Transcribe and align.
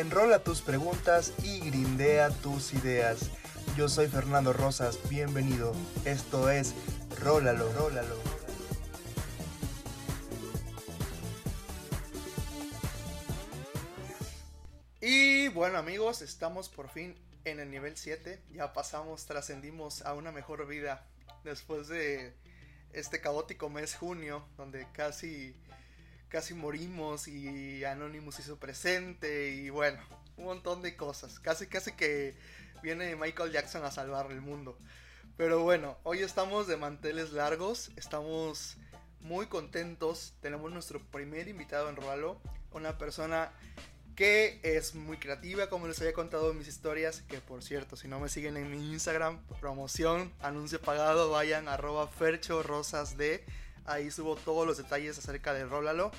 enrola 0.00 0.44
tus 0.44 0.60
preguntas 0.60 1.32
y 1.42 1.60
grindea 1.60 2.28
tus 2.28 2.74
ideas. 2.74 3.30
Yo 3.78 3.88
soy 3.88 4.08
Fernando 4.08 4.52
Rosas, 4.52 4.98
bienvenido. 5.08 5.74
Esto 6.04 6.50
es 6.50 6.74
Rólalo, 7.18 7.72
Rólalo. 7.72 8.16
Y 15.00 15.48
bueno 15.48 15.78
amigos, 15.78 16.20
estamos 16.20 16.68
por 16.68 16.90
fin 16.90 17.14
en 17.46 17.58
el 17.58 17.70
nivel 17.70 17.96
7. 17.96 18.42
Ya 18.52 18.74
pasamos, 18.74 19.24
trascendimos 19.24 20.02
a 20.02 20.12
una 20.12 20.30
mejor 20.30 20.66
vida 20.66 21.06
después 21.42 21.88
de 21.88 22.34
este 22.92 23.22
caótico 23.22 23.70
mes 23.70 23.94
junio, 23.94 24.46
donde 24.58 24.86
casi 24.92 25.54
casi 26.28 26.54
morimos 26.54 27.28
y 27.28 27.84
Anonymous 27.84 28.40
hizo 28.40 28.56
presente 28.56 29.50
y 29.50 29.70
bueno, 29.70 29.98
un 30.36 30.44
montón 30.44 30.82
de 30.82 30.96
cosas. 30.96 31.38
Casi 31.40 31.66
casi 31.66 31.92
que 31.92 32.34
viene 32.82 33.16
Michael 33.16 33.52
Jackson 33.52 33.84
a 33.84 33.90
salvar 33.90 34.30
el 34.30 34.40
mundo. 34.40 34.78
Pero 35.36 35.62
bueno, 35.62 35.98
hoy 36.02 36.20
estamos 36.20 36.66
de 36.66 36.76
manteles 36.76 37.32
largos, 37.32 37.90
estamos 37.96 38.76
muy 39.20 39.46
contentos. 39.46 40.34
Tenemos 40.40 40.72
nuestro 40.72 41.00
primer 41.10 41.48
invitado 41.48 41.88
en 41.90 41.96
Roalo, 41.96 42.40
una 42.72 42.96
persona 42.96 43.52
que 44.14 44.60
es 44.62 44.94
muy 44.94 45.18
creativa, 45.18 45.68
como 45.68 45.88
les 45.88 46.00
había 46.00 46.14
contado 46.14 46.50
en 46.50 46.58
mis 46.58 46.68
historias, 46.68 47.20
que 47.28 47.38
por 47.40 47.62
cierto, 47.62 47.96
si 47.96 48.08
no 48.08 48.18
me 48.18 48.30
siguen 48.30 48.56
en 48.56 48.70
mi 48.70 48.92
Instagram, 48.92 49.44
promoción, 49.60 50.32
anuncio 50.40 50.80
pagado, 50.80 51.30
vayan 51.30 51.68
arroba 51.68 52.08
Fercho 52.08 52.62
Rosas 52.62 53.18
de, 53.18 53.44
ahí 53.86 54.10
subo 54.10 54.36
todos 54.36 54.66
los 54.66 54.76
detalles 54.76 55.18
acerca 55.18 55.54
de 55.54 55.64
Rólalo. 55.64 56.10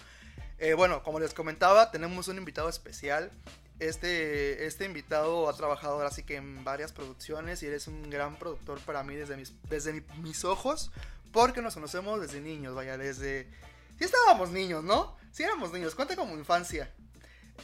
Eh, 0.59 0.73
bueno, 0.73 1.03
como 1.03 1.19
les 1.19 1.33
comentaba, 1.33 1.91
tenemos 1.91 2.27
un 2.27 2.37
invitado 2.37 2.69
especial. 2.69 3.31
Este, 3.79 4.65
este 4.65 4.85
invitado 4.85 5.47
ha 5.47 5.55
trabajado 5.55 5.93
ahora 5.95 6.09
sí 6.09 6.23
que 6.23 6.35
en 6.35 6.63
varias 6.63 6.91
producciones 6.91 7.61
y 7.61 7.67
eres 7.67 7.87
un 7.87 8.09
gran 8.09 8.35
productor 8.37 8.79
para 8.79 9.03
mí 9.03 9.15
desde 9.15 9.37
mis, 9.37 9.53
desde 9.69 10.03
mis 10.21 10.45
ojos, 10.45 10.91
porque 11.31 11.61
nos 11.61 11.75
conocemos 11.75 12.19
desde 12.19 12.41
niños, 12.41 12.73
vaya, 12.73 12.97
desde... 12.97 13.47
Sí 13.97 14.03
estábamos 14.03 14.49
niños, 14.49 14.83
¿no? 14.83 15.15
Sí 15.31 15.43
éramos 15.43 15.71
niños, 15.71 15.93
cuenta 15.93 16.15
como 16.15 16.35
infancia. 16.35 16.91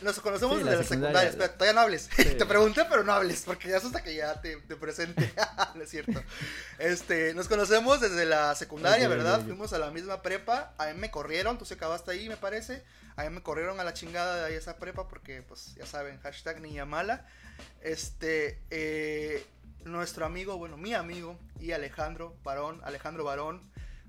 Nos 0.01 0.19
conocemos 0.19 0.57
desde 0.57 0.75
la 0.75 0.83
secundaria. 0.83 1.29
Espera, 1.29 1.53
todavía 1.53 1.73
no 1.73 1.81
hables. 1.81 2.09
te 2.15 2.45
pregunté, 2.45 2.85
pero 2.89 3.03
no 3.03 3.13
hables, 3.13 3.43
porque 3.45 3.69
ya 3.69 3.77
hasta 3.77 4.03
que 4.03 4.15
ya 4.15 4.41
te, 4.41 4.57
te 4.57 4.75
presente. 4.75 5.33
no 5.75 5.83
es 5.83 5.89
cierto. 5.89 6.21
Este, 6.79 7.33
nos 7.33 7.47
conocemos 7.47 8.01
desde 8.01 8.25
la 8.25 8.53
secundaria, 8.55 9.07
¿verdad? 9.07 9.41
Fuimos 9.43 9.73
a 9.73 9.79
la 9.79 9.91
misma 9.91 10.21
prepa. 10.21 10.73
A 10.77 10.87
mí 10.87 10.99
me 10.99 11.11
corrieron, 11.11 11.57
tú 11.57 11.65
se 11.65 11.75
acabaste 11.75 12.11
ahí, 12.11 12.27
me 12.27 12.37
parece. 12.37 12.83
A 13.15 13.23
mí 13.23 13.29
me 13.29 13.43
corrieron 13.43 13.79
a 13.79 13.83
la 13.83 13.93
chingada 13.93 14.37
de 14.37 14.45
ahí 14.45 14.53
esa 14.55 14.77
prepa, 14.77 15.07
porque, 15.07 15.41
pues, 15.43 15.75
ya 15.75 15.85
saben, 15.85 16.19
hashtag 16.21 16.61
niña 16.61 16.85
mala. 16.85 17.25
Este, 17.81 18.59
eh, 18.71 19.45
nuestro 19.85 20.25
amigo, 20.25 20.57
bueno, 20.57 20.77
mi 20.77 20.93
amigo 20.93 21.37
y 21.59 21.71
Alejandro 21.71 22.35
Barón. 22.43 22.81
Alejandro 22.83 23.23
Barón, 23.23 23.61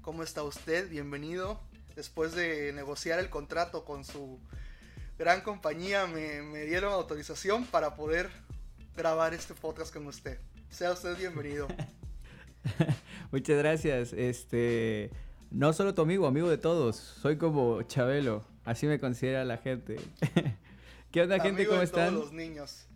¿cómo 0.03 0.23
está 0.23 0.43
usted? 0.43 0.89
Bienvenido. 0.89 1.61
Después 1.95 2.33
de 2.33 2.73
negociar 2.73 3.21
el 3.21 3.31
contrato 3.31 3.85
con 3.85 4.05
su 4.05 4.41
gran 5.19 5.41
compañía 5.43 6.07
me, 6.07 6.65
dieron 6.65 6.93
autorización 6.93 7.65
para 7.67 7.95
poder 7.95 8.31
grabar 8.97 9.35
este 9.35 9.55
podcast 9.55 9.93
con 9.93 10.07
usted. 10.07 10.39
Sea 10.71 10.93
usted 10.93 11.17
bienvenido. 11.17 11.69
Muchas 13.31 13.59
gracias. 13.59 14.13
Este, 14.13 15.11
no 15.51 15.73
solo 15.73 15.95
tu 15.95 16.03
amigo, 16.03 16.27
amigo 16.27 16.49
de 16.49 16.59
todos. 16.59 16.97
Soy 16.97 17.39
como 17.39 17.83
Chabelo, 17.83 18.45
así 18.65 18.87
me 18.87 18.99
considera 18.99 19.45
la 19.45 19.59
gente. 19.59 19.97
¿Qué 21.13 21.23
onda, 21.23 21.39
gente? 21.39 21.67
¿Cómo 21.67 21.83
están? 21.83 22.15
Todos 22.15 22.25
los 22.27 22.33
niños. 22.33 22.87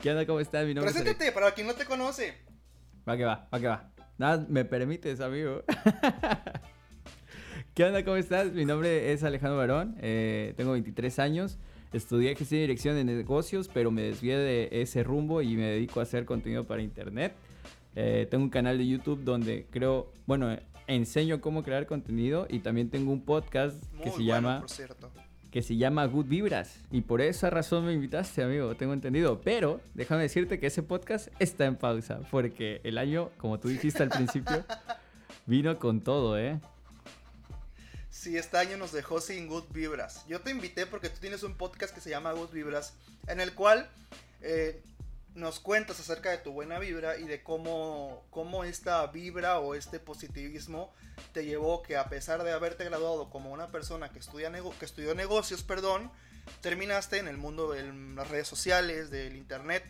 ¿Qué 0.00 0.10
onda? 0.10 0.26
¿Cómo 0.26 0.40
están? 0.40 0.66
Mi 0.66 0.74
nombre 0.74 0.92
Preséntate 0.92 1.32
para 1.32 1.52
quien 1.52 1.66
no 1.66 1.74
te 1.74 1.86
conoce. 1.86 2.34
Va 3.08 3.16
que 3.16 3.24
va, 3.24 3.48
va 3.52 3.60
que 3.60 3.66
va. 3.66 3.90
Nada, 4.18 4.46
me 4.48 4.64
permites, 4.64 5.20
amigo. 5.20 5.62
¿Qué 7.74 7.82
onda? 7.82 8.04
¿Cómo 8.04 8.16
estás? 8.16 8.52
Mi 8.52 8.64
nombre 8.64 9.12
es 9.12 9.24
Alejandro 9.24 9.56
Barón, 9.56 9.96
eh, 10.00 10.54
tengo 10.56 10.70
23 10.70 11.18
años, 11.18 11.58
estudié 11.92 12.36
gestión 12.36 12.58
y 12.58 12.60
dirección 12.60 12.94
de 12.94 13.02
negocios, 13.02 13.66
pero 13.66 13.90
me 13.90 14.02
desvié 14.02 14.38
de 14.38 14.68
ese 14.70 15.02
rumbo 15.02 15.42
y 15.42 15.56
me 15.56 15.64
dedico 15.64 15.98
a 15.98 16.04
hacer 16.04 16.24
contenido 16.24 16.62
para 16.68 16.82
internet. 16.82 17.34
Eh, 17.96 18.28
tengo 18.30 18.44
un 18.44 18.50
canal 18.50 18.78
de 18.78 18.86
YouTube 18.86 19.24
donde 19.24 19.66
creo, 19.72 20.12
bueno, 20.24 20.56
enseño 20.86 21.40
cómo 21.40 21.64
crear 21.64 21.86
contenido 21.86 22.46
y 22.48 22.60
también 22.60 22.90
tengo 22.90 23.10
un 23.10 23.24
podcast 23.24 23.82
que 24.04 24.12
se 24.12 24.22
llama 24.22 24.64
que 25.50 25.62
se 25.62 25.76
llama 25.76 26.04
Good 26.06 26.26
Vibras 26.26 26.80
y 26.92 27.00
por 27.00 27.20
esa 27.20 27.50
razón 27.50 27.86
me 27.86 27.92
invitaste, 27.92 28.44
amigo, 28.44 28.76
tengo 28.76 28.92
entendido, 28.92 29.40
pero 29.40 29.80
déjame 29.94 30.22
decirte 30.22 30.60
que 30.60 30.68
ese 30.68 30.84
podcast 30.84 31.26
está 31.40 31.64
en 31.64 31.74
pausa 31.74 32.20
porque 32.30 32.80
el 32.84 32.98
año, 32.98 33.30
como 33.36 33.58
tú 33.58 33.66
dijiste 33.66 34.04
al 34.04 34.10
principio, 34.10 34.64
vino 35.46 35.76
con 35.80 36.00
todo, 36.00 36.38
¿eh? 36.38 36.60
Sí, 38.14 38.38
este 38.38 38.56
año 38.58 38.76
nos 38.76 38.92
dejó 38.92 39.20
sin 39.20 39.48
Good 39.48 39.64
Vibras. 39.70 40.24
Yo 40.28 40.40
te 40.40 40.52
invité 40.52 40.86
porque 40.86 41.10
tú 41.10 41.18
tienes 41.18 41.42
un 41.42 41.56
podcast 41.56 41.92
que 41.92 42.00
se 42.00 42.10
llama 42.10 42.32
Good 42.32 42.52
Vibras, 42.52 42.94
en 43.26 43.40
el 43.40 43.54
cual 43.54 43.90
eh, 44.40 44.80
nos 45.34 45.58
cuentas 45.58 45.98
acerca 45.98 46.30
de 46.30 46.38
tu 46.38 46.52
buena 46.52 46.78
vibra 46.78 47.18
y 47.18 47.24
de 47.24 47.42
cómo, 47.42 48.24
cómo 48.30 48.62
esta 48.62 49.04
vibra 49.08 49.58
o 49.58 49.74
este 49.74 49.98
positivismo 49.98 50.94
te 51.32 51.44
llevó 51.44 51.82
que 51.82 51.96
a 51.96 52.08
pesar 52.08 52.44
de 52.44 52.52
haberte 52.52 52.84
graduado 52.84 53.30
como 53.30 53.50
una 53.50 53.66
persona 53.66 54.10
que, 54.10 54.20
estudia 54.20 54.50
que 54.78 54.84
estudió 54.84 55.16
negocios, 55.16 55.64
perdón, 55.64 56.10
terminaste 56.60 57.18
en 57.18 57.26
el 57.26 57.36
mundo 57.36 57.72
de 57.72 57.82
las 58.14 58.28
redes 58.28 58.46
sociales, 58.46 59.10
del 59.10 59.34
internet, 59.34 59.84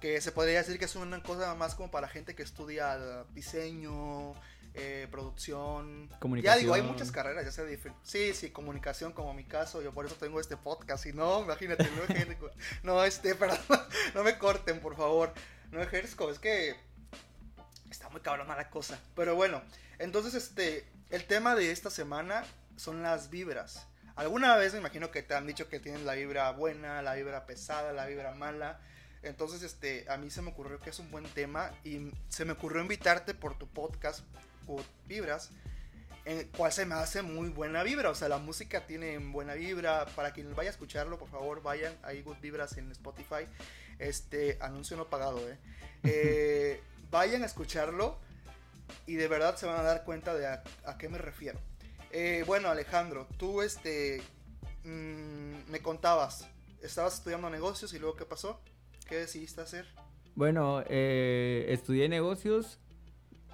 que 0.00 0.20
se 0.20 0.32
podría 0.32 0.58
decir 0.58 0.80
que 0.80 0.86
es 0.86 0.96
una 0.96 1.22
cosa 1.22 1.54
más 1.54 1.76
como 1.76 1.92
para 1.92 2.08
gente 2.08 2.34
que 2.34 2.42
estudia 2.42 3.24
diseño, 3.34 4.34
eh, 4.74 5.06
producción. 5.10 6.08
Comunicación. 6.18 6.56
Ya 6.56 6.60
digo, 6.60 6.74
hay 6.74 6.82
muchas 6.82 7.12
carreras, 7.12 7.44
ya 7.44 7.52
sea 7.52 7.64
Sí, 8.02 8.32
sí, 8.34 8.50
comunicación, 8.50 9.12
como 9.12 9.34
mi 9.34 9.44
caso. 9.44 9.82
Yo 9.82 9.92
por 9.92 10.06
eso 10.06 10.14
tengo 10.14 10.40
este 10.40 10.56
podcast. 10.56 11.06
Y 11.06 11.12
no, 11.12 11.42
imagínate, 11.42 11.88
no 11.90 12.04
ejerzo. 12.04 12.50
no, 12.82 13.04
este, 13.04 13.34
perdón, 13.36 13.58
no 14.14 14.22
me 14.22 14.38
corten, 14.38 14.80
por 14.80 14.96
favor. 14.96 15.32
No 15.70 15.80
ejerzo, 15.82 16.30
es 16.30 16.38
que 16.38 16.76
está 17.90 18.08
muy 18.08 18.20
cabrona 18.20 18.56
la 18.56 18.70
cosa. 18.70 18.98
Pero 19.14 19.34
bueno, 19.34 19.62
entonces, 19.98 20.34
este, 20.34 20.86
el 21.10 21.24
tema 21.24 21.54
de 21.54 21.70
esta 21.70 21.90
semana 21.90 22.44
son 22.76 23.02
las 23.02 23.30
vibras. 23.30 23.86
Alguna 24.16 24.56
vez 24.56 24.72
me 24.72 24.80
imagino 24.80 25.10
que 25.10 25.22
te 25.22 25.34
han 25.34 25.46
dicho 25.46 25.68
que 25.68 25.80
tienes 25.80 26.02
la 26.02 26.14
vibra 26.14 26.50
buena, 26.52 27.00
la 27.02 27.14
vibra 27.14 27.46
pesada, 27.46 27.92
la 27.92 28.06
vibra 28.06 28.34
mala. 28.34 28.80
Entonces, 29.22 29.62
este, 29.62 30.06
a 30.10 30.16
mí 30.16 30.30
se 30.30 30.42
me 30.42 30.50
ocurrió 30.50 30.80
que 30.80 30.90
es 30.90 30.98
un 30.98 31.10
buen 31.10 31.24
tema 31.24 31.70
y 31.84 32.10
se 32.28 32.44
me 32.44 32.52
ocurrió 32.52 32.82
invitarte 32.82 33.34
por 33.34 33.56
tu 33.56 33.68
podcast 33.68 34.24
Vibras, 35.06 35.50
en 36.24 36.48
cual 36.48 36.72
se 36.72 36.86
me 36.86 36.94
hace 36.94 37.22
muy 37.22 37.48
buena 37.48 37.82
vibra. 37.82 38.10
O 38.10 38.14
sea, 38.14 38.28
la 38.28 38.38
música 38.38 38.86
tiene 38.86 39.18
buena 39.18 39.54
vibra. 39.54 40.06
Para 40.14 40.32
quien 40.32 40.54
vaya 40.54 40.70
a 40.70 40.72
escucharlo, 40.72 41.18
por 41.18 41.28
favor, 41.28 41.62
vayan. 41.62 41.94
Hay 42.02 42.22
Good 42.22 42.38
Vibras 42.40 42.76
en 42.76 42.90
Spotify. 42.92 43.46
Este 43.98 44.58
anuncio 44.60 44.96
no 44.96 45.08
pagado, 45.08 45.38
¿eh? 45.48 45.58
eh 46.04 46.80
vayan 47.12 47.42
a 47.42 47.46
escucharlo 47.46 48.18
y 49.06 49.14
de 49.14 49.28
verdad 49.28 49.56
se 49.56 49.66
van 49.66 49.78
a 49.78 49.82
dar 49.82 50.04
cuenta 50.04 50.34
de 50.34 50.46
a, 50.46 50.62
qué 50.98 51.08
me 51.08 51.18
refiero. 51.18 51.60
Eh, 52.10 52.42
bueno, 52.46 52.68
Alejandro, 52.68 53.28
tú 53.36 53.62
este 53.62 54.20
mm, 54.84 55.70
me 55.70 55.80
contabas, 55.80 56.48
estabas 56.82 57.14
estudiando 57.14 57.48
negocios 57.50 57.92
y 57.94 57.98
luego 57.98 58.16
qué 58.16 58.24
pasó? 58.24 58.60
¿Qué 59.08 59.16
decidiste 59.16 59.60
hacer? 59.60 59.86
Bueno, 60.34 60.82
eh, 60.88 61.66
estudié 61.68 62.08
negocios 62.08 62.78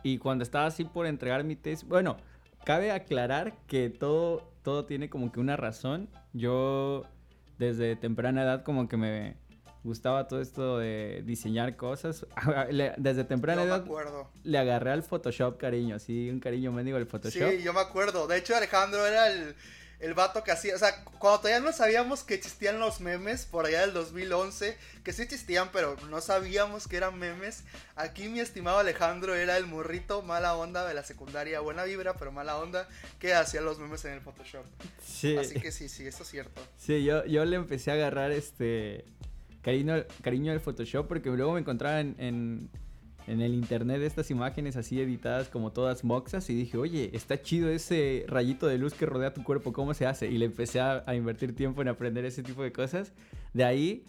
y 0.03 0.19
cuando 0.19 0.44
estaba 0.44 0.66
así 0.66 0.84
por 0.84 1.06
entregar 1.06 1.44
mi 1.44 1.56
tesis, 1.56 1.87
bueno, 1.87 2.17
cabe 2.64 2.93
aclarar 2.93 3.55
que 3.67 3.90
todo, 3.90 4.50
todo 4.62 4.84
tiene 4.84 5.08
como 5.08 5.32
que 5.32 5.40
una 5.40 5.56
razón. 5.56 6.08
Yo 6.32 7.05
desde 7.58 7.96
temprana 7.96 8.43
edad 8.43 8.62
como 8.62 8.88
que 8.88 8.96
me 8.96 9.37
gustaba 9.84 10.28
todo 10.28 10.40
esto 10.40 10.78
de 10.78 11.22
diseñar 11.25 11.76
cosas. 11.76 12.26
Desde 12.99 13.25
temprana 13.25 13.62
edad 13.62 13.84
le 14.44 14.58
agarré 14.58 14.90
al 14.90 15.02
Photoshop 15.02 15.56
cariño, 15.58 15.96
así 15.96 16.31
un 16.31 16.40
cariño 16.40 16.72
mendigo 16.72 16.96
al 16.96 17.06
Photoshop. 17.06 17.50
Sí, 17.50 17.62
yo 17.62 17.72
me 17.72 17.81
acuerdo. 17.81 18.26
De 18.26 18.38
hecho 18.38 18.56
Alejandro 18.56 19.06
era 19.06 19.28
el 19.28 19.55
el 20.00 20.14
vato 20.14 20.44
que 20.44 20.52
hacía, 20.52 20.76
o 20.76 20.78
sea, 20.78 21.04
cuando 21.18 21.40
todavía 21.40 21.60
no 21.60 21.72
sabíamos 21.72 22.22
que 22.22 22.34
existían 22.34 22.78
los 22.78 23.00
memes, 23.00 23.46
por 23.46 23.66
allá 23.66 23.80
del 23.80 23.92
2011, 23.92 24.76
que 25.02 25.12
sí 25.12 25.22
existían, 25.22 25.70
pero 25.72 25.96
no 26.08 26.20
sabíamos 26.20 26.86
que 26.86 26.96
eran 26.96 27.18
memes. 27.18 27.64
Aquí 27.96 28.28
mi 28.28 28.38
estimado 28.38 28.78
Alejandro 28.78 29.34
era 29.34 29.56
el 29.56 29.66
morrito 29.66 30.22
mala 30.22 30.56
onda 30.56 30.86
de 30.86 30.94
la 30.94 31.02
secundaria, 31.02 31.60
buena 31.60 31.82
vibra, 31.84 32.14
pero 32.14 32.30
mala 32.30 32.58
onda, 32.58 32.88
que 33.18 33.34
hacía 33.34 33.60
los 33.60 33.80
memes 33.80 34.04
en 34.04 34.12
el 34.12 34.20
Photoshop. 34.20 34.64
Sí. 35.04 35.36
Así 35.36 35.60
que 35.60 35.72
sí, 35.72 35.88
sí, 35.88 36.06
eso 36.06 36.22
es 36.22 36.28
cierto. 36.28 36.60
Sí, 36.78 37.02
yo, 37.02 37.24
yo 37.26 37.44
le 37.44 37.56
empecé 37.56 37.90
a 37.90 37.94
agarrar 37.94 38.30
este 38.30 39.04
cariño, 39.62 40.04
cariño 40.22 40.52
al 40.52 40.60
Photoshop 40.60 41.08
porque 41.08 41.28
luego 41.30 41.54
me 41.54 41.60
encontraba 41.60 42.00
en, 42.00 42.14
en 42.18 42.70
el 43.28 43.54
internet 43.54 44.02
estas 44.02 44.30
imágenes 44.30 44.76
así 44.76 45.00
editadas 45.00 45.48
como 45.48 45.72
todas 45.72 46.04
moxas 46.04 46.48
y 46.50 46.54
dije, 46.54 46.78
oye, 46.78 47.10
está 47.12 47.40
chido 47.42 47.69
ese 47.69 48.25
rayito 48.26 48.66
de 48.66 48.78
luz 48.78 48.94
que 48.94 49.06
rodea 49.06 49.34
tu 49.34 49.44
cuerpo, 49.44 49.72
¿cómo 49.72 49.94
se 49.94 50.06
hace? 50.06 50.28
Y 50.28 50.38
le 50.38 50.46
empecé 50.46 50.80
a, 50.80 51.04
a 51.06 51.14
invertir 51.14 51.54
tiempo 51.54 51.82
en 51.82 51.88
aprender 51.88 52.25
ese 52.25 52.42
tipo 52.42 52.62
de 52.62 52.72
cosas. 52.72 53.12
De 53.52 53.64
ahí, 53.64 54.04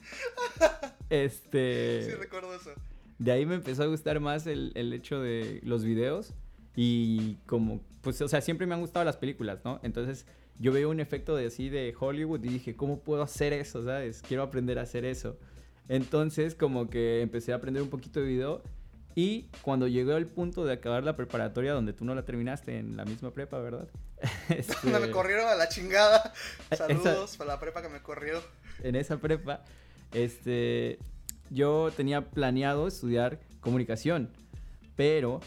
este... 1.09 2.03
Sí, 2.05 2.11
recuerdo 2.13 2.53
eso. 2.55 2.71
De 3.17 3.31
ahí 3.31 3.45
me 3.45 3.55
empezó 3.55 3.83
a 3.83 3.87
gustar 3.87 4.19
más 4.19 4.47
el, 4.47 4.71
el 4.75 4.93
hecho 4.93 5.21
de 5.21 5.59
los 5.63 5.83
videos 5.83 6.33
y 6.75 7.35
como, 7.45 7.81
pues, 8.01 8.21
o 8.21 8.27
sea, 8.29 8.39
siempre 8.39 8.65
me 8.65 8.75
han 8.75 8.81
gustado 8.81 9.03
las 9.03 9.17
películas, 9.17 9.59
¿no? 9.65 9.81
Entonces 9.83 10.25
yo 10.59 10.71
veo 10.71 10.89
un 10.89 10.99
efecto 10.99 11.35
de 11.35 11.47
así 11.47 11.69
de 11.69 11.93
Hollywood 11.99 12.43
y 12.43 12.49
dije, 12.49 12.75
¿cómo 12.75 12.99
puedo 12.99 13.21
hacer 13.21 13.53
eso, 13.53 13.83
sabes? 13.83 14.21
Quiero 14.25 14.43
aprender 14.43 14.79
a 14.79 14.83
hacer 14.83 15.03
eso. 15.03 15.37
Entonces 15.89 16.55
como 16.55 16.89
que 16.89 17.21
empecé 17.21 17.51
a 17.51 17.55
aprender 17.55 17.81
un 17.81 17.89
poquito 17.89 18.19
de 18.21 18.27
video 18.27 18.61
y 19.15 19.47
cuando 19.61 19.87
llegó 19.87 20.15
el 20.15 20.27
punto 20.27 20.65
de 20.65 20.73
acabar 20.73 21.03
la 21.03 21.15
preparatoria, 21.15 21.73
donde 21.73 21.93
tú 21.93 22.05
no 22.05 22.15
la 22.15 22.23
terminaste 22.23 22.77
en 22.77 22.95
la 22.95 23.05
misma 23.05 23.31
prepa, 23.31 23.59
¿verdad? 23.59 23.87
Este... 24.49 24.87
me 24.87 25.11
corrieron 25.11 25.47
a 25.47 25.55
la 25.55 25.69
chingada. 25.69 26.33
Saludos 26.77 27.37
para 27.37 27.53
la 27.53 27.59
prepa 27.59 27.81
que 27.81 27.89
me 27.89 28.01
corrió. 28.01 28.41
En 28.83 28.95
esa 28.95 29.17
prepa, 29.17 29.63
este, 30.13 30.99
yo 31.49 31.91
tenía 31.95 32.21
planeado 32.21 32.87
estudiar 32.87 33.39
comunicación, 33.61 34.29
pero 34.95 35.41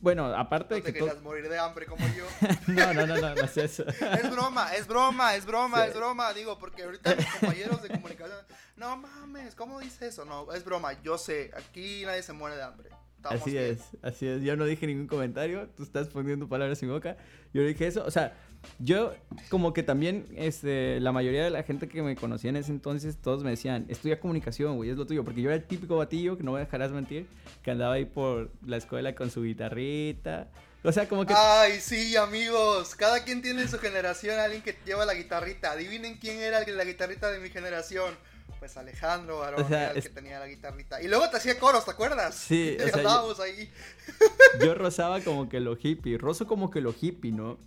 bueno, 0.00 0.26
aparte 0.26 0.74
de 0.74 0.82
que. 0.82 0.92
te 0.92 0.98
querías 0.98 1.20
morir 1.22 1.48
de 1.48 1.58
hambre 1.58 1.86
como 1.86 2.06
yo. 2.08 2.24
no, 2.68 2.94
no, 2.94 3.06
no, 3.06 3.16
no, 3.16 3.34
no 3.34 3.42
es 3.42 3.56
eso. 3.56 3.84
es 3.86 4.30
broma, 4.30 4.74
es 4.74 4.86
broma, 4.86 5.34
es 5.34 5.44
broma, 5.44 5.86
es 5.86 5.94
broma. 5.94 6.32
Digo, 6.32 6.58
porque 6.58 6.84
ahorita 6.84 7.14
mis 7.14 7.26
compañeros 7.26 7.82
de 7.82 7.88
comunicación. 7.88 8.38
No 8.80 8.96
mames, 8.96 9.54
¿cómo 9.54 9.78
dice 9.78 10.06
eso? 10.06 10.24
No, 10.24 10.50
es 10.54 10.64
broma, 10.64 11.02
yo 11.02 11.18
sé, 11.18 11.50
aquí 11.54 12.02
nadie 12.06 12.22
se 12.22 12.32
muere 12.32 12.56
de 12.56 12.62
hambre. 12.62 12.88
Estamos 13.14 13.42
así 13.42 13.50
bien. 13.50 13.64
es, 13.64 13.82
así 14.00 14.26
es. 14.26 14.40
Yo 14.40 14.56
no 14.56 14.64
dije 14.64 14.86
ningún 14.86 15.06
comentario, 15.06 15.68
tú 15.76 15.82
estás 15.82 16.08
poniendo 16.08 16.48
palabras 16.48 16.82
en 16.82 16.88
mi 16.88 16.94
boca. 16.94 17.18
Yo 17.52 17.62
dije 17.62 17.86
eso, 17.86 18.02
o 18.06 18.10
sea, 18.10 18.32
yo 18.78 19.12
como 19.50 19.74
que 19.74 19.82
también, 19.82 20.24
este, 20.34 20.98
la 21.00 21.12
mayoría 21.12 21.44
de 21.44 21.50
la 21.50 21.62
gente 21.62 21.88
que 21.88 22.00
me 22.00 22.16
conocía 22.16 22.48
en 22.48 22.56
ese 22.56 22.72
entonces, 22.72 23.18
todos 23.18 23.44
me 23.44 23.50
decían, 23.50 23.84
estudia 23.90 24.18
comunicación, 24.18 24.76
güey, 24.76 24.88
es 24.88 24.96
lo 24.96 25.04
tuyo. 25.04 25.24
Porque 25.24 25.42
yo 25.42 25.50
era 25.50 25.56
el 25.56 25.64
típico 25.64 25.98
batillo, 25.98 26.38
que 26.38 26.42
no 26.42 26.52
me 26.52 26.60
dejarás 26.60 26.90
mentir, 26.90 27.26
que 27.62 27.70
andaba 27.70 27.92
ahí 27.92 28.06
por 28.06 28.50
la 28.64 28.78
escuela 28.78 29.14
con 29.14 29.30
su 29.30 29.42
guitarrita. 29.42 30.48
O 30.82 30.90
sea, 30.90 31.06
como 31.06 31.26
que... 31.26 31.34
Ay, 31.36 31.80
sí, 31.80 32.16
amigos. 32.16 32.94
Cada 32.94 33.24
quien 33.24 33.42
tiene 33.42 33.60
en 33.60 33.68
su 33.68 33.78
generación 33.78 34.38
a 34.38 34.44
alguien 34.44 34.62
que 34.62 34.74
lleva 34.86 35.04
la 35.04 35.12
guitarrita. 35.12 35.72
Adivinen 35.72 36.16
quién 36.16 36.38
era 36.38 36.64
la 36.66 36.84
guitarrita 36.84 37.30
de 37.30 37.40
mi 37.40 37.50
generación 37.50 38.14
pues 38.60 38.76
Alejandro 38.76 39.38
Barón 39.38 39.62
o 39.62 39.68
sea, 39.68 39.90
el 39.92 40.02
que 40.02 40.10
tenía 40.10 40.38
la 40.38 40.46
guitarrita. 40.46 41.02
Y 41.02 41.08
luego 41.08 41.28
te 41.30 41.38
hacía 41.38 41.58
coros, 41.58 41.86
¿te 41.86 41.90
acuerdas? 41.90 42.34
Sí, 42.34 42.76
o 42.84 42.88
sea, 42.88 43.02
yo, 43.02 43.42
ahí. 43.42 43.72
yo 44.60 44.74
rozaba 44.74 45.20
como 45.22 45.48
que 45.48 45.58
lo 45.58 45.76
hippie, 45.80 46.18
rozo 46.18 46.46
como 46.46 46.70
que 46.70 46.82
lo 46.82 46.94
hippie, 46.98 47.32
¿no? 47.32 47.58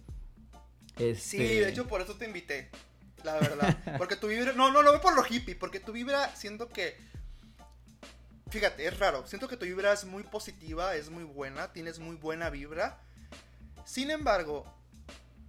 Este... 0.98 1.16
Sí, 1.16 1.38
de 1.40 1.68
hecho 1.68 1.88
por 1.88 2.01
eso 2.01 2.13
te 2.13 2.25
invité, 2.25 2.69
la 3.24 3.34
verdad. 3.34 3.75
Porque 3.98 4.16
tu 4.16 4.28
vibra, 4.28 4.54
no, 4.54 4.72
no, 4.72 4.84
no 4.84 5.01
por 5.01 5.16
lo 5.16 5.25
hippie, 5.28 5.56
porque 5.56 5.80
tu 5.80 5.92
vibra 5.92 6.34
siento 6.36 6.69
que, 6.69 6.96
fíjate, 8.51 8.86
es 8.86 9.00
raro, 9.00 9.25
siento 9.25 9.48
que 9.48 9.57
tu 9.57 9.66
vibra 9.66 9.92
es 9.92 10.06
muy 10.06 10.22
positiva, 10.22 10.96
es 10.96 11.10
muy 11.10 11.24
buena, 11.24 11.74
tienes 11.74 11.98
muy 11.98 12.16
buena 12.16 12.51
vibra. 12.51 13.00
Sin 13.84 14.12
embargo, 14.12 14.66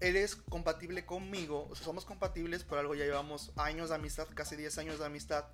eres 0.04 0.36
compatible 0.36 1.04
conmigo, 1.06 1.66
o 1.70 1.74
sea, 1.74 1.84
somos 1.84 2.04
compatibles, 2.04 2.62
por 2.62 2.78
algo 2.78 2.94
ya 2.94 3.04
llevamos 3.04 3.52
años 3.56 3.88
de 3.88 3.94
amistad, 3.94 4.28
casi 4.34 4.56
10 4.56 4.78
años 4.78 4.98
de 4.98 5.06
amistad. 5.06 5.46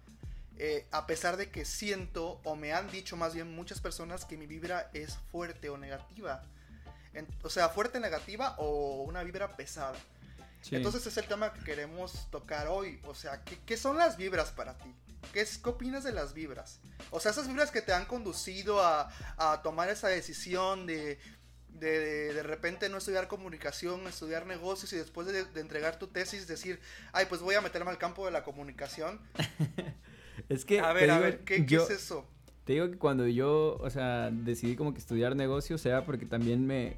Eh, 0.58 0.86
a 0.90 1.06
pesar 1.06 1.36
de 1.36 1.50
que 1.50 1.64
siento, 1.64 2.40
o 2.44 2.56
me 2.56 2.72
han 2.72 2.90
dicho 2.90 3.16
más 3.16 3.34
bien 3.34 3.54
muchas 3.54 3.80
personas 3.80 4.24
que 4.24 4.36
mi 4.36 4.46
vibra 4.46 4.90
es 4.92 5.16
fuerte 5.30 5.70
o 5.70 5.78
negativa. 5.78 6.42
En, 7.14 7.26
o 7.42 7.48
sea, 7.48 7.70
fuerte 7.70 7.98
negativa 7.98 8.56
o 8.58 9.04
una 9.04 9.22
vibra 9.22 9.56
pesada. 9.56 9.96
Sí. 10.60 10.76
Entonces 10.76 11.06
es 11.06 11.16
el 11.16 11.26
tema 11.26 11.54
que 11.54 11.64
queremos 11.64 12.28
tocar 12.30 12.68
hoy. 12.68 13.00
O 13.04 13.14
sea, 13.14 13.42
¿qué, 13.42 13.58
qué 13.64 13.76
son 13.78 13.96
las 13.96 14.18
vibras 14.18 14.50
para 14.50 14.76
ti? 14.76 14.94
¿Qué, 15.32 15.40
es, 15.40 15.56
¿Qué, 15.56 15.70
opinas 15.70 16.04
de 16.04 16.12
las 16.12 16.34
vibras? 16.34 16.80
O 17.10 17.20
sea, 17.20 17.30
esas 17.30 17.48
vibras 17.48 17.70
que 17.70 17.80
te 17.80 17.94
han 17.94 18.04
conducido 18.04 18.82
a, 18.82 19.10
a 19.38 19.62
tomar 19.62 19.88
esa 19.88 20.08
decisión 20.08 20.86
de, 20.86 21.18
de, 21.74 21.98
de, 21.98 22.34
de, 22.34 22.42
repente 22.42 22.88
no 22.88 22.98
estudiar 22.98 23.28
comunicación, 23.28 24.06
estudiar 24.06 24.46
negocios 24.46 24.92
y 24.92 24.96
después 24.96 25.26
de, 25.26 25.44
de, 25.44 25.60
entregar 25.60 25.98
tu 25.98 26.08
tesis 26.08 26.46
decir, 26.46 26.80
ay, 27.12 27.26
pues 27.28 27.40
voy 27.40 27.54
a 27.54 27.60
meterme 27.60 27.90
al 27.90 27.98
campo 27.98 28.24
de 28.26 28.32
la 28.32 28.42
comunicación. 28.42 29.20
es 30.48 30.64
que... 30.64 30.80
A 30.80 30.92
ver, 30.92 31.04
digo, 31.04 31.14
a 31.14 31.18
ver, 31.18 31.40
¿qué, 31.40 31.64
yo, 31.64 31.86
¿qué, 31.86 31.94
es 31.94 32.02
eso? 32.02 32.26
Te 32.64 32.74
digo 32.74 32.90
que 32.90 32.98
cuando 32.98 33.26
yo, 33.26 33.76
o 33.80 33.90
sea, 33.90 34.30
decidí 34.30 34.76
como 34.76 34.92
que 34.92 35.00
estudiar 35.00 35.36
negocios, 35.36 35.84
era 35.86 36.04
porque 36.04 36.26
también 36.26 36.66
me... 36.66 36.96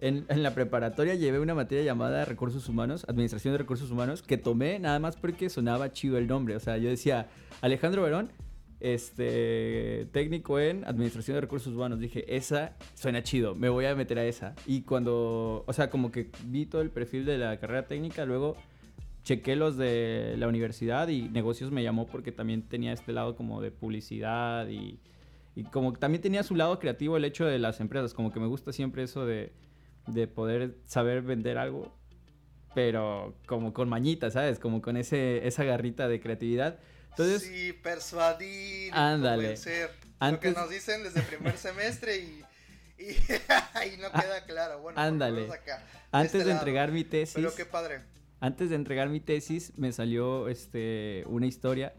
En, 0.00 0.26
en, 0.28 0.44
la 0.44 0.54
preparatoria 0.54 1.16
llevé 1.16 1.40
una 1.40 1.56
materia 1.56 1.84
llamada 1.84 2.24
Recursos 2.24 2.68
Humanos, 2.68 3.04
Administración 3.08 3.52
de 3.52 3.58
Recursos 3.58 3.90
Humanos, 3.90 4.22
que 4.22 4.38
tomé 4.38 4.78
nada 4.78 5.00
más 5.00 5.16
porque 5.16 5.50
sonaba 5.50 5.92
chido 5.92 6.18
el 6.18 6.28
nombre. 6.28 6.54
O 6.54 6.60
sea, 6.60 6.78
yo 6.78 6.88
decía, 6.88 7.28
Alejandro 7.62 8.02
Verón, 8.02 8.30
este 8.80 10.06
técnico 10.12 10.58
en 10.60 10.84
administración 10.84 11.36
de 11.36 11.40
recursos 11.40 11.74
humanos. 11.74 11.98
Dije, 11.98 12.36
esa 12.36 12.76
suena 12.94 13.22
chido, 13.22 13.54
me 13.54 13.68
voy 13.68 13.86
a 13.86 13.94
meter 13.94 14.18
a 14.18 14.24
esa. 14.24 14.54
Y 14.66 14.82
cuando, 14.82 15.64
o 15.66 15.72
sea, 15.72 15.90
como 15.90 16.10
que 16.10 16.30
vi 16.44 16.66
todo 16.66 16.82
el 16.82 16.90
perfil 16.90 17.24
de 17.24 17.38
la 17.38 17.58
carrera 17.58 17.86
técnica, 17.86 18.24
luego 18.24 18.56
chequé 19.24 19.56
los 19.56 19.76
de 19.76 20.36
la 20.38 20.48
universidad 20.48 21.08
y 21.08 21.28
negocios 21.28 21.70
me 21.70 21.82
llamó 21.82 22.06
porque 22.06 22.32
también 22.32 22.62
tenía 22.62 22.92
este 22.92 23.12
lado 23.12 23.36
como 23.36 23.60
de 23.60 23.70
publicidad 23.70 24.68
y, 24.68 25.00
y 25.54 25.64
como 25.64 25.92
también 25.92 26.22
tenía 26.22 26.42
su 26.42 26.54
lado 26.54 26.78
creativo 26.78 27.16
el 27.16 27.24
hecho 27.24 27.44
de 27.44 27.58
las 27.58 27.80
empresas, 27.80 28.14
como 28.14 28.32
que 28.32 28.40
me 28.40 28.46
gusta 28.46 28.72
siempre 28.72 29.02
eso 29.02 29.26
de, 29.26 29.52
de 30.06 30.26
poder 30.28 30.76
saber 30.86 31.22
vender 31.22 31.58
algo, 31.58 31.92
pero 32.74 33.34
como 33.46 33.72
con 33.72 33.88
mañita, 33.88 34.30
¿sabes? 34.30 34.58
Como 34.58 34.80
con 34.80 34.96
ese, 34.96 35.46
esa 35.46 35.64
garrita 35.64 36.08
de 36.08 36.20
creatividad. 36.20 36.78
Entonces, 37.10 37.42
sí, 37.42 37.72
persuadir, 37.72 38.92
ándale. 38.94 39.42
convencer. 39.42 39.90
Antes... 40.20 40.50
Lo 40.50 40.54
que 40.54 40.60
nos 40.60 40.70
dicen 40.70 41.02
desde 41.02 41.22
primer 41.22 41.56
semestre 41.56 42.16
y, 42.18 42.44
no 44.00 44.10
queda 44.10 44.44
claro. 44.46 44.80
Bueno, 44.80 45.00
ándale. 45.00 45.50
Acá, 45.50 45.84
Antes 46.10 46.34
este 46.34 46.38
de 46.38 46.44
lado. 46.46 46.58
entregar 46.58 46.92
mi 46.92 47.04
tesis. 47.04 47.34
Pero 47.34 47.54
qué 47.54 47.64
padre. 47.64 48.00
Antes 48.40 48.70
de 48.70 48.76
entregar 48.76 49.08
mi 49.08 49.20
tesis 49.20 49.72
me 49.76 49.92
salió 49.92 50.48
este 50.48 51.24
una 51.26 51.46
historia 51.46 51.92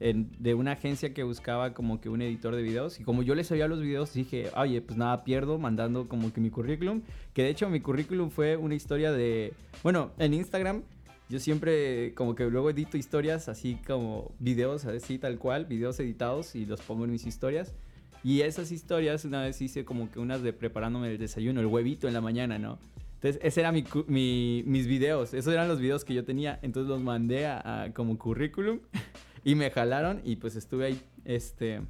en, 0.00 0.30
de 0.38 0.54
una 0.54 0.72
agencia 0.72 1.14
que 1.14 1.22
buscaba 1.22 1.72
como 1.72 2.00
que 2.00 2.08
un 2.08 2.20
editor 2.22 2.54
de 2.54 2.62
videos 2.62 3.00
y 3.00 3.04
como 3.04 3.22
yo 3.22 3.34
les 3.34 3.46
sabía 3.46 3.68
los 3.68 3.80
videos 3.80 4.12
dije, 4.12 4.50
oye, 4.56 4.80
pues 4.82 4.98
nada 4.98 5.24
pierdo 5.24 5.58
mandando 5.58 6.08
como 6.08 6.32
que 6.32 6.40
mi 6.40 6.50
currículum, 6.50 7.02
que 7.32 7.42
de 7.42 7.50
hecho 7.50 7.68
mi 7.70 7.80
currículum 7.80 8.30
fue 8.30 8.56
una 8.56 8.74
historia 8.74 9.12
de, 9.12 9.54
bueno, 9.82 10.12
en 10.18 10.34
Instagram 10.34 10.82
yo 11.28 11.40
siempre 11.40 12.14
como 12.14 12.34
que 12.34 12.44
luego 12.44 12.70
edito 12.70 12.96
historias 12.96 13.48
así 13.48 13.78
como 13.86 14.32
videos 14.38 14.84
así 14.84 15.18
tal 15.18 15.38
cual, 15.38 15.66
videos 15.66 15.98
editados 16.00 16.54
y 16.54 16.66
los 16.66 16.80
pongo 16.80 17.04
en 17.04 17.10
mis 17.10 17.26
historias. 17.26 17.74
Y 18.22 18.40
esas 18.40 18.72
historias 18.72 19.24
una 19.24 19.42
vez 19.42 19.60
hice 19.60 19.84
como 19.84 20.10
que 20.10 20.18
unas 20.18 20.42
de 20.42 20.52
preparándome 20.52 21.12
el 21.12 21.18
desayuno, 21.18 21.60
el 21.60 21.66
huevito 21.66 22.08
en 22.08 22.14
la 22.14 22.20
mañana, 22.20 22.58
¿no? 22.58 22.78
Entonces, 23.14 23.40
ese 23.42 23.60
era 23.60 23.72
mi, 23.72 23.84
mi, 24.08 24.62
mis 24.66 24.86
videos, 24.86 25.32
esos 25.32 25.52
eran 25.52 25.68
los 25.68 25.80
videos 25.80 26.04
que 26.04 26.12
yo 26.12 26.24
tenía, 26.24 26.58
entonces 26.62 26.88
los 26.88 27.00
mandé 27.00 27.46
a, 27.46 27.84
a 27.84 27.92
como 27.94 28.18
currículum 28.18 28.80
y 29.44 29.54
me 29.54 29.70
jalaron 29.70 30.20
y 30.24 30.36
pues 30.36 30.54
estuve 30.54 30.86
ahí 30.86 31.00
este, 31.24 31.80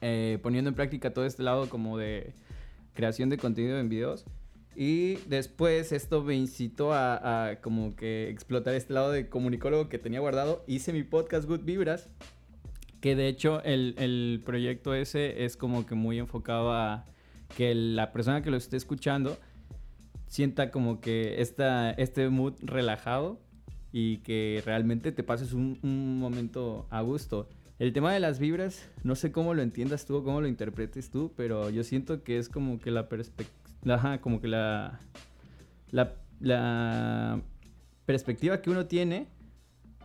eh, 0.00 0.38
poniendo 0.42 0.68
en 0.68 0.74
práctica 0.74 1.12
todo 1.12 1.24
este 1.24 1.42
lado 1.42 1.68
como 1.68 1.98
de 1.98 2.32
creación 2.94 3.28
de 3.28 3.38
contenido 3.38 3.78
en 3.78 3.88
videos. 3.88 4.24
Y 4.76 5.16
después 5.26 5.92
esto 5.92 6.22
me 6.22 6.34
incitó 6.34 6.92
a, 6.92 7.48
a, 7.48 7.60
como 7.60 7.94
que 7.94 8.28
explotar 8.28 8.74
este 8.74 8.92
lado 8.92 9.12
de 9.12 9.28
comunicólogo 9.28 9.88
que 9.88 9.98
tenía 9.98 10.20
guardado. 10.20 10.64
Hice 10.66 10.92
mi 10.92 11.04
podcast 11.04 11.46
Good 11.46 11.60
Vibras, 11.60 12.08
que 13.00 13.14
de 13.14 13.28
hecho 13.28 13.62
el, 13.62 13.94
el 13.98 14.42
proyecto 14.44 14.94
ese 14.94 15.44
es 15.44 15.56
como 15.56 15.86
que 15.86 15.94
muy 15.94 16.18
enfocado 16.18 16.72
a 16.72 17.04
que 17.56 17.74
la 17.74 18.12
persona 18.12 18.42
que 18.42 18.50
lo 18.50 18.56
esté 18.56 18.76
escuchando 18.76 19.38
sienta 20.26 20.70
como 20.70 21.00
que 21.00 21.40
esta, 21.40 21.92
este 21.92 22.28
mood 22.28 22.54
relajado 22.62 23.38
y 23.92 24.18
que 24.18 24.60
realmente 24.66 25.12
te 25.12 25.22
pases 25.22 25.52
un, 25.52 25.78
un 25.82 26.18
momento 26.18 26.86
a 26.90 27.02
gusto. 27.02 27.48
El 27.78 27.92
tema 27.92 28.12
de 28.12 28.18
las 28.18 28.40
vibras, 28.40 28.88
no 29.04 29.14
sé 29.14 29.30
cómo 29.30 29.54
lo 29.54 29.62
entiendas 29.62 30.06
tú 30.06 30.16
o 30.16 30.24
cómo 30.24 30.40
lo 30.40 30.48
interpretes 30.48 31.10
tú, 31.10 31.32
pero 31.36 31.70
yo 31.70 31.84
siento 31.84 32.24
que 32.24 32.38
es 32.38 32.48
como 32.48 32.78
que 32.78 32.90
la 32.90 33.08
perspectiva 33.08 33.63
Ajá, 33.88 34.20
como 34.20 34.40
que 34.40 34.48
la, 34.48 34.98
la, 35.90 36.14
la 36.40 37.40
perspectiva 38.06 38.60
que 38.60 38.70
uno 38.70 38.86
tiene 38.86 39.28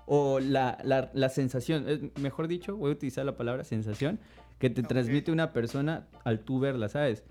o 0.06 0.40
la, 0.40 0.78
la, 0.84 1.12
la, 1.14 1.30
sensación, 1.30 2.12
mejor 2.20 2.48
dicho, 2.48 2.76
voy 2.76 2.92
a 2.92 2.94
utilizar 2.94 3.26
la 3.26 3.38
palabra 3.38 3.64
sensación, 3.64 4.20
que 4.58 4.70
te 4.70 4.82
okay. 4.82 4.90
transmite 4.90 5.32
una 5.32 5.54
persona 5.54 6.08
al 6.24 6.40
tú 6.40 6.60
verla, 6.60 6.90
¿sabes? 6.90 7.24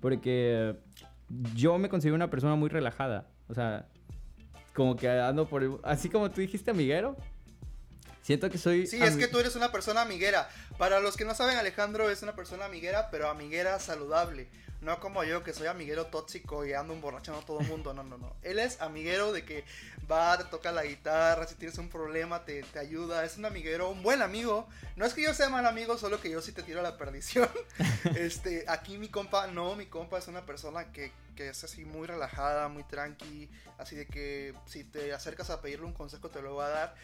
Porque 0.00 0.76
yo 1.54 1.78
me 1.78 1.88
considero 1.88 2.14
una 2.14 2.30
persona 2.30 2.54
muy 2.54 2.70
relajada, 2.70 3.28
o 3.48 3.54
sea, 3.54 3.86
como 4.74 4.96
que 4.96 5.10
ando 5.10 5.46
por... 5.46 5.62
El, 5.62 5.76
así 5.82 6.08
como 6.08 6.30
tú 6.30 6.40
dijiste, 6.40 6.70
amiguero, 6.70 7.16
Siento 8.22 8.48
que 8.50 8.56
soy... 8.56 8.86
Sí, 8.86 9.02
es 9.02 9.16
que 9.16 9.26
tú 9.26 9.40
eres 9.40 9.56
una 9.56 9.72
persona 9.72 10.02
amiguera. 10.02 10.48
Para 10.78 11.00
los 11.00 11.16
que 11.16 11.24
no 11.24 11.34
saben, 11.34 11.58
Alejandro 11.58 12.08
es 12.08 12.22
una 12.22 12.36
persona 12.36 12.66
amiguera, 12.66 13.08
pero 13.10 13.28
amiguera 13.28 13.78
saludable. 13.80 14.48
No 14.82 14.98
como 14.98 15.22
yo, 15.22 15.44
que 15.44 15.54
soy 15.54 15.68
amiguero 15.68 16.06
tóxico 16.06 16.66
y 16.66 16.72
ando 16.72 16.92
emborrachando 16.92 17.40
a 17.40 17.44
todo 17.44 17.60
el 17.60 17.68
mundo. 17.68 17.94
No, 17.94 18.02
no, 18.02 18.18
no. 18.18 18.34
Él 18.42 18.58
es 18.58 18.80
amiguero 18.80 19.32
de 19.32 19.44
que 19.44 19.64
va, 20.10 20.36
te 20.36 20.42
toca 20.44 20.72
la 20.72 20.82
guitarra, 20.82 21.46
si 21.46 21.54
tienes 21.54 21.78
un 21.78 21.88
problema 21.88 22.44
te, 22.44 22.64
te 22.64 22.80
ayuda. 22.80 23.24
Es 23.24 23.36
un 23.36 23.44
amiguero, 23.44 23.90
un 23.90 24.02
buen 24.02 24.22
amigo. 24.22 24.66
No 24.96 25.06
es 25.06 25.14
que 25.14 25.22
yo 25.22 25.34
sea 25.34 25.48
mal 25.50 25.66
amigo, 25.66 25.96
solo 25.98 26.20
que 26.20 26.30
yo 26.30 26.42
sí 26.42 26.50
te 26.50 26.64
tiro 26.64 26.80
a 26.80 26.82
la 26.82 26.98
perdición. 26.98 27.48
este, 28.16 28.64
aquí 28.66 28.98
mi 28.98 29.08
compa, 29.08 29.46
no, 29.46 29.76
mi 29.76 29.86
compa 29.86 30.18
es 30.18 30.26
una 30.26 30.44
persona 30.44 30.90
que, 30.90 31.12
que 31.36 31.50
es 31.50 31.62
así 31.62 31.84
muy 31.84 32.08
relajada, 32.08 32.66
muy 32.66 32.82
tranqui. 32.82 33.48
Así 33.78 33.94
de 33.94 34.06
que 34.06 34.52
si 34.66 34.82
te 34.82 35.12
acercas 35.12 35.50
a 35.50 35.60
pedirle 35.60 35.86
un 35.86 35.92
consejo 35.92 36.28
te 36.28 36.42
lo 36.42 36.56
va 36.56 36.66
a 36.66 36.70
dar. 36.70 36.94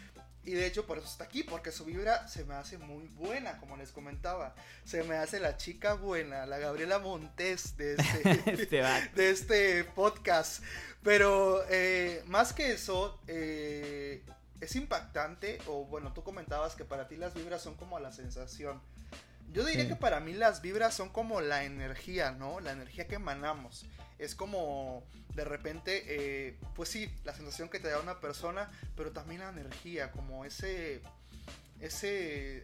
Y 0.45 0.51
de 0.53 0.65
hecho 0.65 0.85
por 0.87 0.97
eso 0.97 1.05
está 1.07 1.25
aquí, 1.25 1.43
porque 1.43 1.71
su 1.71 1.85
vibra 1.85 2.27
se 2.27 2.43
me 2.45 2.55
hace 2.55 2.77
muy 2.77 3.07
buena, 3.09 3.57
como 3.59 3.77
les 3.77 3.91
comentaba. 3.91 4.55
Se 4.85 5.03
me 5.03 5.15
hace 5.15 5.39
la 5.39 5.57
chica 5.57 5.93
buena, 5.93 6.45
la 6.45 6.57
Gabriela 6.57 6.97
Montes 6.99 7.75
de 7.77 7.93
este, 8.47 8.51
Este 8.51 8.81
de 9.15 9.29
este 9.29 9.83
podcast. 9.83 10.63
Pero 11.03 11.63
eh, 11.69 12.23
más 12.25 12.53
que 12.53 12.71
eso, 12.71 13.19
eh, 13.27 14.23
es 14.61 14.75
impactante, 14.75 15.59
o 15.67 15.85
bueno, 15.85 16.13
tú 16.13 16.23
comentabas 16.23 16.75
que 16.75 16.83
para 16.85 17.07
ti 17.07 17.15
las 17.17 17.33
vibras 17.33 17.61
son 17.61 17.75
como 17.75 17.99
la 17.99 18.11
sensación. 18.11 18.81
Yo 19.51 19.65
diría 19.65 19.83
Sí. 19.83 19.89
que 19.89 19.95
para 19.95 20.19
mí 20.19 20.33
las 20.33 20.61
vibras 20.61 20.93
son 20.95 21.09
como 21.09 21.41
la 21.41 21.63
energía, 21.63 22.31
¿no? 22.31 22.59
La 22.59 22.71
energía 22.71 23.07
que 23.07 23.15
emanamos. 23.15 23.85
Es 24.19 24.35
como 24.35 25.03
de 25.33 25.45
repente, 25.45 26.03
eh, 26.07 26.57
pues 26.75 26.89
sí, 26.89 27.09
la 27.23 27.33
sensación 27.33 27.69
que 27.69 27.79
te 27.79 27.87
da 27.87 27.99
una 27.99 28.19
persona, 28.19 28.69
pero 28.97 29.11
también 29.11 29.39
la 29.41 29.49
energía, 29.49 30.11
como 30.11 30.43
ese, 30.45 31.01
ese, 31.79 32.63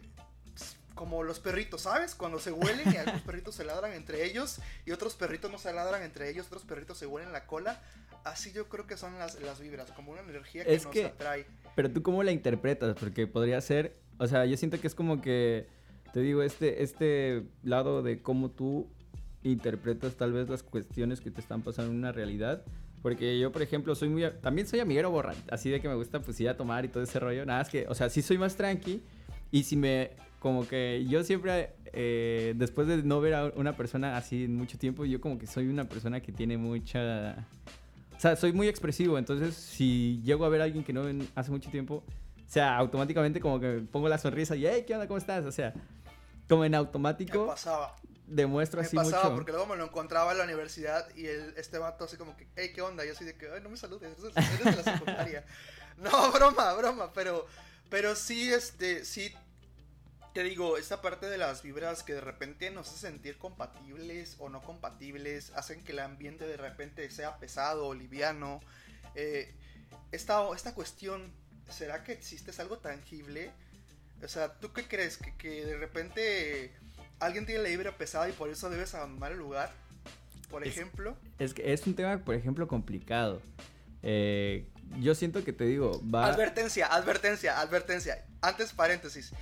como 0.94 1.22
los 1.22 1.40
perritos, 1.40 1.82
¿sabes? 1.82 2.14
Cuando 2.14 2.38
se 2.38 2.52
huelen 2.52 2.92
y 2.92 2.96
algunos 2.96 3.22
perritos 3.26 3.54
se 3.54 3.64
ladran 3.64 3.92
entre 3.92 4.24
ellos 4.24 4.60
y 4.84 4.90
otros 4.92 5.14
perritos 5.14 5.50
no 5.50 5.58
se 5.58 5.72
ladran 5.72 6.02
entre 6.02 6.28
ellos, 6.30 6.46
otros 6.46 6.62
perritos 6.64 6.98
se 6.98 7.06
huelen 7.06 7.32
la 7.32 7.46
cola. 7.46 7.80
Así 8.24 8.52
yo 8.52 8.68
creo 8.68 8.86
que 8.86 8.96
son 8.96 9.18
las, 9.18 9.40
las 9.40 9.60
vibras, 9.60 9.90
como 9.92 10.12
una 10.12 10.20
energía 10.20 10.64
que 10.64 10.74
Es 10.74 10.84
nos 10.84 10.92
que- 10.92 11.04
atrae. 11.06 11.46
Pero 11.76 11.90
tú 11.90 12.02
cómo 12.02 12.22
la 12.22 12.32
interpretas, 12.32 12.96
porque 12.98 13.26
podría 13.26 13.60
ser, 13.60 13.96
o 14.18 14.26
sea, 14.26 14.44
yo 14.46 14.56
siento 14.56 14.80
que 14.80 14.86
es 14.88 14.94
como 14.94 15.20
que, 15.22 15.68
te 16.12 16.20
digo, 16.20 16.42
este, 16.42 16.82
este 16.82 17.42
lado 17.62 18.02
de 18.02 18.20
cómo 18.22 18.50
tú 18.50 18.88
interpretas 19.52 20.14
tal 20.14 20.32
vez 20.32 20.48
las 20.48 20.62
cuestiones 20.62 21.20
que 21.20 21.30
te 21.30 21.40
están 21.40 21.62
pasando 21.62 21.92
en 21.92 21.98
una 21.98 22.12
realidad. 22.12 22.62
Porque 23.02 23.38
yo, 23.38 23.52
por 23.52 23.62
ejemplo, 23.62 23.94
soy 23.94 24.08
muy, 24.08 24.24
también 24.40 24.66
soy 24.66 24.80
amiguero 24.80 25.10
borran, 25.10 25.36
así 25.50 25.70
de 25.70 25.80
que 25.80 25.88
me 25.88 25.94
gusta 25.94 26.20
pues 26.20 26.40
ir 26.40 26.48
a 26.48 26.56
tomar 26.56 26.84
y 26.84 26.88
todo 26.88 27.02
ese 27.02 27.20
rollo. 27.20 27.46
Nada, 27.46 27.62
es 27.62 27.68
que, 27.68 27.86
o 27.88 27.94
sea, 27.94 28.08
sí 28.08 28.22
soy 28.22 28.38
más 28.38 28.56
tranqui 28.56 29.00
y 29.52 29.62
si 29.62 29.76
me, 29.76 30.10
como 30.40 30.66
que 30.66 31.04
yo 31.08 31.22
siempre, 31.22 31.70
eh, 31.92 32.54
después 32.56 32.88
de 32.88 33.02
no 33.02 33.20
ver 33.20 33.34
a 33.34 33.52
una 33.56 33.76
persona 33.76 34.16
así 34.16 34.44
en 34.44 34.56
mucho 34.56 34.78
tiempo, 34.78 35.04
yo 35.04 35.20
como 35.20 35.38
que 35.38 35.46
soy 35.46 35.68
una 35.68 35.84
persona 35.84 36.20
que 36.20 36.32
tiene 36.32 36.56
mucha... 36.56 37.46
O 38.16 38.20
sea, 38.20 38.34
soy 38.34 38.52
muy 38.52 38.66
expresivo, 38.66 39.18
entonces 39.18 39.54
si 39.54 40.20
llego 40.24 40.44
a 40.44 40.48
ver 40.48 40.62
a 40.62 40.64
alguien 40.64 40.82
que 40.82 40.92
no 40.92 41.02
ven 41.02 41.28
hace 41.34 41.50
mucho 41.50 41.70
tiempo, 41.70 41.96
o 41.96 42.50
sea, 42.50 42.76
automáticamente 42.76 43.40
como 43.40 43.60
que 43.60 43.82
pongo 43.92 44.08
la 44.08 44.18
sonrisa 44.18 44.56
y, 44.56 44.66
hey, 44.66 44.84
¿qué 44.86 44.94
onda? 44.94 45.06
¿Cómo 45.06 45.18
estás? 45.18 45.44
O 45.44 45.52
sea, 45.52 45.74
como 46.48 46.64
en 46.64 46.74
automático 46.74 47.46
pasaba. 47.46 47.94
Demuestro 48.26 48.80
Me 48.80 48.86
así 48.86 48.96
pasaba 48.96 49.24
mucho. 49.24 49.34
porque 49.36 49.52
luego 49.52 49.66
me 49.66 49.76
lo 49.76 49.84
encontraba 49.84 50.32
en 50.32 50.38
la 50.38 50.44
universidad 50.44 51.08
y 51.14 51.26
el, 51.26 51.54
este 51.56 51.78
vato 51.78 52.04
así 52.04 52.16
como 52.16 52.36
que, 52.36 52.48
hey, 52.56 52.72
¿qué 52.74 52.82
onda? 52.82 53.04
Y 53.04 53.08
yo 53.08 53.14
así 53.14 53.24
de 53.24 53.36
que, 53.36 53.48
ay, 53.50 53.60
no 53.62 53.68
me 53.68 53.76
saludes, 53.76 54.18
eres, 54.18 54.36
eres 54.36 54.76
de 54.76 54.82
la 54.82 54.92
secundaria. 54.92 55.44
no, 55.96 56.32
broma, 56.32 56.72
broma, 56.74 57.12
pero, 57.12 57.46
pero 57.88 58.16
sí, 58.16 58.52
este, 58.52 59.04
sí, 59.04 59.32
te 60.34 60.42
digo, 60.42 60.76
esta 60.76 61.00
parte 61.00 61.30
de 61.30 61.38
las 61.38 61.62
vibras 61.62 62.02
que 62.02 62.14
de 62.14 62.20
repente 62.20 62.70
nos 62.70 62.88
hace 62.88 62.98
sentir 62.98 63.38
compatibles 63.38 64.36
o 64.38 64.48
no 64.48 64.60
compatibles, 64.60 65.50
hacen 65.54 65.82
que 65.82 65.92
el 65.92 66.00
ambiente 66.00 66.46
de 66.46 66.56
repente 66.56 67.10
sea 67.10 67.38
pesado 67.38 67.86
o 67.86 67.94
liviano. 67.94 68.60
Eh, 69.14 69.54
esta, 70.12 70.46
esta 70.54 70.74
cuestión, 70.74 71.32
¿será 71.70 72.04
que 72.04 72.12
existe? 72.12 72.50
¿Es 72.50 72.60
algo 72.60 72.78
tangible? 72.78 73.50
O 74.22 74.28
sea, 74.28 74.52
¿tú 74.54 74.72
qué 74.72 74.86
crees? 74.86 75.16
¿Que, 75.16 75.34
que 75.36 75.64
de 75.64 75.78
repente 75.78 76.74
alguien 77.20 77.46
tiene 77.46 77.62
la 77.62 77.68
vibra 77.68 77.96
pesada 77.96 78.28
y 78.28 78.32
por 78.32 78.48
eso 78.50 78.70
debes 78.70 78.94
abandonar 78.94 79.32
el 79.32 79.38
lugar? 79.38 79.70
Por 80.50 80.62
Es- 80.66 80.76
ejemplo. 80.76 81.16
Es 81.38 81.54
que 81.54 81.72
es 81.72 81.86
un 81.86 81.94
tema, 81.94 82.18
por 82.18 82.34
ejemplo, 82.34 82.68
complicado. 82.68 83.40
Eh, 84.02 84.66
yo 85.00 85.14
siento 85.14 85.42
que 85.44 85.52
te 85.52 85.64
digo, 85.64 86.00
va... 86.12 86.26
Advertencia, 86.26 86.86
advertencia, 86.86 87.60
advertencia. 87.60 88.24
Antes 88.40 88.72
paréntesis. 88.72 89.32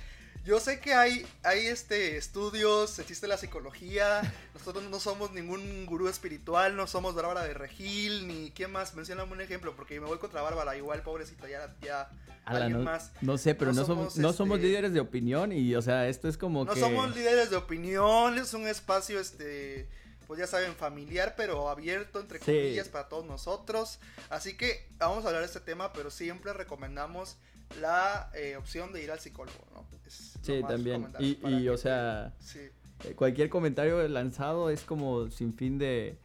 Yo 0.45 0.59
sé 0.59 0.79
que 0.79 0.93
hay, 0.93 1.25
hay 1.41 1.65
este, 1.65 2.17
estudios, 2.17 2.99
existe 2.99 3.27
la 3.27 3.35
psicología, 3.37 4.21
nosotros 4.53 4.83
no 4.91 4.99
somos 4.99 5.31
ningún 5.31 5.87
gurú 5.87 6.07
espiritual, 6.07 6.75
no 6.75 6.85
somos 6.85 7.15
Bárbara 7.15 7.41
de 7.43 7.55
Regil, 7.55 8.27
ni 8.27 8.51
quién 8.51 8.71
más, 8.71 8.93
mencioname 8.93 9.31
un 9.33 9.41
ejemplo, 9.41 9.75
porque 9.75 9.99
me 9.99 10.05
voy 10.05 10.19
contra 10.19 10.43
Bárbara, 10.43 10.77
igual 10.77 11.01
pobrecita, 11.01 11.49
ya, 11.49 11.75
ya, 11.81 12.11
Ala, 12.45 12.59
alguien 12.65 12.77
no, 12.77 12.83
más. 12.83 13.11
no 13.21 13.39
sé, 13.39 13.55
pero 13.55 13.73
No 13.73 13.81
no, 13.81 13.87
somos, 13.87 14.13
somos, 14.13 14.17
no 14.17 14.33
somos 14.33 14.57
este- 14.57 14.67
líderes 14.67 14.93
de 14.93 14.99
opinión 14.99 15.51
y, 15.51 15.73
o 15.75 15.81
sea, 15.81 16.07
esto 16.07 16.27
es 16.27 16.37
como 16.37 16.63
No 16.63 16.75
que... 16.75 16.79
somos 16.79 17.15
líderes 17.15 17.49
de 17.49 17.55
opinión, 17.55 18.37
es 18.37 18.53
un 18.53 18.67
espacio, 18.67 19.19
este, 19.19 19.89
pues 20.27 20.39
ya 20.39 20.45
saben, 20.45 20.75
familiar, 20.75 21.33
pero 21.35 21.69
abierto, 21.69 22.19
entre 22.19 22.37
Sí. 22.37 22.45
comillas, 22.45 22.87
para 22.89 23.09
todos 23.09 23.25
nosotros. 23.25 23.97
Así 24.29 24.55
que 24.55 24.87
vamos 24.99 25.23
a 25.25 25.29
hablar 25.29 25.41
de 25.41 25.47
este 25.47 25.59
tema, 25.59 25.91
pero 25.91 26.11
siempre 26.11 26.53
recomendamos 26.53 27.35
la 27.81 28.29
eh, 28.35 28.55
opción 28.57 28.91
de 28.93 29.03
ir 29.03 29.11
al 29.11 29.19
psicólogo, 29.19 29.65
¿no? 29.73 29.85
Es 30.05 30.33
Sí, 30.41 30.61
también. 30.67 31.07
Y, 31.19 31.37
y, 31.47 31.69
o 31.69 31.77
sea, 31.77 32.33
Sí. 32.39 32.59
eh, 33.03 33.13
cualquier 33.15 33.49
comentario 33.49 34.07
lanzado 34.07 34.69
es 34.69 34.81
como 34.81 35.29
sin 35.31 35.53
fin 35.53 35.77
de... 35.77 36.17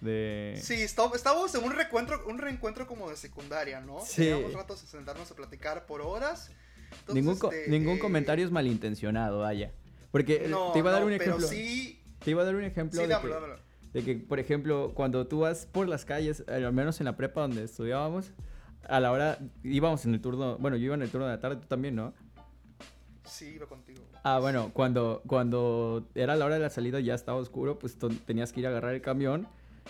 de... 0.00 0.58
Sí, 0.62 0.74
está- 0.74 1.10
estábamos 1.14 1.54
en 1.54 1.64
un 1.64 1.72
reencuentro, 1.72 2.24
un 2.26 2.38
reencuentro 2.38 2.86
como 2.86 3.08
de 3.10 3.16
secundaria, 3.16 3.80
¿no? 3.80 4.00
Sí. 4.04 4.24
Llevamos 4.24 4.52
ratos 4.54 4.82
a 4.82 4.86
sentarnos 4.86 5.30
a 5.30 5.34
platicar 5.34 5.86
por 5.86 6.00
horas. 6.02 6.50
Entonces, 7.00 7.14
ningún 7.14 7.34
este, 7.34 7.70
ningún 7.70 7.96
eh, 7.96 8.00
comentario 8.00 8.44
es 8.44 8.50
malintencionado, 8.50 9.40
vaya. 9.40 9.72
Porque 10.10 10.46
No, 10.48 10.72
te 10.72 10.78
iba 10.80 10.90
a 10.90 10.92
dar 10.94 11.02
no, 11.02 11.08
un 11.08 11.18
pero 11.18 11.24
ejemplo. 11.36 11.48
sí, 11.48 12.02
Te 12.24 12.30
iba 12.32 12.42
a 12.42 12.44
dar 12.44 12.54
un 12.56 12.64
ejemplo 12.64 13.00
sí, 13.00 13.06
de, 13.06 13.12
dámelo, 13.12 13.34
que, 13.34 13.40
dámelo. 13.40 13.60
de 13.92 14.04
que, 14.04 14.14
por 14.16 14.38
ejemplo, 14.40 14.92
cuando 14.94 15.26
tú 15.26 15.40
vas 15.40 15.66
por 15.66 15.86
las 15.86 16.04
calles, 16.04 16.42
al 16.48 16.72
menos 16.72 16.98
en 17.00 17.04
la 17.04 17.16
prepa 17.16 17.42
donde 17.42 17.62
estudiábamos, 17.62 18.30
a 18.86 19.00
la 19.00 19.12
hora, 19.12 19.38
íbamos 19.64 20.04
en 20.06 20.14
el 20.14 20.20
turno, 20.20 20.56
bueno, 20.58 20.76
yo 20.76 20.86
iba 20.86 20.94
en 20.94 21.02
el 21.02 21.10
turno 21.10 21.26
de 21.26 21.32
la 21.34 21.40
tarde, 21.40 21.56
tú 21.56 21.66
también, 21.66 21.94
¿no? 21.96 22.12
Sí, 23.24 23.52
iba 23.56 23.66
contigo. 23.66 24.00
Ah, 24.22 24.38
bueno, 24.40 24.70
cuando, 24.72 25.22
cuando 25.26 26.06
era 26.14 26.34
la 26.36 26.44
hora 26.46 26.54
de 26.54 26.60
la 26.62 26.70
salida 26.70 27.00
ya 27.00 27.14
estaba 27.14 27.38
oscuro, 27.38 27.78
pues 27.78 27.96
tenías 28.26 28.52
que 28.52 28.60
ir 28.60 28.66
a 28.66 28.70
agarrar 28.70 28.94
el 28.94 29.02
camión 29.02 29.46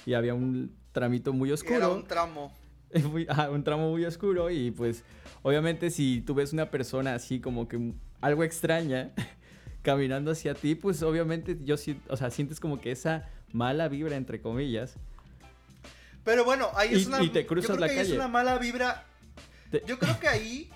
y 0.06 0.14
había 0.14 0.34
un 0.34 0.74
tramito 0.92 1.32
muy 1.32 1.52
oscuro. 1.52 1.76
Era 1.76 1.88
un 1.88 2.04
tramo. 2.04 2.52
muy- 3.10 3.26
ajá, 3.28 3.50
un 3.50 3.62
tramo 3.62 3.90
muy 3.90 4.04
oscuro 4.04 4.50
y 4.50 4.70
pues 4.70 5.04
obviamente 5.42 5.90
si 5.90 6.20
tú 6.20 6.34
ves 6.34 6.52
una 6.52 6.70
persona 6.70 7.14
así 7.14 7.38
como 7.40 7.68
que 7.68 7.92
algo 8.20 8.42
extraña 8.42 9.12
caminando 9.82 10.32
hacia 10.32 10.54
ti, 10.54 10.74
pues 10.74 11.02
obviamente 11.02 11.58
yo 11.62 11.76
sí, 11.76 12.00
o 12.08 12.16
sea, 12.16 12.30
sientes 12.30 12.58
como 12.60 12.80
que 12.80 12.90
esa 12.90 13.28
mala 13.52 13.88
vibra 13.88 14.16
entre 14.16 14.40
comillas. 14.40 14.96
Pero 16.28 16.44
bueno, 16.44 16.68
ahí 16.74 16.90
Y- 16.92 16.96
es 16.96 17.06
una. 17.06 17.22
y 17.22 17.30
te 17.30 17.46
cruzas 17.46 17.70
yo 17.70 17.76
creo 17.76 17.86
la 17.88 17.92
que 17.94 18.00
ahí 18.00 18.06
es 18.06 18.12
una 18.12 18.28
mala 18.28 18.58
vibra. 18.58 19.02
Te- 19.70 19.82
Yo 19.86 19.98
creo 19.98 20.20
que 20.20 20.28
ahí 20.28 20.68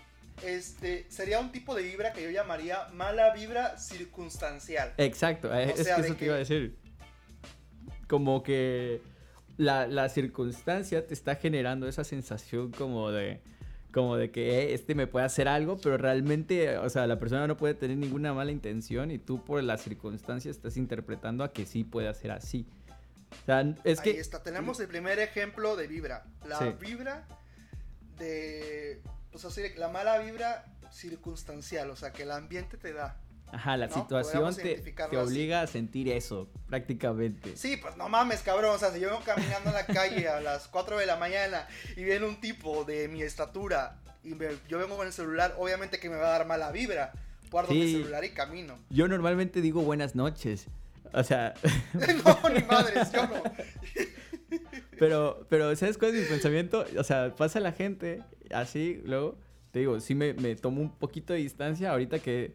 este, 0.47 1.05
sería 1.11 1.41
un 1.41 1.53
tipo 1.53 1.75
de 1.75 1.83
vibra 1.83 2.15
que 2.15 2.23
yo 2.23 2.31
llamaría 2.31 2.89
mala 2.95 3.35
vibra 3.35 3.77
circunstancial. 3.77 4.95
Exacto, 4.97 5.49
eh, 5.55 5.67
O 5.67 5.79
es 5.79 5.85
sea, 5.85 5.97
que 5.97 6.01
eso 6.01 6.13
te 6.15 6.19
que- 6.19 6.25
iba 6.25 6.35
a 6.37 6.39
decir. 6.39 6.79
Como 8.09 8.43
que 8.43 9.03
la, 9.59 9.87
la 9.87 10.09
circunstancia 10.09 11.07
te 11.07 11.13
está 11.13 11.35
generando 11.37 11.87
esa 11.87 12.03
sensación 12.03 12.71
como 12.71 13.11
de 13.11 13.43
como 13.93 14.17
de 14.17 14.31
que 14.31 14.59
eh, 14.63 14.73
este 14.73 14.95
me 14.95 15.07
puede 15.07 15.27
hacer 15.27 15.49
algo, 15.49 15.77
pero 15.77 15.99
realmente, 15.99 16.79
o 16.79 16.89
sea, 16.89 17.07
la 17.07 17.19
persona 17.19 17.47
no 17.47 17.59
puede 17.59 17.75
tener 17.75 17.99
ninguna 17.99 18.33
mala 18.33 18.51
intención 18.51 19.11
y 19.11 19.19
tú 19.19 19.45
por 19.45 19.63
la 19.63 19.77
circunstancia 19.77 20.51
estás 20.51 20.79
interpretando 20.79 21.45
a 21.45 21.53
que 21.53 21.67
sí 21.67 21.85
puede 21.85 22.09
hacer 22.09 22.31
así. 22.31 22.65
O 23.43 23.45
sea, 23.47 23.61
es 23.85 23.99
ahí 24.01 24.05
que 24.15 24.21
está, 24.21 24.43
tenemos 24.43 24.79
el 24.81 24.89
primer 24.89 25.19
ejemplo 25.19 25.77
de 25.77 25.87
vibra. 25.87 26.25
La 26.47 26.59
Sí. 26.59 26.65
vibra 26.81 27.27
de. 28.19 29.01
Pues 29.31 29.45
así, 29.45 29.63
la 29.77 29.89
mala 29.89 30.19
vibra 30.19 30.65
circunstancial, 30.93 31.91
o 31.91 31.97
sea, 31.97 32.13
que 32.13 32.23
el 32.25 32.31
ambiente 32.33 32.77
te 32.77 32.93
da. 32.93 33.17
ajá, 33.51 33.77
la 33.77 33.87
¿no? 33.87 33.95
situación 33.95 34.55
te, 34.57 34.77
te 34.77 34.95
así. 35.03 35.17
obliga 35.17 35.61
a 35.63 35.67
sentir 35.67 36.09
eso, 36.09 36.49
prácticamente. 36.69 37.55
Sí, 37.57 37.77
pues 37.77 37.97
no 37.99 38.09
mames, 38.09 38.41
cabrón. 38.41 38.75
O 38.75 38.79
sea, 38.79 38.91
si 38.93 39.01
yo 39.01 39.09
vengo 39.11 39.23
caminando 39.25 39.69
en 39.71 39.75
la 39.75 39.87
calle 39.87 40.27
a 40.29 40.41
las 40.41 40.69
4 40.69 40.97
de 40.99 41.05
la 41.07 41.17
mañana 41.17 41.67
y 41.97 42.05
viene 42.05 42.25
un 42.27 42.41
tipo 42.41 42.85
de 42.85 43.09
mi 43.09 43.23
estatura 43.23 43.99
y 44.25 44.31
me- 44.35 44.57
yo 44.69 44.79
vengo 44.79 44.97
con 44.97 45.07
el 45.07 45.13
celular, 45.13 45.55
obviamente 45.59 45.99
que 45.99 46.09
me 46.09 46.17
va 46.17 46.29
a 46.29 46.39
dar 46.39 46.47
mala 46.47 46.71
vibra. 46.73 47.13
Guardo 47.51 47.75
mi 47.75 47.83
Sí. 47.83 47.93
celular 47.99 48.25
y 48.25 48.31
camino. 48.31 48.79
Yo 48.89 49.07
normalmente 49.09 49.61
digo 49.61 49.83
buenas 49.83 50.15
noches. 50.15 50.67
O 51.13 51.23
sea, 51.23 51.55
no, 51.95 52.49
ni 52.51 52.63
madres, 52.65 53.13
yo 53.13 53.27
no. 53.27 53.43
Pero, 54.99 55.47
pero, 55.49 55.75
¿sabes 55.75 55.99
cuál 55.99 56.15
es 56.15 56.23
mi 56.23 56.29
pensamiento? 56.29 56.85
O 56.97 57.03
sea, 57.03 57.35
pasa 57.35 57.59
la 57.59 57.73
gente 57.73 58.23
así, 58.55 59.01
luego, 59.05 59.37
te 59.73 59.81
digo, 59.81 59.99
sí 59.99 60.15
me, 60.15 60.33
me 60.35 60.55
tomo 60.55 60.81
un 60.81 60.91
poquito 60.91 61.33
de 61.33 61.41
distancia 61.41 61.91
ahorita 61.91 62.21
que, 62.21 62.55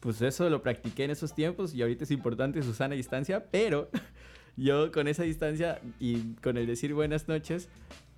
pues 0.00 0.20
eso 0.20 0.50
lo 0.50 0.60
practiqué 0.60 1.04
en 1.04 1.12
esos 1.12 1.34
tiempos 1.34 1.72
y 1.72 1.80
ahorita 1.82 2.04
es 2.04 2.10
importante 2.10 2.62
su 2.62 2.74
sana 2.74 2.94
distancia, 2.96 3.46
pero 3.50 3.88
yo 4.56 4.92
con 4.92 5.08
esa 5.08 5.22
distancia 5.22 5.80
y 5.98 6.34
con 6.42 6.58
el 6.58 6.66
decir 6.66 6.92
buenas 6.92 7.28
noches, 7.28 7.68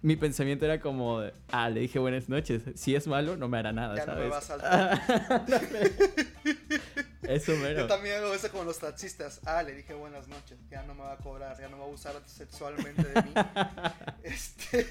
mi 0.02 0.16
pensamiento 0.16 0.64
era 0.64 0.80
como, 0.80 1.22
ah, 1.52 1.70
le 1.70 1.80
dije 1.80 1.98
buenas 1.98 2.28
noches. 2.28 2.62
Si 2.74 2.94
es 2.94 3.06
malo, 3.06 3.36
no 3.36 3.48
me 3.48 3.58
hará 3.58 3.72
nada, 3.72 3.94
Ya 3.96 4.06
no 4.06 4.12
¿sabes? 4.12 4.24
me 4.24 4.30
va 4.30 4.38
a 4.38 4.40
saltar. 4.40 5.02
Eso 7.28 7.52
mero. 7.56 7.80
Yo 7.80 7.86
también 7.86 8.16
hago 8.16 8.32
eso 8.34 8.50
con 8.50 8.66
los 8.66 8.78
taxistas. 8.78 9.40
Ah, 9.44 9.62
le 9.62 9.72
dije 9.74 9.94
buenas 9.94 10.28
noches. 10.28 10.58
Ya 10.70 10.82
no 10.82 10.94
me 10.94 11.02
va 11.02 11.12
a 11.12 11.16
cobrar, 11.18 11.58
ya 11.60 11.68
no 11.68 11.78
va 11.78 11.84
a 11.84 11.86
abusar 11.86 12.20
sexualmente 12.26 13.02
de 13.04 13.22
mí. 13.22 13.32
este... 14.22 14.84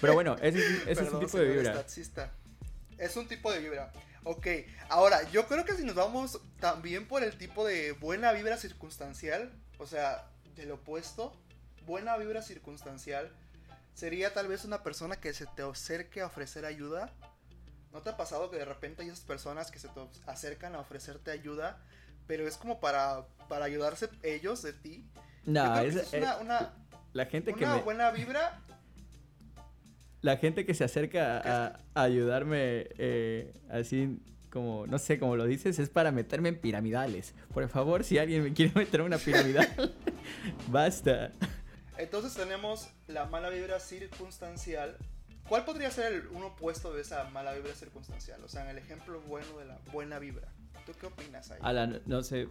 Pero 0.00 0.14
bueno, 0.14 0.36
ese, 0.40 0.58
es- 0.90 0.98
un 1.00 1.20
tipo 1.20 1.38
de 1.38 1.44
vibra. 1.46 1.74
taxista. 1.74 2.30
Es 2.98 3.16
un 3.16 3.26
tipo 3.26 3.50
de 3.52 3.60
vibra. 3.60 3.92
Ok, 4.24 4.46
ahora, 4.88 5.28
yo 5.30 5.46
creo 5.46 5.64
que 5.64 5.74
si 5.74 5.84
nos 5.84 5.94
vamos 5.94 6.40
también 6.58 7.06
por 7.06 7.22
el 7.22 7.36
tipo 7.36 7.66
de 7.66 7.92
buena 7.92 8.32
vibra 8.32 8.56
circunstancial, 8.56 9.52
o 9.78 9.86
sea, 9.86 10.30
del 10.56 10.70
opuesto, 10.70 11.36
buena 11.84 12.16
vibra 12.16 12.40
circunstancial, 12.40 13.30
sería 13.94 14.32
tal 14.32 14.48
vez 14.48 14.64
una 14.64 14.82
persona 14.82 15.16
que 15.20 15.34
se 15.34 15.46
te 15.46 15.62
acerque 15.62 16.22
a 16.22 16.26
ofrecer 16.26 16.64
ayuda. 16.64 17.12
¿No 17.94 18.02
te 18.02 18.10
ha 18.10 18.16
pasado 18.16 18.50
que 18.50 18.56
de 18.58 18.64
repente 18.64 19.02
hay 19.02 19.08
esas 19.08 19.20
personas 19.20 19.70
que 19.70 19.78
se 19.78 19.88
te 19.88 20.00
acercan 20.26 20.74
a 20.74 20.80
ofrecerte 20.80 21.30
ayuda, 21.30 21.78
pero 22.26 22.46
es 22.46 22.56
como 22.56 22.80
para, 22.80 23.24
para 23.48 23.64
ayudarse 23.66 24.08
ellos 24.24 24.62
de 24.62 24.72
ti? 24.72 25.08
No, 25.46 25.78
es- 25.78 26.12
una, 26.12 26.32
eh, 26.32 26.36
una, 26.40 26.72
la 27.12 27.26
gente 27.26 27.54
que 27.54 27.64
me, 27.64 27.80
buena 27.82 28.10
vibra. 28.10 28.60
la 30.22 30.36
gente 30.38 30.66
que 30.66 30.74
se 30.74 30.82
acerca 30.82 31.38
a, 31.38 31.78
a 31.94 32.02
ayudarme 32.02 32.88
eh, 32.98 33.52
así 33.70 34.18
como, 34.50 34.86
no 34.88 34.98
sé, 34.98 35.20
como 35.20 35.36
lo 35.36 35.44
dices, 35.44 35.78
es 35.78 35.88
para 35.88 36.10
meterme 36.10 36.48
en 36.48 36.60
piramidales. 36.60 37.34
Por 37.52 37.68
favor, 37.68 38.02
si 38.02 38.18
alguien 38.18 38.42
me 38.42 38.52
quiere 38.52 38.72
meter 38.74 39.00
en 39.00 39.06
una 39.06 39.18
piramidal, 39.18 39.94
basta. 40.68 41.30
Entonces 41.96 42.34
tenemos 42.34 42.88
la 43.06 43.26
mala 43.26 43.50
vibra 43.50 43.78
circunstancial. 43.78 44.96
¿Cuál 45.48 45.64
podría 45.64 45.90
ser 45.90 46.12
el, 46.12 46.26
un 46.28 46.42
opuesto 46.42 46.92
de 46.94 47.02
esa 47.02 47.24
mala 47.30 47.52
vibra 47.52 47.74
circunstancial? 47.74 48.42
O 48.44 48.48
sea, 48.48 48.62
en 48.62 48.68
el 48.70 48.78
ejemplo 48.78 49.20
bueno 49.22 49.58
de 49.58 49.66
la 49.66 49.78
buena 49.92 50.18
vibra. 50.18 50.48
¿Tú 50.86 50.92
qué 51.00 51.06
opinas 51.06 51.50
ahí? 51.50 51.58
A 51.62 51.72
la, 51.72 51.86
no- 52.06 52.22
sé, 52.22 52.46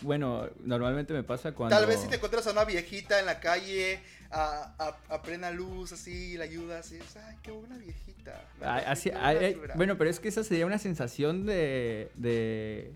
bueno, 0.00 0.48
normalmente 0.60 1.12
me 1.12 1.22
pasa 1.22 1.52
cuando... 1.52 1.76
Tal 1.76 1.86
vez 1.86 2.00
si 2.00 2.08
te 2.08 2.16
encuentras 2.16 2.46
a 2.46 2.52
una 2.52 2.64
viejita 2.64 3.20
en 3.20 3.26
la 3.26 3.40
calle 3.40 4.00
a, 4.30 4.74
a- 4.78 5.14
a 5.14 5.22
plena 5.22 5.50
luz, 5.50 5.92
así, 5.92 6.36
la 6.38 6.44
ayudas, 6.44 6.90
y 6.92 6.96
es, 6.96 7.16
ay, 7.16 7.36
qué 7.42 7.50
buena 7.50 7.76
viejita. 7.76 8.42
me 8.58 8.66
Ay, 8.66 8.82
transmite 8.84 8.90
así- 8.90 9.10
buena 9.10 9.28
ay, 9.28 9.36
ay, 9.36 9.54
vibra". 9.54 9.74
bueno, 9.76 9.98
pero 9.98 10.08
es 10.08 10.18
que 10.18 10.28
esa 10.28 10.42
sería 10.44 10.64
una 10.64 10.78
sensación 10.78 11.44
de, 11.44 12.10
de 12.14 12.94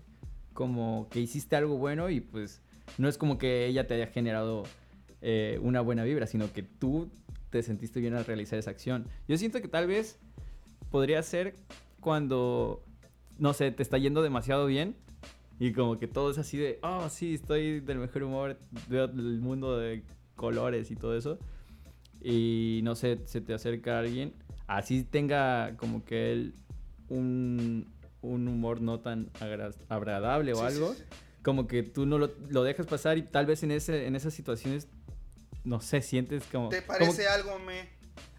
como 0.53 1.07
que 1.11 1.19
hiciste 1.19 1.55
algo 1.55 1.77
bueno 1.77 2.09
y 2.09 2.19
pues 2.21 2.59
no 2.97 3.07
es 3.09 3.17
como 3.19 3.37
que 3.37 3.67
ella 3.67 3.85
te 3.85 3.93
haya 3.93 4.07
generado 4.07 4.63
eh, 5.21 5.59
una 5.61 5.81
buena 5.81 6.03
vibra, 6.03 6.25
sino 6.25 6.51
que 6.51 6.63
tú 6.63 7.11
te 7.49 7.63
sentiste 7.63 7.99
bien 7.99 8.13
al 8.13 8.25
realizar 8.25 8.57
esa 8.59 8.71
acción. 8.71 9.05
Yo 9.27 9.37
siento 9.37 9.61
que 9.61 9.67
tal 9.67 9.87
vez 9.87 10.17
podría 10.91 11.21
ser 11.23 11.55
cuando, 11.99 12.83
no 13.37 13.53
sé, 13.53 13.71
te 13.71 13.83
está 13.83 13.97
yendo 13.97 14.21
demasiado 14.21 14.65
bien 14.65 14.95
y 15.59 15.73
como 15.73 15.97
que 15.97 16.07
todo 16.07 16.31
es 16.31 16.37
así 16.37 16.57
de, 16.57 16.79
oh, 16.83 17.09
sí, 17.09 17.33
estoy 17.33 17.79
del 17.81 17.97
mejor 17.99 18.23
humor, 18.23 18.57
veo 18.87 19.05
el 19.05 19.39
mundo 19.39 19.77
de 19.77 20.03
colores 20.35 20.89
y 20.91 20.95
todo 20.95 21.17
eso. 21.17 21.37
Y 22.21 22.81
no 22.83 22.95
sé, 22.95 23.19
se 23.25 23.41
te 23.41 23.53
acerca 23.53 23.99
alguien, 23.99 24.33
así 24.67 25.03
tenga 25.03 25.75
como 25.77 26.03
que 26.03 26.31
él 26.33 26.53
un, 27.07 27.87
un 28.21 28.47
humor 28.47 28.81
no 28.81 28.99
tan 28.99 29.29
agra- 29.39 29.71
agradable 29.87 30.53
o 30.53 30.57
Sí, 30.57 30.61
sí, 30.61 30.67
algo, 30.67 30.93
sí. 30.93 31.03
como 31.43 31.67
que 31.67 31.83
tú 31.83 32.05
no 32.05 32.17
lo, 32.17 32.31
lo 32.49 32.63
dejas 32.63 32.87
pasar 32.87 33.17
y 33.17 33.21
tal 33.23 33.45
vez 33.45 33.63
en, 33.63 33.71
ese, 33.71 34.05
en 34.05 34.15
esas 34.15 34.33
situaciones, 34.33 34.87
no 35.63 35.81
sé, 35.81 36.01
sientes 36.01 36.43
como... 36.51 36.69
¿Te 36.69 36.83
como- 36.83 36.97
parece 36.99 37.27
algo, 37.27 37.57
me? 37.59 37.89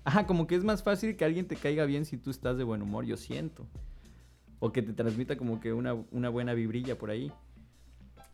Ajá, 0.05 0.27
como 0.27 0.47
que 0.47 0.55
es 0.55 0.65
más 0.65 0.83
fácil 0.83 1.17
que 1.17 1.25
alguien 1.25 1.47
te 1.47 1.57
caiga 1.57 1.85
bien 1.85 2.05
si 2.05 2.17
tú 2.17 2.31
estás 2.31 2.57
de 2.57 2.65
buen 2.65 2.83
humor, 2.83 3.05
yo 3.05 3.17
siento. 3.17 3.67
O 4.59 4.73
que 4.73 4.83
te 4.83 4.93
transmita 4.93 5.37
como 5.37 5.61
que 5.61 5.73
una, 5.73 5.95
una 5.95 6.29
buena 6.29 6.55
vibrilla 6.55 6.97
por 6.97 7.11
ahí. 7.11 7.33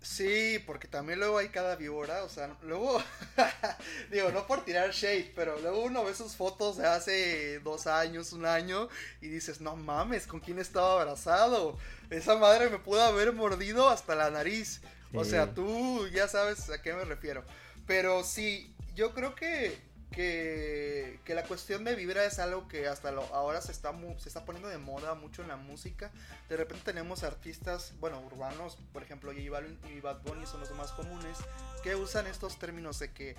Sí, 0.00 0.60
porque 0.64 0.86
también 0.86 1.18
luego 1.18 1.38
hay 1.38 1.48
cada 1.48 1.74
víbora, 1.74 2.22
o 2.22 2.28
sea, 2.28 2.56
luego, 2.62 3.02
digo, 4.12 4.30
no 4.30 4.46
por 4.46 4.64
tirar 4.64 4.92
shade, 4.92 5.32
pero 5.34 5.58
luego 5.60 5.82
uno 5.82 6.04
ve 6.04 6.14
sus 6.14 6.36
fotos 6.36 6.76
de 6.76 6.86
hace 6.86 7.58
dos 7.60 7.88
años, 7.88 8.32
un 8.32 8.46
año, 8.46 8.88
y 9.20 9.26
dices, 9.26 9.60
no 9.60 9.74
mames, 9.74 10.28
¿con 10.28 10.38
quién 10.38 10.60
estaba 10.60 11.00
abrazado? 11.00 11.76
Esa 12.08 12.36
madre 12.36 12.70
me 12.70 12.78
pudo 12.78 13.02
haber 13.02 13.32
mordido 13.32 13.88
hasta 13.88 14.14
la 14.14 14.30
nariz. 14.30 14.80
O 15.12 15.24
sea, 15.24 15.54
tú 15.54 16.06
ya 16.08 16.28
sabes 16.28 16.70
a 16.70 16.80
qué 16.82 16.92
me 16.92 17.04
refiero. 17.04 17.42
Pero 17.86 18.22
sí, 18.22 18.75
yo 18.96 19.12
creo 19.12 19.34
que, 19.34 19.78
que, 20.10 21.20
que 21.24 21.34
la 21.34 21.44
cuestión 21.44 21.84
de 21.84 21.94
vibra 21.94 22.24
es 22.24 22.38
algo 22.38 22.66
que 22.66 22.88
hasta 22.88 23.12
lo, 23.12 23.22
ahora 23.34 23.60
se 23.60 23.70
está, 23.70 23.94
se 24.16 24.28
está 24.28 24.44
poniendo 24.44 24.68
de 24.68 24.78
moda 24.78 25.14
mucho 25.14 25.42
en 25.42 25.48
la 25.48 25.56
música. 25.56 26.10
De 26.48 26.56
repente 26.56 26.82
tenemos 26.86 27.22
artistas, 27.22 27.92
bueno, 28.00 28.20
urbanos, 28.20 28.78
por 28.92 29.02
ejemplo, 29.02 29.32
J 29.32 29.50
Balvin 29.50 29.78
y 29.94 30.00
Bad 30.00 30.22
Bunny 30.22 30.46
son 30.46 30.60
los 30.60 30.70
más 30.72 30.92
comunes, 30.92 31.38
que 31.82 31.94
usan 31.94 32.26
estos 32.26 32.58
términos 32.58 32.98
de 32.98 33.12
que 33.12 33.36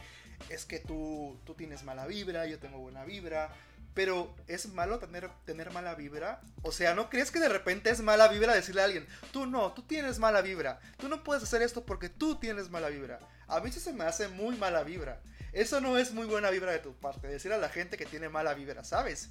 es 0.50 0.66
que 0.66 0.80
tú, 0.80 1.40
tú 1.44 1.56
tienes 1.56 1.84
mala 1.84 2.06
vibra, 2.06 2.46
yo 2.46 2.60
tengo 2.60 2.78
buena 2.78 3.04
vibra. 3.04 3.50
Pero 3.96 4.36
es 4.46 4.72
malo 4.74 5.00
tener, 5.00 5.28
tener 5.44 5.72
mala 5.72 5.96
vibra. 5.96 6.40
O 6.62 6.72
sea, 6.72 6.94
¿no 6.94 7.10
crees 7.10 7.32
que 7.32 7.40
de 7.40 7.50
repente 7.50 7.90
es 7.90 8.00
mala 8.02 8.28
vibra 8.28 8.54
decirle 8.54 8.82
a 8.82 8.86
alguien, 8.86 9.08
tú 9.32 9.48
no, 9.48 9.74
tú 9.74 9.82
tienes 9.82 10.20
mala 10.20 10.44
vibra, 10.44 10.80
tú 10.98 11.10
no 11.10 11.24
puedes 11.24 11.42
hacer 11.42 11.64
esto 11.64 11.84
porque 11.84 12.08
tú 12.08 12.36
tienes 12.36 12.70
mala 12.70 12.90
vibra? 12.90 13.18
A 13.48 13.60
mí 13.60 13.72
sí 13.72 13.80
se 13.80 13.94
me 13.94 14.04
hace 14.04 14.28
muy 14.28 14.56
mala 14.58 14.84
vibra. 14.84 15.22
Eso 15.54 15.80
no 15.82 15.98
es 15.98 16.14
muy 16.14 16.26
buena 16.28 16.50
vibra 16.50 16.72
de 16.72 16.80
tu 16.80 16.94
parte, 16.94 17.28
decir 17.28 17.52
a 17.54 17.58
la 17.58 17.70
gente 17.70 17.98
que 17.98 18.06
tiene 18.06 18.30
mala 18.30 18.54
vibra, 18.54 18.84
¿sabes? 18.84 19.30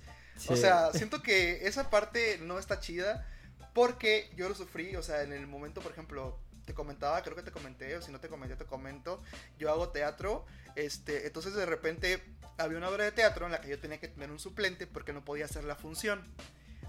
O 0.49 0.55
Sí. 0.57 0.63
sea, 0.63 0.93
siento 0.93 1.23
que 1.23 1.67
esa 1.67 1.89
parte 1.91 2.39
no 2.39 2.59
está 2.59 2.81
chida 2.81 3.27
porque 3.75 4.31
yo 4.37 4.49
lo 4.49 4.55
sufrí, 4.55 4.97
o 4.97 5.03
sea, 5.03 5.23
en 5.23 5.33
el 5.33 5.47
momento, 5.47 5.81
por 5.83 5.93
ejemplo, 5.93 6.39
te 6.65 6.75
comentaba, 6.75 7.23
creo 7.23 7.37
que 7.37 7.43
te 7.43 7.53
comenté, 7.53 7.95
o 7.97 8.03
si 8.03 8.11
no 8.11 8.19
te 8.19 8.29
comenté, 8.29 8.57
te 8.57 8.65
comento, 8.65 9.23
yo 9.59 9.71
hago 9.71 9.91
teatro, 9.91 10.45
este, 10.75 11.27
entonces 11.27 11.55
de 11.55 11.65
repente 11.67 12.23
había 12.59 12.79
una 12.79 12.89
obra 12.89 13.05
de 13.05 13.13
teatro 13.13 13.47
en 13.47 13.53
la 13.53 13.61
que 13.61 13.69
yo 13.69 13.79
tenía 13.79 14.01
que 14.01 14.09
tener 14.09 14.31
un 14.31 14.39
suplente 14.41 14.87
porque 14.87 15.13
no 15.13 15.25
podía 15.25 15.45
hacer 15.45 15.63
la 15.65 15.77
función. 15.77 16.23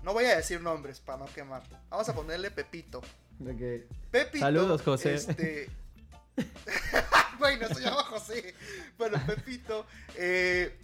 No 0.03 0.13
voy 0.13 0.25
a 0.25 0.35
decir 0.37 0.61
nombres 0.61 0.99
para 1.01 1.19
no 1.19 1.25
quemar. 1.25 1.61
Vamos 1.89 2.07
a 2.07 2.15
ponerle 2.15 2.49
Pepito. 2.51 3.01
Pepito. 4.11 4.39
Saludos, 4.39 4.81
José. 4.81 5.15
Este... 5.15 5.69
Güey, 7.39 7.59
no 7.59 7.67
se 7.67 7.81
llama 7.81 8.03
José. 8.03 8.55
Bueno, 8.97 9.21
Pepito. 9.25 9.85
eh, 10.15 10.75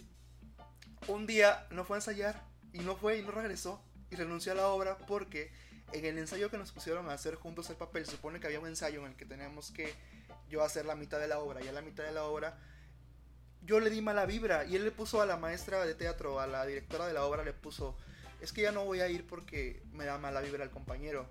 un 1.08 1.26
día 1.26 1.66
no 1.70 1.84
fue 1.84 1.96
a 1.96 1.98
ensayar. 1.98 2.42
Y 2.72 2.80
no 2.80 2.96
fue 2.96 3.18
y 3.18 3.22
no 3.22 3.30
regresó. 3.30 3.82
Y 4.10 4.16
renunció 4.16 4.52
a 4.52 4.56
la 4.56 4.68
obra 4.68 4.98
porque 4.98 5.52
en 5.92 6.04
el 6.04 6.18
ensayo 6.18 6.50
que 6.50 6.58
nos 6.58 6.72
pusieron 6.72 7.08
a 7.08 7.14
hacer 7.14 7.36
juntos 7.36 7.70
el 7.70 7.76
papel, 7.76 8.06
supone 8.06 8.40
que 8.40 8.46
había 8.46 8.60
un 8.60 8.66
ensayo 8.66 9.00
en 9.00 9.12
el 9.12 9.16
que 9.16 9.24
teníamos 9.24 9.70
que 9.70 9.94
yo 10.48 10.62
hacer 10.62 10.86
la 10.86 10.94
mitad 10.94 11.18
de 11.18 11.28
la 11.28 11.38
obra. 11.38 11.62
Y 11.62 11.68
a 11.68 11.72
la 11.72 11.82
mitad 11.82 12.04
de 12.04 12.12
la 12.12 12.24
obra 12.24 12.58
yo 13.64 13.80
le 13.80 13.90
di 13.90 14.00
mala 14.00 14.26
vibra. 14.26 14.64
Y 14.64 14.76
él 14.76 14.84
le 14.84 14.90
puso 14.90 15.20
a 15.20 15.26
la 15.26 15.36
maestra 15.36 15.84
de 15.84 15.94
teatro, 15.94 16.40
a 16.40 16.46
la 16.46 16.64
directora 16.66 17.06
de 17.06 17.14
la 17.14 17.24
obra, 17.24 17.44
le 17.44 17.52
puso, 17.52 17.96
es 18.40 18.52
que 18.52 18.62
ya 18.62 18.72
no 18.72 18.84
voy 18.84 19.00
a 19.00 19.08
ir 19.08 19.26
porque 19.26 19.82
me 19.92 20.04
da 20.04 20.18
mala 20.18 20.40
vibra 20.40 20.64
el 20.64 20.70
compañero. 20.70 21.26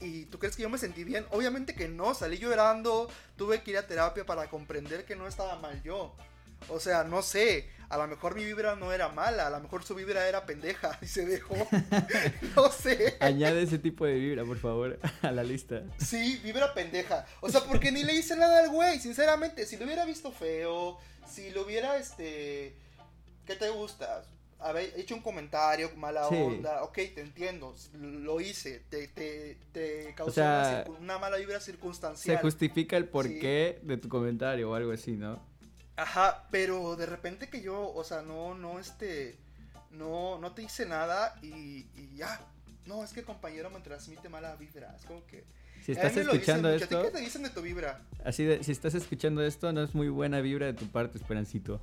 ¿Y 0.00 0.24
tú 0.26 0.38
crees 0.38 0.56
que 0.56 0.62
yo 0.62 0.70
me 0.70 0.78
sentí 0.78 1.04
bien? 1.04 1.26
Obviamente 1.30 1.74
que 1.74 1.88
no, 1.88 2.14
salí 2.14 2.38
llorando, 2.38 3.08
tuve 3.36 3.62
que 3.62 3.72
ir 3.72 3.78
a 3.78 3.86
terapia 3.86 4.24
para 4.24 4.48
comprender 4.48 5.04
que 5.04 5.16
no 5.16 5.26
estaba 5.26 5.56
mal 5.56 5.82
yo. 5.82 6.14
O 6.68 6.80
sea, 6.80 7.04
no 7.04 7.22
sé, 7.22 7.68
a 7.88 7.96
lo 7.96 8.06
mejor 8.06 8.34
mi 8.34 8.44
vibra 8.44 8.76
no 8.76 8.92
era 8.92 9.08
mala, 9.08 9.46
a 9.46 9.50
lo 9.50 9.60
mejor 9.60 9.84
su 9.84 9.94
vibra 9.94 10.28
era 10.28 10.46
pendeja 10.46 10.98
y 11.02 11.06
se 11.06 11.26
dejó. 11.26 11.56
no 12.56 12.70
sé. 12.70 13.16
Añade 13.20 13.62
ese 13.62 13.78
tipo 13.78 14.06
de 14.06 14.14
vibra, 14.14 14.44
por 14.44 14.58
favor, 14.58 14.98
a 15.22 15.30
la 15.32 15.42
lista. 15.42 15.82
Sí, 15.98 16.40
vibra 16.42 16.72
pendeja. 16.72 17.26
O 17.40 17.50
sea, 17.50 17.62
porque 17.62 17.92
ni 17.92 18.04
le 18.04 18.14
hice 18.14 18.36
nada 18.36 18.60
al 18.60 18.70
güey, 18.70 19.00
sinceramente. 19.00 19.66
Si 19.66 19.76
lo 19.76 19.84
hubiera 19.84 20.04
visto 20.04 20.32
feo, 20.32 20.98
si 21.28 21.50
lo 21.50 21.62
hubiera, 21.62 21.96
este... 21.96 22.76
¿Qué 23.46 23.56
te 23.56 23.68
gusta? 23.70 24.22
Haber 24.62 24.92
hecho 24.98 25.14
un 25.14 25.22
comentario, 25.22 25.90
mala 25.96 26.28
Sí. 26.28 26.34
onda, 26.34 26.82
ok, 26.82 26.94
te 26.94 27.20
entiendo, 27.20 27.74
lo 27.94 28.40
hice, 28.40 28.82
te, 28.90 29.08
te, 29.08 29.58
te 29.72 30.14
causó 30.14 30.32
sea, 30.32 30.84
una, 31.00 31.18
mala 31.18 31.36
vibra 31.38 31.58
Se 31.60 31.66
circunstancial. 31.72 32.38
justifica 32.42 32.96
el 32.96 33.06
porqué 33.08 33.80
de 33.82 33.96
tu 33.96 34.08
comentario 34.08 34.70
o 34.70 34.74
algo 34.74 34.92
así, 34.92 35.12
¿no? 35.12 35.40
Ajá, 35.96 36.46
pero 36.50 36.96
de 36.96 37.06
repente 37.06 37.48
que 37.48 37.60
yo, 37.62 37.92
o 37.94 38.04
sea, 38.04 38.22
no, 38.22 38.54
no, 38.54 38.78
este, 38.78 39.36
no, 39.90 40.38
no 40.38 40.52
te 40.52 40.62
hice 40.62 40.86
nada 40.86 41.36
y, 41.42 41.86
y 41.94 42.16
ya. 42.16 42.40
No, 42.86 43.04
es 43.04 43.12
que 43.12 43.20
el 43.20 43.26
compañero 43.26 43.70
me 43.70 43.80
transmite 43.80 44.28
mala 44.28 44.56
vibra. 44.56 44.94
Es 44.96 45.04
como 45.04 45.24
que. 45.26 45.44
Si 45.84 45.92
estás 45.92 46.14
dicen 46.14 46.30
escuchando 46.30 46.70
mucho. 46.70 46.84
¿A 46.84 46.88
ti 46.88 46.94
esto, 46.94 47.02
¿Qué 47.06 47.10
te 47.10 47.20
dicen 47.20 47.42
de 47.42 47.50
tu 47.50 47.62
vibra? 47.62 48.00
así 48.24 48.44
de, 48.44 48.62
si 48.64 48.72
estás 48.72 48.94
escuchando 48.94 49.42
esto, 49.42 49.72
no 49.72 49.82
es 49.82 49.94
muy 49.94 50.08
buena 50.08 50.40
vibra 50.40 50.66
de 50.66 50.74
tu 50.74 50.86
parte, 50.86 51.18
Esperancito. 51.18 51.80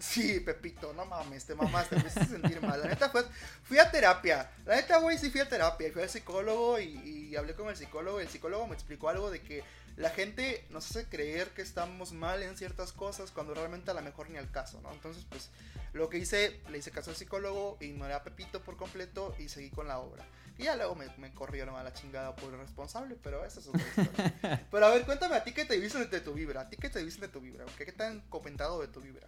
Sí, 0.00 0.40
Pepito, 0.40 0.94
no 0.94 1.04
mames, 1.04 1.44
te 1.44 1.54
mamaste, 1.54 1.96
me 1.96 2.08
hiciste 2.08 2.24
sentir 2.24 2.60
mal. 2.62 2.80
La 2.80 2.88
neta 2.88 3.10
fue, 3.10 3.22
fui 3.62 3.78
a 3.78 3.90
terapia. 3.90 4.50
La 4.64 4.76
neta, 4.76 4.96
güey, 4.96 5.18
sí 5.18 5.30
fui 5.30 5.40
a 5.40 5.48
terapia. 5.48 5.92
Fui 5.92 6.02
al 6.02 6.08
psicólogo 6.08 6.80
y, 6.80 7.28
y 7.30 7.36
hablé 7.36 7.54
con 7.54 7.68
el 7.68 7.76
psicólogo. 7.76 8.18
El 8.18 8.28
psicólogo 8.28 8.66
me 8.66 8.74
explicó 8.74 9.10
algo 9.10 9.30
de 9.30 9.42
que 9.42 9.62
la 10.00 10.08
gente 10.08 10.64
nos 10.70 10.90
hace 10.90 11.06
creer 11.06 11.48
que 11.48 11.60
estamos 11.60 12.12
mal 12.12 12.42
en 12.42 12.56
ciertas 12.56 12.92
cosas 12.92 13.30
cuando 13.30 13.52
realmente 13.52 13.90
a 13.90 13.94
lo 13.94 14.00
mejor 14.00 14.30
ni 14.30 14.38
al 14.38 14.50
caso, 14.50 14.80
¿no? 14.80 14.90
Entonces, 14.92 15.26
pues, 15.28 15.50
lo 15.92 16.08
que 16.08 16.16
hice, 16.16 16.58
le 16.70 16.78
hice 16.78 16.90
caso 16.90 17.10
al 17.10 17.16
psicólogo, 17.16 17.76
ignoré 17.80 18.14
a 18.14 18.24
Pepito 18.24 18.62
por 18.62 18.78
completo 18.78 19.34
y 19.38 19.48
seguí 19.48 19.68
con 19.68 19.88
la 19.88 19.98
obra. 19.98 20.24
Y 20.56 20.64
ya 20.64 20.76
luego 20.76 20.94
me, 20.94 21.06
me 21.18 21.32
corrieron 21.34 21.76
a 21.76 21.82
la 21.82 21.92
chingada 21.92 22.34
por 22.34 22.52
irresponsable, 22.52 23.16
pero 23.22 23.44
esa 23.44 23.60
es 23.60 23.68
otra 23.68 23.82
historia. 23.82 24.66
pero 24.70 24.86
a 24.86 24.90
ver, 24.90 25.04
cuéntame 25.04 25.36
a 25.36 25.44
ti 25.44 25.52
qué 25.52 25.66
te 25.66 25.78
dicen 25.78 26.08
de 26.08 26.20
tu 26.20 26.32
vibra, 26.32 26.62
a 26.62 26.70
ti 26.70 26.78
qué 26.78 26.88
te 26.88 27.04
dicen 27.04 27.20
de 27.20 27.28
tu 27.28 27.40
vibra, 27.40 27.66
¿qué, 27.76 27.84
qué 27.84 27.92
te 27.92 28.04
han 28.04 28.20
comentado 28.30 28.80
de 28.80 28.88
tu 28.88 29.00
vibra? 29.00 29.26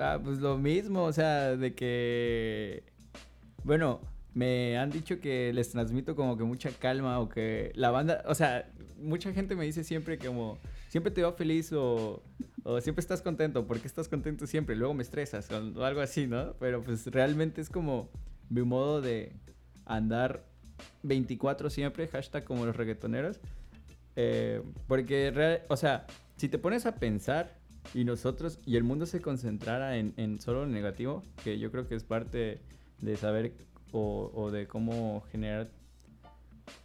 Ah, 0.00 0.18
pues 0.22 0.38
lo 0.38 0.58
mismo, 0.58 1.04
o 1.04 1.12
sea, 1.12 1.56
de 1.56 1.74
que... 1.76 2.82
Bueno, 3.62 4.00
me 4.38 4.78
han 4.78 4.90
dicho 4.90 5.18
que 5.18 5.52
les 5.52 5.70
transmito 5.70 6.14
como 6.14 6.36
que 6.36 6.44
mucha 6.44 6.70
calma 6.70 7.18
o 7.18 7.28
que 7.28 7.72
la 7.74 7.90
banda, 7.90 8.22
o 8.24 8.36
sea, 8.36 8.70
mucha 9.00 9.32
gente 9.32 9.56
me 9.56 9.64
dice 9.64 9.82
siempre 9.82 10.16
como, 10.16 10.58
siempre 10.86 11.10
te 11.10 11.22
veo 11.22 11.32
feliz 11.32 11.72
o, 11.72 12.22
o 12.62 12.80
siempre 12.80 13.00
estás 13.00 13.20
contento, 13.20 13.66
¿por 13.66 13.80
qué 13.80 13.88
estás 13.88 14.08
contento 14.08 14.46
siempre? 14.46 14.76
Luego 14.76 14.94
me 14.94 15.02
estresas 15.02 15.50
o 15.50 15.84
algo 15.84 16.00
así, 16.00 16.28
¿no? 16.28 16.54
Pero 16.60 16.82
pues 16.82 17.08
realmente 17.08 17.60
es 17.60 17.68
como 17.68 18.10
mi 18.48 18.62
modo 18.62 19.00
de 19.00 19.32
andar 19.86 20.44
24 21.02 21.68
siempre, 21.68 22.06
hashtag 22.06 22.44
como 22.44 22.64
los 22.64 22.76
reggaetoneros. 22.76 23.40
Eh, 24.14 24.62
porque, 24.86 25.32
real, 25.32 25.62
o 25.68 25.76
sea, 25.76 26.06
si 26.36 26.48
te 26.48 26.58
pones 26.58 26.86
a 26.86 26.94
pensar 26.94 27.58
y 27.92 28.04
nosotros 28.04 28.60
y 28.64 28.76
el 28.76 28.84
mundo 28.84 29.04
se 29.04 29.20
concentrara 29.20 29.96
en, 29.96 30.14
en 30.16 30.40
solo 30.40 30.60
lo 30.60 30.70
negativo, 30.70 31.24
que 31.42 31.58
yo 31.58 31.72
creo 31.72 31.88
que 31.88 31.96
es 31.96 32.04
parte 32.04 32.60
de 33.00 33.16
saber 33.16 33.52
o, 33.92 34.30
o 34.34 34.50
de 34.50 34.66
cómo 34.66 35.22
generar... 35.30 35.70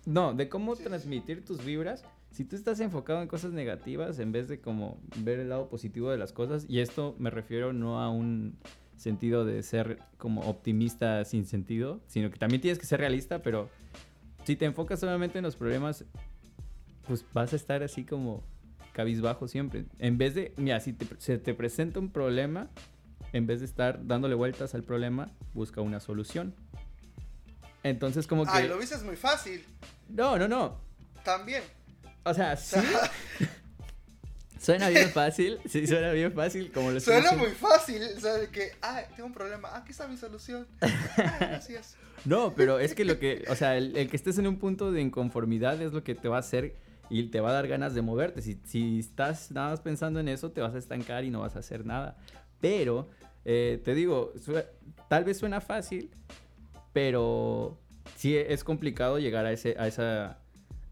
No, 0.05 0.33
de 0.33 0.49
cómo 0.49 0.75
Sí, 0.75 0.83
sí, 0.83 0.89
transmitir 0.89 1.43
tus 1.43 1.63
vibras. 1.63 2.03
Si 2.31 2.45
tú 2.45 2.55
estás 2.55 2.79
enfocado 2.79 3.21
en 3.21 3.27
cosas 3.27 3.51
negativas 3.51 4.19
en 4.19 4.31
vez 4.31 4.47
de 4.47 4.59
como 4.59 4.97
ver 5.17 5.39
el 5.39 5.49
lado 5.49 5.69
positivo 5.69 6.09
de 6.09 6.17
las 6.17 6.33
cosas, 6.33 6.65
y 6.67 6.79
esto 6.79 7.15
me 7.19 7.29
refiero 7.29 7.73
no 7.73 7.99
a 7.99 8.09
un 8.09 8.57
sentido 8.97 9.45
de 9.45 9.61
ser 9.63 9.99
como 10.17 10.41
optimista 10.41 11.23
sin 11.25 11.45
sentido, 11.45 11.99
sino 12.07 12.31
que 12.31 12.39
también 12.39 12.61
tienes 12.61 12.79
que 12.79 12.85
ser 12.85 12.99
realista, 12.99 13.41
pero 13.41 13.69
si 14.45 14.55
te 14.55 14.65
enfocas 14.65 14.99
solamente 14.99 15.37
en 15.37 15.43
los 15.43 15.55
problemas, 15.55 16.05
pues 17.07 17.25
vas 17.33 17.53
a 17.53 17.55
estar 17.55 17.83
así 17.83 18.03
como 18.05 18.43
cabizbajo 18.93 19.47
siempre. 19.47 19.85
En 19.99 20.17
vez 20.17 20.35
de, 20.35 20.53
mira, 20.57 20.79
si 20.79 20.93
te, 20.93 21.05
se 21.19 21.37
te 21.37 21.53
presenta 21.53 21.99
un 21.99 22.09
problema, 22.09 22.69
en 23.33 23.47
vez 23.47 23.59
de 23.59 23.65
estar 23.65 24.05
dándole 24.05 24.35
vueltas 24.35 24.75
al 24.75 24.83
problema, 24.83 25.29
busca 25.53 25.81
una 25.81 25.99
solución. 25.99 26.53
Entonces 27.83 28.25
como 28.27 28.45
que... 28.45 28.51
Ay, 28.53 28.67
lo 28.67 28.77
viste 28.77 28.95
es 28.95 29.03
muy 29.03 29.15
fácil, 29.15 29.65
No, 30.09 30.37
no, 30.37 30.47
no. 30.47 30.79
también. 31.23 31.63
O 32.23 32.33
sea, 32.33 32.55
sí. 32.55 32.79
suena 34.59 34.89
bien 34.89 35.09
fácil. 35.09 35.59
Sí, 35.67 35.85
suena 35.85 36.11
bien 36.11 36.31
fácil. 36.31 36.71
Como 36.71 36.91
lo 36.91 36.99
Suena 36.99 37.33
muy 37.33 37.51
fácil, 37.51 38.01
o 38.17 38.19
sea, 38.19 38.33
de 38.35 38.47
que, 38.49 38.71
ah, 38.81 39.01
tengo 39.15 39.27
un 39.27 39.33
problema, 39.33 39.69
ah, 39.73 39.79
aquí 39.79 39.91
está 39.91 40.07
mi 40.07 40.17
solución. 40.17 40.67
Ah, 41.17 41.37
gracias. 41.39 41.95
No, 42.25 42.53
pero 42.55 42.79
es 42.79 42.95
que 42.95 43.03
lo 43.03 43.19
que, 43.19 43.43
o 43.49 43.55
sea, 43.55 43.75
el, 43.75 43.97
el 43.97 44.09
que 44.09 44.15
estés 44.15 44.37
en 44.37 44.47
un 44.47 44.57
punto 44.57 44.91
de 44.93 45.01
inconformidad 45.01 45.81
es 45.81 45.91
lo 45.91 46.03
que 46.03 46.15
te 46.15 46.29
va 46.29 46.37
a 46.37 46.39
hacer 46.39 46.75
y 47.09 47.23
te 47.23 47.41
va 47.41 47.49
a 47.49 47.53
dar 47.53 47.67
ganas 47.67 47.93
de 47.93 48.01
moverte. 48.01 48.41
Si, 48.41 48.59
si 48.65 48.99
estás 48.99 49.51
nada 49.51 49.71
más 49.71 49.81
pensando 49.81 50.21
en 50.21 50.29
eso, 50.29 50.51
te 50.51 50.61
vas 50.61 50.73
a 50.73 50.77
estancar 50.77 51.25
y 51.25 51.29
no 51.29 51.41
vas 51.41 51.55
a 51.57 51.59
hacer 51.59 51.85
nada. 51.85 52.15
Pero, 52.61 53.09
eh, 53.43 53.81
te 53.83 53.93
digo, 53.93 54.31
tal 55.09 55.25
vez 55.25 55.37
suena 55.37 55.59
fácil, 55.59 56.09
pero 56.93 57.77
sí 58.15 58.37
es 58.37 58.63
complicado 58.63 59.19
llegar 59.19 59.45
a 59.45 59.51
ese, 59.51 59.75
a 59.77 59.87
esa, 59.87 60.39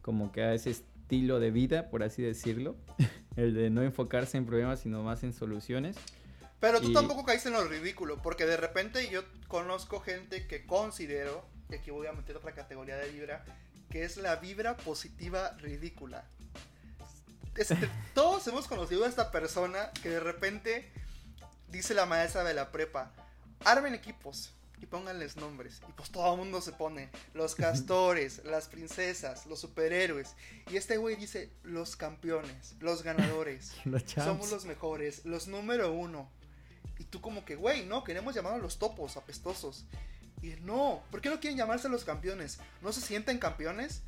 como 0.02 0.32
que 0.32 0.42
a 0.42 0.54
ese 0.54 0.72
estilo 0.72 1.40
de 1.40 1.52
vida, 1.52 1.90
por 1.90 2.04
así 2.04 2.22
decirlo. 2.22 2.76
El 3.38 3.54
de 3.54 3.70
no 3.70 3.82
enfocarse 3.82 4.38
en 4.38 4.46
problemas, 4.46 4.82
sino 4.82 5.04
más 5.04 5.24
en 5.24 5.32
soluciones. 5.32 5.96
Pero 6.60 6.82
tú 6.82 6.90
Y- 6.90 6.94
tampoco 6.94 7.24
caíste 7.24 7.48
en 7.48 7.56
lo 7.56 7.64
ridículo, 7.66 8.22
porque 8.22 8.46
de 8.46 8.58
repente 8.58 9.10
yo 9.10 9.24
conozco 9.48 10.02
gente 10.02 10.48
que 10.48 10.66
considero, 10.66 11.46
y 11.70 11.76
aquí 11.76 11.92
voy 11.92 12.08
a 12.08 12.12
meter 12.14 12.36
otra 12.36 12.52
categoría 12.52 12.98
de 12.98 13.10
vibra, 13.10 13.46
que 13.90 14.04
es 14.04 14.18
la 14.18 14.36
vibra 14.36 14.76
positiva 14.78 15.56
ridícula. 15.60 16.26
Todos 18.14 18.48
hemos 18.48 18.68
conocido 18.68 19.06
a 19.06 19.08
esta 19.08 19.32
persona 19.32 19.92
que 20.02 20.10
de 20.10 20.20
repente 20.20 20.90
dice 21.70 21.94
la 21.94 22.06
maestra 22.06 22.44
de 22.44 22.54
la 22.54 22.72
prepa, 22.72 23.12
armen 23.66 23.94
equipos 23.94 24.54
y 24.82 24.88
pónganles 24.88 25.38
nombres. 25.38 25.80
Y 25.88 25.92
pues 25.94 26.10
todo 26.10 26.34
el 26.34 26.40
mundo 26.40 26.60
se 26.62 26.72
pone, 26.74 27.10
los 27.34 27.56
castores, 27.56 28.42
las 28.46 28.68
princesas, 28.68 29.46
los 29.46 29.60
superhéroes. 29.60 30.36
Y 30.72 30.78
este 30.78 30.98
güey 30.98 31.16
dice, 31.16 31.52
los 31.64 31.96
campeones, 31.96 32.76
los 32.80 33.04
ganadores. 33.04 33.74
Los. 33.86 34.04
Somos 34.04 34.52
los 34.52 34.66
mejores, 34.66 35.26
los 35.26 35.48
número 35.48 35.94
uno. 35.94 36.30
Y 36.98 37.04
tú 37.06 37.22
como 37.22 37.46
que, 37.46 37.56
güey, 37.56 37.86
no, 37.86 38.04
queremos 38.04 38.36
llamar 38.36 38.54
a 38.54 38.58
los 38.58 38.78
topos, 38.78 39.18
apestosos. 39.18 39.86
Y 40.42 40.50
no, 40.62 41.04
¿por 41.12 41.22
qué 41.22 41.30
no 41.30 41.40
quieren 41.40 41.58
llamarse 41.58 41.90
los 41.90 42.04
campeones? 42.04 42.60
¿No 42.82 42.92
se 42.92 43.02
sienten 43.02 43.38
campeones? 43.38 44.02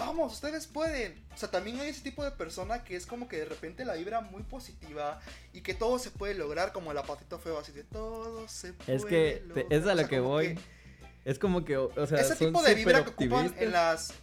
Vamos, 0.00 0.32
ustedes 0.34 0.66
pueden. 0.66 1.22
O 1.34 1.36
sea, 1.36 1.50
también 1.50 1.78
hay 1.78 1.88
ese 1.90 2.00
tipo 2.02 2.24
de 2.24 2.30
persona 2.32 2.82
que 2.84 2.96
es 2.96 3.06
como 3.06 3.28
que 3.28 3.36
de 3.38 3.44
repente 3.44 3.84
la 3.84 3.94
vibra 3.94 4.20
muy 4.20 4.42
positiva 4.42 5.20
y 5.52 5.60
que 5.60 5.74
todo 5.74 5.98
se 5.98 6.10
puede 6.10 6.34
lograr 6.34 6.72
como 6.72 6.90
el 6.90 6.98
apatito 6.98 7.38
feo, 7.38 7.58
así 7.58 7.70
de 7.72 7.84
todo 7.84 8.48
se 8.48 8.72
puede 8.72 8.94
Es 8.96 9.04
que 9.04 9.42
te- 9.42 9.46
lograr". 9.46 9.66
es 9.70 9.82
a 9.86 9.92
O 9.92 9.94
lo 9.94 9.98
sea, 9.98 10.08
que 10.08 10.20
voy. 10.20 10.58
Es 11.24 11.38
como 11.38 11.64
que, 11.64 11.76
o 11.76 12.06
sea, 12.06 12.18
ese 12.18 12.34
son 12.34 12.48
tipo 12.48 12.62
de 12.62 12.74
vibra 12.74 13.04
que 13.04 13.10
ocupan 13.10 13.54
en 13.58 13.72
las 13.72 14.14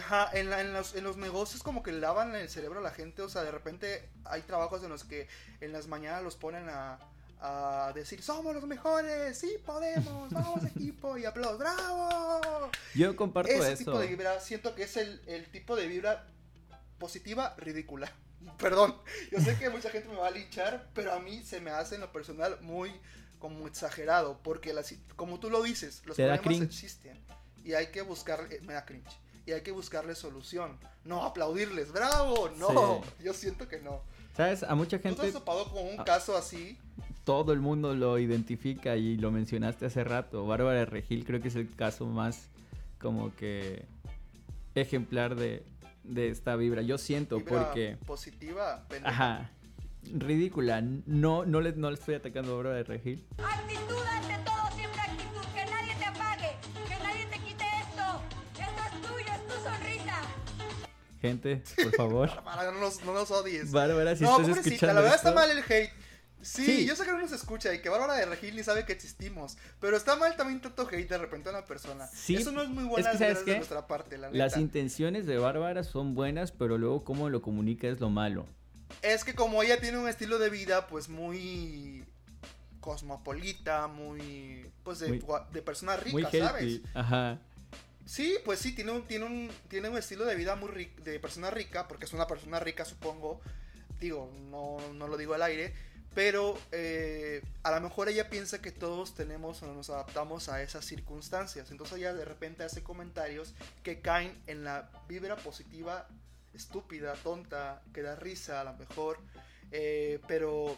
ajá, 0.00 0.30
en, 0.32 0.50
la- 0.50 0.60
en 0.62 0.72
los, 0.72 0.94
en 0.96 1.04
los 1.04 1.16
negocios 1.16 1.62
como 1.62 1.82
que 1.82 1.92
lavan 1.92 2.34
el 2.34 2.48
cerebro 2.48 2.80
a 2.80 2.82
la 2.82 2.90
gente, 2.90 3.22
o 3.22 3.28
sea, 3.28 3.42
de 3.44 3.52
repente 3.52 4.08
hay 4.24 4.40
trabajos 4.42 4.82
en 4.82 4.88
los 4.88 5.04
que 5.04 5.28
en 5.60 5.72
las 5.72 5.86
mañanas 5.86 6.22
los 6.24 6.34
ponen 6.34 6.68
a, 6.70 6.98
a 7.40 7.92
decir, 7.94 8.22
somos 8.22 8.54
los 8.54 8.64
mejores, 8.64 9.38
sí 9.38 9.56
podemos, 9.64 10.30
vamos 10.30 10.64
equipo, 10.76 11.16
y 11.18 11.24
aplausos, 11.24 11.58
bravo. 11.58 12.70
Yo 12.94 13.14
comparto 13.16 13.50
Ese 13.52 13.72
eso. 13.72 13.84
tipo 13.84 13.98
de 13.98 14.06
vibra, 14.06 14.40
siento 14.40 14.74
que 14.74 14.84
es 14.84 14.96
el, 14.96 15.20
el 15.26 15.46
tipo 15.50 15.76
de 15.76 15.86
vibra 15.86 16.26
positiva 16.98 17.54
ridícula. 17.58 18.10
Perdón, 18.58 18.96
yo 19.30 19.40
sé 19.40 19.56
que 19.58 19.68
mucha 19.70 19.90
gente 19.90 20.08
me 20.08 20.16
va 20.16 20.28
a 20.28 20.30
linchar, 20.30 20.88
pero 20.94 21.12
a 21.12 21.18
mí 21.18 21.42
se 21.42 21.60
me 21.60 21.70
hace 21.70 21.96
en 21.96 22.00
lo 22.00 22.12
personal 22.12 22.58
muy 22.62 22.92
como 23.38 23.66
exagerado, 23.66 24.38
porque 24.42 24.72
las, 24.72 24.94
como 25.14 25.38
tú 25.38 25.50
lo 25.50 25.62
dices, 25.62 26.02
los 26.06 26.16
problemas 26.16 26.40
cringe. 26.40 26.64
existen 26.64 27.18
y 27.64 27.74
hay 27.74 27.88
que 27.88 28.00
buscarle, 28.02 28.60
me 28.62 28.72
da 28.72 28.84
cringe, 28.86 29.10
y 29.44 29.52
hay 29.52 29.60
que 29.60 29.72
buscarle 29.72 30.14
solución, 30.14 30.78
no 31.04 31.22
aplaudirles, 31.24 31.92
bravo, 31.92 32.48
no, 32.56 33.02
yo 33.22 33.34
siento 33.34 33.68
que 33.68 33.80
no. 33.80 34.00
¿Sabes? 34.36 34.62
A 34.62 34.74
mucha 34.74 34.96
¿Tú 34.98 35.02
te 35.02 35.08
gente, 35.10 35.26
has 35.26 35.32
topado 35.32 35.70
con 35.70 35.84
un 35.86 36.00
Ah. 36.00 36.04
caso 36.04 36.36
así? 36.36 36.78
Todo 37.26 37.52
el 37.52 37.60
mundo 37.60 37.92
lo 37.92 38.20
identifica 38.20 38.96
y 38.96 39.16
lo 39.16 39.32
mencionaste 39.32 39.84
hace 39.84 40.04
rato. 40.04 40.46
Bárbara 40.46 40.84
Regil 40.84 41.24
creo 41.24 41.42
que 41.42 41.48
es 41.48 41.56
el 41.56 41.68
caso 41.74 42.06
más 42.06 42.50
como 43.00 43.34
que 43.34 43.84
ejemplar 44.76 45.34
de, 45.34 45.64
de 46.04 46.28
esta 46.28 46.54
vibra. 46.54 46.82
Yo 46.82 46.98
siento 46.98 47.38
Vibra 47.38 47.64
porque... 47.64 47.98
positiva, 48.06 48.86
pendeja. 48.88 49.10
Ajá. 49.10 49.50
Ridícula. 50.04 50.80
No, 50.80 51.44
no, 51.44 51.60
le, 51.60 51.72
no 51.72 51.90
le 51.90 51.96
estoy 51.96 52.14
atacando 52.14 52.52
a 52.52 52.56
Bárbara 52.58 52.84
Regil. 52.84 53.26
Actitud 53.38 54.04
ante 54.08 54.44
todo, 54.48 54.76
siempre 54.76 55.00
actitud. 55.00 55.42
Que 55.52 55.66
nadie 55.68 55.96
te 55.98 56.04
apague, 56.04 56.56
que 56.88 57.04
nadie 57.04 57.26
te 57.26 57.38
quite 57.40 57.64
esto. 57.64 58.22
Esto 58.52 58.82
es 58.86 59.02
tuyo, 59.02 59.32
es 59.34 59.46
tu 59.48 59.68
sonrisa. 59.68 60.22
Gente, 61.20 61.62
por 61.82 61.92
favor. 61.96 62.28
Bárbara, 62.44 62.70
no 62.70 62.78
nos, 62.78 63.04
no 63.04 63.12
nos 63.12 63.32
odies. 63.32 63.72
Bárbara, 63.72 64.14
si 64.14 64.22
no, 64.22 64.40
estás 64.40 64.58
escuchando 64.58 64.94
la 64.94 65.00
verdad 65.00 65.16
esto, 65.16 65.28
está 65.30 65.40
mal 65.40 65.50
el 65.50 65.64
hate. 65.64 65.95
Sí, 66.46 66.64
Sí. 66.64 66.86
yo 66.86 66.94
sé 66.94 67.04
que 67.04 67.10
no 67.12 67.18
nos 67.18 67.32
escucha 67.32 67.74
y 67.74 67.80
que 67.82 67.88
Bárbara 67.88 68.14
de 68.14 68.24
Regil 68.24 68.54
ni 68.54 68.62
sabe 68.62 68.84
que 68.84 68.92
existimos. 68.92 69.56
Pero 69.80 69.96
está 69.96 70.14
mal 70.16 70.36
también 70.36 70.60
tanto 70.60 70.86
hate 70.88 71.08
de 71.08 71.18
repente 71.18 71.48
a 71.48 71.52
una 71.52 71.64
persona. 71.66 72.06
Sí, 72.06 72.36
Eso 72.36 72.52
no 72.52 72.62
es 72.62 72.68
muy 72.68 72.84
es 72.84 72.90
buena 72.90 73.10
que, 73.12 73.18
¿sabes 73.18 73.44
de 73.44 73.56
nuestra 73.56 73.86
parte, 73.88 74.16
la 74.16 74.30
Las 74.30 74.56
intenciones 74.56 75.26
de 75.26 75.38
Bárbara 75.38 75.82
son 75.82 76.14
buenas, 76.14 76.52
pero 76.52 76.78
luego 76.78 77.02
cómo 77.02 77.28
lo 77.30 77.42
comunica 77.42 77.88
es 77.88 77.98
lo 78.00 78.10
malo. 78.10 78.46
Es 79.02 79.24
que 79.24 79.34
como 79.34 79.62
ella 79.64 79.80
tiene 79.80 79.98
un 79.98 80.08
estilo 80.08 80.38
de 80.38 80.48
vida 80.50 80.86
pues 80.86 81.08
muy 81.08 82.04
cosmopolita, 82.80 83.88
muy 83.88 84.64
pues 84.84 85.00
de, 85.00 85.08
Muy- 85.08 85.24
de 85.52 85.62
persona 85.62 85.96
rica, 85.96 86.12
Muy 86.12 86.22
¿sabes? 86.22 86.80
Ajá. 86.94 87.38
Sí, 88.04 88.36
pues 88.44 88.60
sí, 88.60 88.72
tiene 88.72 88.92
un, 88.92 89.02
tiene 89.02 89.24
un, 89.24 89.50
tiene 89.68 89.88
un 89.88 89.96
estilo 89.98 90.24
de 90.24 90.36
vida 90.36 90.54
muy 90.54 90.68
rico, 90.70 91.02
de 91.02 91.18
persona 91.18 91.50
rica, 91.50 91.88
porque 91.88 92.04
es 92.04 92.12
una 92.12 92.28
persona 92.28 92.60
rica, 92.60 92.84
supongo. 92.84 93.40
Digo, 94.00 94.30
no, 94.50 94.76
no 94.94 95.08
lo 95.08 95.16
digo 95.16 95.34
al 95.34 95.42
aire, 95.42 95.74
pero 96.16 96.58
eh, 96.72 97.42
a 97.62 97.70
lo 97.72 97.80
mejor 97.82 98.08
ella 98.08 98.30
piensa 98.30 98.60
que 98.62 98.72
todos 98.72 99.14
tenemos 99.14 99.62
o 99.62 99.72
nos 99.74 99.90
adaptamos 99.90 100.48
a 100.48 100.62
esas 100.62 100.84
circunstancias. 100.86 101.70
Entonces 101.70 101.98
ella 101.98 102.14
de 102.14 102.24
repente 102.24 102.64
hace 102.64 102.82
comentarios 102.82 103.54
que 103.84 104.00
caen 104.00 104.34
en 104.46 104.64
la 104.64 104.88
vibra 105.08 105.36
positiva, 105.36 106.08
estúpida, 106.54 107.12
tonta, 107.22 107.82
que 107.92 108.00
da 108.00 108.16
risa 108.16 108.62
a 108.62 108.64
lo 108.64 108.72
mejor. 108.74 109.18
eh, 109.72 110.20
pero 110.26 110.76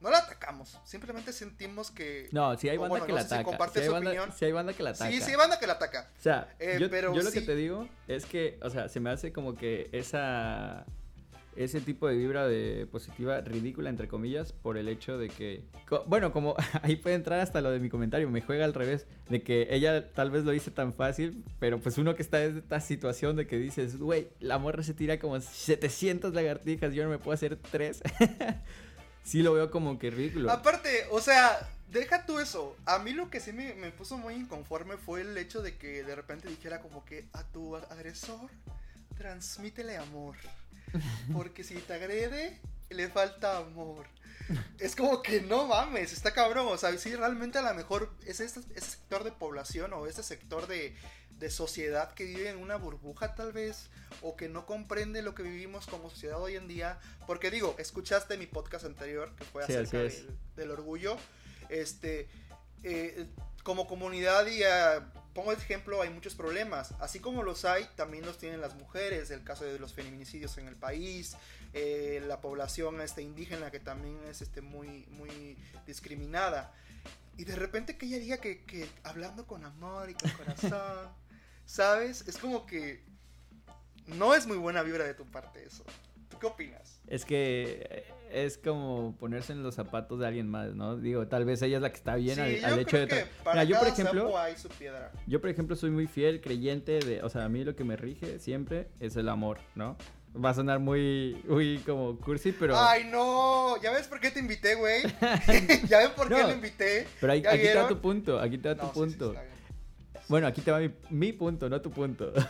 no 0.00 0.10
la 0.10 0.18
atacamos. 0.18 0.76
Simplemente 0.84 1.32
sentimos 1.32 1.90
que. 1.92 2.28
No, 2.32 2.56
si 2.58 2.68
hay 2.68 2.76
banda 2.78 2.88
bueno, 2.88 3.06
que 3.06 3.12
no 3.12 3.18
la 3.18 3.24
si 3.28 3.34
ataca. 3.34 3.68
sí 3.72 3.78
hay 3.80 3.88
banda, 3.88 4.10
opinión. 4.10 4.32
sí 4.36 4.44
hay 4.46 4.52
banda 4.52 4.72
que 4.72 4.82
la 4.82 4.90
ataca. 4.90 5.10
Sí, 5.12 5.20
sí 5.20 5.30
hay 5.30 5.36
banda 5.36 5.58
que 5.60 5.66
la 5.68 5.72
ataca. 5.74 6.10
O 6.18 6.22
sea, 6.22 6.54
Eh, 6.58 6.78
yo, 6.80 6.90
pero 6.90 7.14
yo 7.14 7.22
lo 7.22 7.30
que 7.30 7.42
te 7.42 7.54
digo 7.54 7.86
es 8.08 8.24
que, 8.26 8.58
o 8.62 8.70
sea, 8.70 8.88
se 8.88 8.98
me 8.98 9.10
hace 9.10 9.30
como 9.32 9.54
que 9.54 9.88
esa 9.92 10.84
ese 11.56 11.80
tipo 11.80 12.06
de 12.08 12.16
vibra 12.16 12.46
de 12.46 12.86
positiva 12.90 13.40
ridícula 13.40 13.90
entre 13.90 14.08
comillas 14.08 14.52
por 14.52 14.76
el 14.76 14.88
hecho 14.88 15.18
de 15.18 15.28
que 15.28 15.64
bueno 16.06 16.32
como 16.32 16.54
ahí 16.82 16.96
puede 16.96 17.16
entrar 17.16 17.40
hasta 17.40 17.60
lo 17.60 17.70
de 17.70 17.80
mi 17.80 17.88
comentario 17.88 18.30
me 18.30 18.40
juega 18.40 18.64
al 18.64 18.74
revés 18.74 19.06
de 19.28 19.42
que 19.42 19.68
ella 19.70 20.12
tal 20.12 20.30
vez 20.30 20.44
lo 20.44 20.54
hice 20.54 20.70
tan 20.70 20.92
fácil 20.92 21.44
pero 21.58 21.78
pues 21.80 21.98
uno 21.98 22.14
que 22.14 22.22
está 22.22 22.42
en 22.44 22.58
esta 22.58 22.80
situación 22.80 23.36
de 23.36 23.46
que 23.46 23.58
dices 23.58 23.98
güey 23.98 24.28
la 24.38 24.58
morra 24.58 24.82
se 24.82 24.94
tira 24.94 25.18
como 25.18 25.40
700 25.40 26.34
lagartijas 26.34 26.94
yo 26.94 27.04
no 27.04 27.10
me 27.10 27.18
puedo 27.18 27.34
hacer 27.34 27.56
tres 27.56 28.02
sí 29.24 29.42
lo 29.42 29.52
veo 29.52 29.70
como 29.70 29.98
que 29.98 30.10
ridículo 30.10 30.50
Aparte, 30.50 31.06
o 31.10 31.20
sea, 31.20 31.68
deja 31.90 32.26
tú 32.26 32.38
eso. 32.38 32.76
A 32.86 32.98
mí 32.98 33.12
lo 33.12 33.30
que 33.30 33.40
sí 33.40 33.52
me, 33.52 33.74
me 33.74 33.90
puso 33.90 34.18
muy 34.18 34.34
inconforme 34.34 34.96
fue 34.96 35.22
el 35.22 35.36
hecho 35.36 35.62
de 35.62 35.76
que 35.76 36.02
de 36.02 36.14
repente 36.14 36.48
dijera 36.48 36.80
como 36.80 37.04
que 37.04 37.28
a 37.32 37.42
tu 37.44 37.76
agresor 37.76 38.50
transmítele 39.16 39.96
amor. 39.96 40.36
Porque 41.32 41.64
si 41.64 41.74
te 41.74 41.94
agrede, 41.94 42.58
le 42.90 43.08
falta 43.08 43.58
amor. 43.58 44.06
Es 44.78 44.96
como 44.96 45.22
que 45.22 45.40
no 45.40 45.66
mames, 45.66 46.12
está 46.12 46.32
cabrón. 46.32 46.66
O 46.68 46.78
sea, 46.78 46.96
si 46.98 47.14
realmente 47.14 47.58
a 47.58 47.62
lo 47.62 47.72
mejor 47.74 48.12
es 48.26 48.40
ese, 48.40 48.60
ese 48.74 48.90
sector 48.90 49.24
de 49.24 49.32
población 49.32 49.92
o 49.92 50.06
ese 50.06 50.22
sector 50.22 50.66
de, 50.66 50.96
de 51.38 51.50
sociedad 51.50 52.12
que 52.14 52.24
vive 52.24 52.50
en 52.50 52.58
una 52.58 52.76
burbuja 52.76 53.34
tal 53.34 53.52
vez, 53.52 53.90
o 54.22 54.36
que 54.36 54.48
no 54.48 54.66
comprende 54.66 55.22
lo 55.22 55.34
que 55.34 55.44
vivimos 55.44 55.86
como 55.86 56.10
sociedad 56.10 56.40
hoy 56.40 56.56
en 56.56 56.66
día. 56.66 56.98
Porque 57.26 57.50
digo, 57.50 57.76
escuchaste 57.78 58.36
mi 58.36 58.46
podcast 58.46 58.84
anterior, 58.84 59.34
que 59.36 59.44
fue 59.44 59.62
acerca 59.62 59.98
del, 59.98 60.38
del 60.56 60.70
orgullo. 60.72 61.16
Este, 61.68 62.28
eh, 62.82 63.26
como 63.62 63.86
comunidad 63.86 64.46
y 64.46 64.62
ah, 64.64 65.12
pongo 65.34 65.52
el 65.52 65.58
ejemplo, 65.58 66.02
hay 66.02 66.10
muchos 66.10 66.34
problemas. 66.34 66.92
Así 67.00 67.20
como 67.20 67.42
los 67.42 67.64
hay, 67.64 67.86
también 67.96 68.24
los 68.24 68.38
tienen 68.38 68.60
las 68.60 68.74
mujeres, 68.74 69.30
el 69.30 69.44
caso 69.44 69.64
de 69.64 69.78
los 69.78 69.94
feminicidios 69.94 70.56
en 70.58 70.68
el 70.68 70.76
país, 70.76 71.36
eh, 71.72 72.22
la 72.26 72.40
población 72.40 73.00
este, 73.00 73.22
indígena 73.22 73.70
que 73.70 73.80
también 73.80 74.18
es 74.28 74.42
este, 74.42 74.60
muy, 74.60 75.06
muy 75.10 75.56
discriminada. 75.86 76.72
Y 77.36 77.44
de 77.44 77.56
repente 77.56 77.96
que 77.96 78.06
ella 78.06 78.18
diga 78.18 78.36
que, 78.38 78.64
que 78.64 78.88
hablando 79.02 79.46
con 79.46 79.64
amor 79.64 80.10
y 80.10 80.14
con 80.14 80.30
corazón, 80.32 81.08
¿sabes? 81.66 82.26
Es 82.26 82.36
como 82.36 82.66
que 82.66 83.02
no 84.06 84.34
es 84.34 84.46
muy 84.46 84.56
buena 84.56 84.82
vibra 84.82 85.04
de 85.04 85.14
tu 85.14 85.24
parte 85.26 85.64
eso. 85.64 85.84
¿Tú 86.28 86.38
qué 86.38 86.46
opinas? 86.46 87.00
Es 87.06 87.24
que 87.24 88.06
es 88.32 88.58
como 88.58 89.16
ponerse 89.18 89.52
en 89.52 89.62
los 89.62 89.74
zapatos 89.74 90.18
de 90.20 90.26
alguien 90.26 90.48
más, 90.48 90.74
¿no? 90.74 90.96
Digo, 90.96 91.26
tal 91.28 91.44
vez 91.44 91.60
ella 91.62 91.76
es 91.76 91.82
la 91.82 91.90
que 91.90 91.96
está 91.96 92.14
bien 92.16 92.34
Sí, 92.36 92.62
al, 92.64 92.78
hecho 92.78 92.98
de... 92.98 93.06
que 93.08 93.24
para 93.44 93.62
Mira, 93.62 93.64
yo 93.64 93.78
por 93.78 93.88
ejemplo, 93.88 94.22
sapo 94.26 94.38
hay 94.38 94.56
su 94.56 94.68
piedra. 94.68 95.12
yo 95.26 95.40
por 95.40 95.50
ejemplo 95.50 95.76
soy 95.76 95.90
muy 95.90 96.06
fiel 96.06 96.40
creyente 96.40 96.98
de, 97.00 97.22
o 97.22 97.28
sea, 97.28 97.44
a 97.44 97.48
mí 97.48 97.64
lo 97.64 97.74
que 97.76 97.84
me 97.84 97.96
rige 97.96 98.38
siempre 98.38 98.88
es 99.00 99.16
el 99.16 99.28
amor, 99.28 99.58
¿no? 99.74 99.96
Va 100.32 100.50
a 100.50 100.54
sonar 100.54 100.78
muy, 100.78 101.42
muy 101.48 101.78
como 101.78 102.16
cursi, 102.18 102.52
pero, 102.52 102.78
Ay, 102.78 103.04
no. 103.10 103.74
¿Ya 103.82 103.90
ves 103.90 104.06
por 104.06 104.20
qué 104.20 104.30
te 104.30 104.38
invité, 104.38 104.76
güey? 104.76 105.02
¿Ya 105.88 105.98
ven 105.98 106.10
por 106.16 106.28
qué 106.28 106.42
lo 106.42 106.52
invité? 106.52 107.06
pero 107.20 107.32
ahí- 107.32 107.42
¿Ya 107.42 107.50
aquí 107.50 107.58
te 107.62 107.66
da 107.68 107.72
vieron? 107.72 107.88
tu 107.88 108.00
punto, 108.00 108.38
aquí 108.38 108.56
te 108.58 108.68
da 108.68 108.76
tu 108.76 108.82
No, 108.86 108.88
sí, 108.88 108.94
sí, 108.94 109.00
punto. 109.18 109.34
Bueno, 110.28 110.46
aquí 110.46 110.60
te 110.60 110.70
va 110.70 110.78
mi, 110.78 110.90
mi 111.10 111.32
punto, 111.32 111.68
no 111.68 111.80
tu 111.80 111.90
punto. 111.90 112.32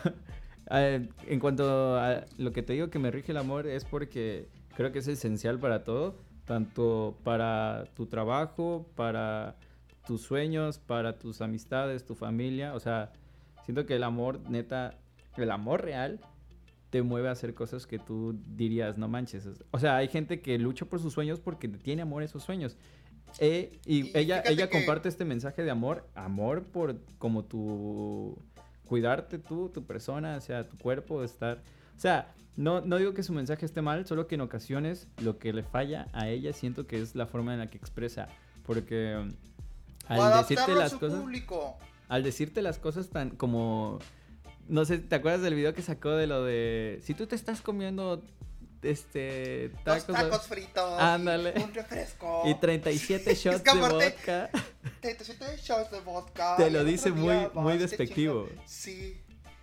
Eh, 0.72 1.08
en 1.26 1.40
cuanto 1.40 1.98
a 1.98 2.24
lo 2.38 2.52
que 2.52 2.62
te 2.62 2.74
digo 2.74 2.90
que 2.90 3.00
me 3.00 3.10
rige 3.10 3.32
el 3.32 3.38
amor 3.38 3.66
es 3.66 3.84
porque 3.84 4.46
creo 4.80 4.92
que 4.92 5.00
es 5.00 5.08
esencial 5.08 5.58
para 5.58 5.84
todo, 5.84 6.16
tanto 6.46 7.18
para 7.22 7.84
tu 7.94 8.06
trabajo, 8.06 8.86
para 8.96 9.56
tus 10.06 10.22
sueños, 10.22 10.78
para 10.78 11.18
tus 11.18 11.42
amistades, 11.42 12.06
tu 12.06 12.14
familia. 12.14 12.72
O 12.74 12.80
sea, 12.80 13.12
siento 13.66 13.84
que 13.84 13.96
el 13.96 14.02
amor, 14.02 14.40
neta, 14.48 14.94
el 15.36 15.50
amor 15.50 15.82
real 15.84 16.18
te 16.88 17.02
mueve 17.02 17.28
a 17.28 17.32
hacer 17.32 17.52
cosas 17.52 17.86
que 17.86 17.98
tú 17.98 18.40
dirías, 18.56 18.96
no 18.96 19.06
manches. 19.06 19.46
O 19.70 19.78
sea, 19.78 19.96
hay 19.98 20.08
gente 20.08 20.40
que 20.40 20.58
lucha 20.58 20.86
por 20.86 20.98
sus 20.98 21.12
sueños 21.12 21.40
porque 21.40 21.68
tiene 21.68 22.00
amor 22.00 22.22
a 22.22 22.24
esos 22.24 22.42
sueños. 22.42 22.78
Eh, 23.38 23.78
y, 23.84 24.06
Y 24.06 24.12
ella, 24.14 24.42
ella 24.46 24.70
que- 24.70 24.78
comparte 24.78 25.10
este 25.10 25.26
mensaje 25.26 25.62
de 25.62 25.70
amor, 25.70 26.08
amor 26.14 26.62
por 26.64 26.96
como 27.18 27.44
tu 27.44 28.38
cuidarte 28.86 29.38
tú, 29.38 29.68
tu 29.68 29.84
persona, 29.84 30.36
o 30.38 30.40
sea, 30.40 30.66
tu 30.66 30.78
cuerpo, 30.78 31.22
estar, 31.22 31.60
o 32.00 32.02
sea, 32.02 32.32
no, 32.56 32.80
no 32.80 32.96
digo 32.96 33.12
que 33.12 33.22
su 33.22 33.34
mensaje 33.34 33.66
esté 33.66 33.82
mal, 33.82 34.06
solo 34.06 34.26
que 34.26 34.36
en 34.36 34.40
ocasiones 34.40 35.06
lo 35.18 35.38
que 35.38 35.52
le 35.52 35.62
falla 35.62 36.08
a 36.14 36.28
ella 36.28 36.54
siento 36.54 36.86
que 36.86 36.98
es 36.98 37.14
la 37.14 37.26
forma 37.26 37.52
en 37.52 37.58
la 37.58 37.66
que 37.66 37.76
expresa, 37.76 38.26
porque 38.64 39.16
um, 39.18 39.34
al 40.08 40.38
decirte 40.38 40.62
adaptarlo 40.62 40.80
las 40.80 40.94
cosas, 40.94 41.20
público. 41.20 41.78
al 42.08 42.22
decirte 42.22 42.62
las 42.62 42.78
cosas 42.78 43.10
tan 43.10 43.28
como 43.28 43.98
no 44.66 44.86
sé, 44.86 44.96
¿te 44.96 45.14
acuerdas 45.14 45.42
del 45.42 45.54
video 45.54 45.74
que 45.74 45.82
sacó 45.82 46.12
de 46.12 46.26
lo 46.26 46.42
de 46.42 47.00
si 47.02 47.12
tú 47.12 47.26
te 47.26 47.34
estás 47.34 47.60
comiendo 47.60 48.24
este 48.80 49.70
tacos, 49.84 50.06
tacos 50.06 50.46
fritos. 50.46 50.98
y 50.98 51.02
Ándale. 51.02 51.52
Un 51.62 51.74
refresco. 51.74 52.44
y 52.46 52.54
37 52.54 53.34
shots 53.34 53.60
que 53.60 53.74
de 53.74 53.88
vodka? 53.88 54.50
37 55.00 55.56
shots 55.58 55.90
de 55.90 56.00
vodka. 56.00 56.56
Te 56.56 56.70
lo 56.70 56.82
dice 56.82 57.12
muy- 57.12 57.50
muy 57.52 57.76
despectivo. 57.76 58.48
Sí. 58.64 59.20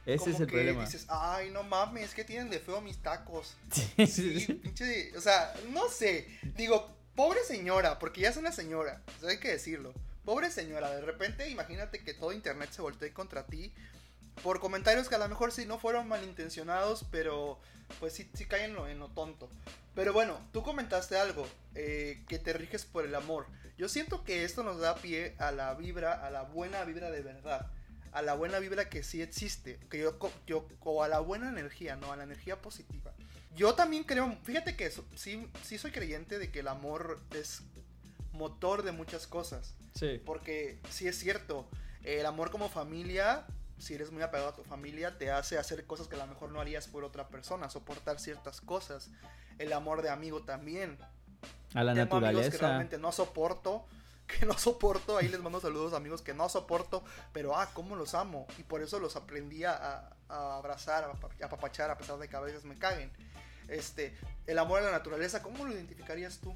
Ese 0.07 0.17
como 0.23 0.35
es 0.35 0.39
el 0.41 0.47
que 0.47 0.53
problema. 0.53 0.85
dices, 0.85 1.05
ay, 1.09 1.51
no 1.51 1.63
mames, 1.63 2.05
es 2.05 2.13
que 2.15 2.23
tienen 2.23 2.49
de 2.49 2.59
feo 2.59 2.81
mis 2.81 2.97
tacos. 2.97 3.55
Sí, 3.71 4.07
Sí, 4.07 4.39
sí. 4.39 4.53
pinche, 4.53 5.15
o 5.17 5.21
sea, 5.21 5.53
no 5.71 5.89
sé. 5.89 6.27
Digo, 6.55 6.87
pobre 7.15 7.43
señora, 7.43 7.99
porque 7.99 8.21
ya 8.21 8.29
es 8.29 8.37
una 8.37 8.51
señora, 8.51 9.01
o 9.17 9.21
sea, 9.21 9.29
hay 9.31 9.39
que 9.39 9.51
decirlo. 9.51 9.93
Pobre 10.25 10.49
señora, 10.51 10.89
de 10.91 11.01
repente 11.01 11.49
imagínate 11.49 12.03
que 12.03 12.13
todo 12.13 12.31
internet 12.33 12.69
se 12.71 12.81
voltee 12.81 13.13
contra 13.13 13.45
ti 13.45 13.73
por 14.43 14.59
comentarios 14.59 15.07
que 15.09 15.15
a 15.15 15.19
lo 15.19 15.29
mejor 15.29 15.51
sí 15.51 15.65
no 15.65 15.79
fueron 15.79 16.07
malintencionados, 16.07 17.05
pero 17.11 17.59
pues 17.99 18.13
sí, 18.13 18.29
sí 18.33 18.45
caen 18.45 18.65
en 18.71 18.73
lo, 18.75 18.87
en 18.87 18.99
lo 18.99 19.07
tonto. 19.09 19.49
Pero 19.95 20.13
bueno, 20.13 20.37
tú 20.53 20.61
comentaste 20.63 21.17
algo, 21.17 21.47
eh, 21.75 22.23
que 22.27 22.37
te 22.39 22.53
riges 22.53 22.85
por 22.85 23.05
el 23.05 23.15
amor. 23.15 23.47
Yo 23.77 23.89
siento 23.89 24.23
que 24.23 24.43
esto 24.43 24.63
nos 24.63 24.79
da 24.79 24.95
pie 24.95 25.33
a 25.39 25.51
la 25.51 25.73
vibra, 25.73 26.25
a 26.25 26.29
la 26.29 26.43
buena 26.43 26.83
vibra 26.83 27.09
de 27.09 27.21
verdad. 27.21 27.65
A 28.11 28.21
la 28.21 28.33
buena 28.33 28.59
vibra 28.59 28.89
que 28.89 29.03
sí 29.03 29.21
existe. 29.21 29.79
Que 29.89 29.99
yo, 29.99 30.17
yo, 30.45 30.67
o 30.81 31.03
a 31.03 31.07
la 31.07 31.19
buena 31.19 31.49
energía, 31.49 31.95
¿no? 31.95 32.11
A 32.11 32.15
la 32.15 32.23
energía 32.23 32.61
positiva. 32.61 33.13
Yo 33.55 33.73
también 33.73 34.03
creo, 34.03 34.37
fíjate 34.43 34.75
que 34.75 34.85
eso, 34.85 35.03
sí, 35.15 35.49
sí 35.63 35.77
soy 35.77 35.91
creyente 35.91 36.37
de 36.37 36.51
que 36.51 36.59
el 36.59 36.67
amor 36.67 37.19
es 37.35 37.61
motor 38.33 38.83
de 38.83 38.91
muchas 38.91 39.25
cosas. 39.25 39.73
Sí. 39.95 40.21
Porque 40.25 40.79
sí 40.89 41.07
es 41.07 41.17
cierto, 41.17 41.67
el 42.03 42.25
amor 42.25 42.51
como 42.51 42.69
familia, 42.69 43.45
si 43.79 43.95
eres 43.95 44.11
muy 44.11 44.21
apegado 44.21 44.49
a 44.49 44.55
tu 44.55 44.63
familia, 44.63 45.17
te 45.17 45.31
hace 45.31 45.57
hacer 45.57 45.85
cosas 45.85 46.07
que 46.07 46.15
a 46.15 46.19
lo 46.19 46.27
mejor 46.27 46.51
no 46.51 46.61
harías 46.61 46.87
por 46.87 47.03
otra 47.03 47.29
persona, 47.29 47.69
soportar 47.69 48.19
ciertas 48.19 48.61
cosas. 48.61 49.09
El 49.57 49.73
amor 49.73 50.03
de 50.03 50.09
amigo 50.09 50.43
también. 50.43 50.97
A 51.73 51.83
la 51.83 51.93
Tengo 51.93 52.17
amigos 52.17 52.45
que 52.45 52.49
naturaleza. 52.51 52.57
realmente 52.59 52.97
no 52.97 53.11
soporto, 53.11 53.85
que 54.27 54.45
no 54.45 54.57
soporto, 54.57 55.17
ahí 55.17 55.27
les 55.29 55.41
mando 55.41 55.59
saludos 55.61 55.93
amigos 55.93 56.21
que 56.21 56.33
no 56.33 56.49
soporto, 56.49 57.03
pero 57.33 57.55
ah, 57.55 57.69
cómo 57.73 57.95
los 57.95 58.13
amo. 58.13 58.45
Y 58.59 58.63
por 58.63 58.81
eso 58.81 58.99
los 58.99 59.15
aprendí 59.15 59.63
a, 59.63 60.09
a 60.29 60.57
abrazar, 60.57 61.05
a 61.05 61.11
apa- 61.11 61.29
a 61.41 61.45
apapachar, 61.45 61.89
a 61.89 61.97
pesar 61.97 62.17
de 62.19 62.27
que 62.27 62.35
a 62.35 62.41
veces 62.41 62.65
me 62.65 62.75
caguen. 62.75 63.09
Este, 63.69 64.15
el 64.45 64.59
amor 64.59 64.79
a 64.79 64.85
la 64.85 64.91
naturaleza, 64.91 65.41
¿cómo 65.41 65.65
lo 65.65 65.73
identificarías 65.73 66.39
tú? 66.39 66.53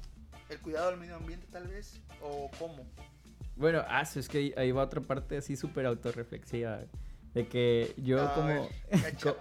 ¿El 0.48 0.58
cuidado 0.60 0.90
del 0.90 1.00
medio 1.00 1.16
ambiente 1.16 1.46
tal 1.50 1.66
vez? 1.68 2.00
¿O 2.22 2.50
cómo? 2.58 2.86
Bueno, 3.56 3.82
ah, 3.88 4.02
es 4.02 4.28
que 4.28 4.52
ahí- 4.56 4.72
va 4.72 4.82
otra 4.84 5.00
parte 5.00 5.36
así 5.36 5.56
súper 5.56 5.86
autorreflexiva. 5.86 6.80
De 7.34 7.46
que 7.48 7.94
yo 7.96 8.22
A 8.22 8.34
como, 8.34 8.68
ver, 8.90 9.16
co- 9.22 9.36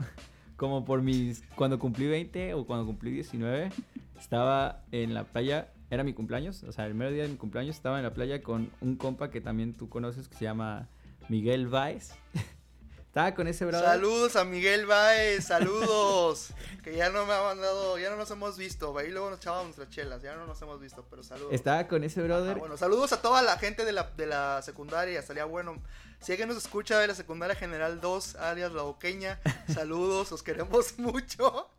como 0.55 0.85
por 0.85 1.01
mis... 1.01 1.43
Cuando 1.55 1.79
cumplí 1.79 2.07
20 2.07 2.53
o 2.53 2.65
cuando 2.65 2.85
cumplí 2.85 3.11
19, 3.11 3.71
estaba 4.19 4.83
en 4.91 5.13
la 5.13 5.23
playa, 5.25 5.69
era 5.91 6.06
mi 6.06 6.13
cumpleaños, 6.13 6.63
o 6.63 6.71
sea, 6.71 6.86
el 6.88 6.95
mero 6.95 7.12
día 7.12 7.23
de 7.23 7.30
mi 7.30 7.36
cumpleaños 7.36 7.75
estaba 7.75 7.97
en 7.97 8.04
la 8.04 8.13
playa 8.13 8.41
con 8.41 8.71
un 8.80 8.95
compa 8.95 9.30
que 9.30 9.41
también 9.41 9.73
tú 9.73 9.89
conoces 9.89 10.30
que 10.30 10.38
se 10.38 10.45
llama 10.45 10.88
Miguel 11.27 11.67
Baez. 11.67 12.13
estaba 13.08 13.36
con 13.36 13.45
ese 13.45 13.65
brother. 13.65 13.86
Saludos 13.86 14.38
a 14.38 14.45
Miguel 14.45 14.86
Baez, 14.86 15.43
saludos. 15.43 16.54
que 16.84 16.95
ya 16.95 17.10
no 17.10 17.25
me 17.25 17.34
ha 17.34 17.41
mandado, 17.41 17.99
ya 17.99 18.10
no 18.10 18.15
nos 18.15 18.32
hemos 18.32 18.58
visto. 18.58 18.97
Ahí 18.97 19.12
luego 19.12 19.30
nos 19.32 19.39
echábamos 19.39 19.65
nuestras 19.65 19.89
chelas, 19.89 20.21
ya 20.21 20.34
no 20.38 20.47
nos 20.47 20.62
hemos 20.62 20.80
visto, 20.80 21.06
pero 21.10 21.23
saludos. 21.23 21.51
Estaba 21.51 21.86
con 21.89 22.06
ese 22.06 22.21
brother. 22.21 22.51
Ajá, 22.51 22.60
bueno, 22.60 22.77
saludos 22.77 23.12
a 23.12 23.21
toda 23.21 23.41
la 23.41 23.58
gente 23.58 23.84
de 23.84 23.91
la, 23.91 24.10
de 24.15 24.27
la 24.27 24.62
secundaria, 24.62 25.19
estaría 25.19 25.43
bueno. 25.43 25.75
Si 26.21 26.32
alguien 26.32 26.47
nos 26.47 26.58
escucha 26.58 26.99
de 26.99 27.08
la 27.08 27.15
secundaria 27.15 27.56
general 27.58 27.99
2, 27.99 28.36
alias 28.36 28.71
La 28.71 28.84
Boqueña, 28.84 29.41
saludos, 29.73 30.32
os 30.32 30.41
queremos 30.41 30.97
mucho. 30.99 31.69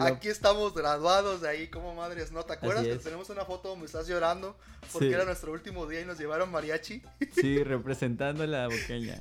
Aquí 0.00 0.28
estamos 0.28 0.74
graduados 0.74 1.40
de 1.42 1.48
ahí, 1.48 1.68
como 1.68 1.94
madres, 1.94 2.32
¿no? 2.32 2.42
¿Te 2.44 2.54
acuerdas 2.54 2.84
que 2.84 2.96
tenemos 2.96 3.30
una 3.30 3.44
foto 3.44 3.68
donde 3.70 3.86
estás 3.86 4.08
llorando 4.08 4.56
porque 4.92 5.08
Sí. 5.08 5.14
era 5.14 5.24
nuestro 5.24 5.52
último 5.52 5.86
día 5.86 6.00
y 6.00 6.04
nos 6.04 6.18
llevaron 6.18 6.50
mariachi? 6.50 7.02
Sí, 7.40 7.62
representando 7.62 8.46
la 8.46 8.66
boqueña. 8.68 9.20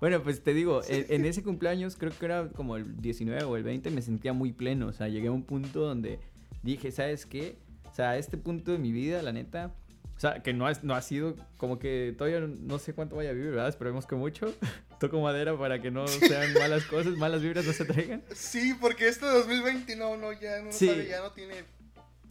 Bueno, 0.00 0.22
pues 0.22 0.42
te 0.42 0.52
digo, 0.54 0.80
en, 0.88 1.06
en 1.10 1.24
ese 1.26 1.42
cumpleaños, 1.42 1.96
creo 1.96 2.12
que 2.18 2.24
era 2.24 2.48
como 2.48 2.76
el 2.76 3.00
19 3.00 3.44
o 3.44 3.56
el 3.56 3.62
20, 3.62 3.90
me 3.90 4.02
sentía 4.02 4.32
muy 4.32 4.52
pleno. 4.52 4.88
O 4.88 4.92
sea, 4.92 5.08
llegué 5.08 5.28
a 5.28 5.32
un 5.32 5.44
punto 5.44 5.80
donde 5.80 6.18
dije, 6.62 6.90
¿sabes 6.90 7.24
qué? 7.26 7.56
O 7.90 7.94
sea, 7.94 8.10
a 8.10 8.16
este 8.18 8.36
punto 8.36 8.72
de 8.72 8.78
mi 8.78 8.90
vida, 8.90 9.22
la 9.22 9.32
neta, 9.32 9.74
sea, 10.22 10.42
que 10.42 10.52
no, 10.52 10.68
es, 10.68 10.82
no 10.84 10.94
ha 10.94 11.02
sido 11.02 11.36
como 11.56 11.78
que 11.78 12.14
todavía 12.16 12.40
no 12.40 12.78
sé 12.78 12.94
cuánto 12.94 13.16
vaya 13.16 13.30
a 13.30 13.32
vivir, 13.32 13.50
¿verdad? 13.50 13.68
Esperemos 13.68 14.06
que 14.06 14.14
mucho. 14.14 14.54
Toco 15.00 15.20
madera 15.20 15.58
para 15.58 15.82
que 15.82 15.90
no 15.90 16.06
sean 16.06 16.52
malas 16.54 16.84
cosas, 16.84 17.16
malas 17.16 17.42
vibras 17.42 17.64
no 17.64 17.72
se 17.72 17.84
traigan. 17.84 18.22
Sí, 18.34 18.74
porque 18.80 19.08
este 19.08 19.26
2020 19.26 19.96
no, 19.96 20.16
no, 20.16 20.32
ya 20.32 20.60
no 20.62 20.70
Sí. 20.72 20.86
sabe, 20.86 21.08
ya 21.08 21.20
no 21.20 21.32
tiene, 21.32 21.54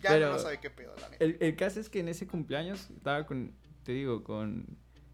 ya 0.02 0.10
Pero 0.10 0.32
no 0.32 0.40
sabe 0.40 0.60
qué 0.60 0.70
pedo, 0.70 0.94
la 1.02 1.10
neta. 1.10 1.24
El, 1.24 1.38
el 1.42 1.56
caso 1.58 1.80
es 1.82 1.90
que 1.90 2.00
en 2.00 2.08
ese 2.08 2.28
cumpleaños 2.28 2.90
estaba 2.96 3.26
con, 3.26 3.52
te 3.84 3.92
digo, 3.92 4.24
con, 4.24 4.66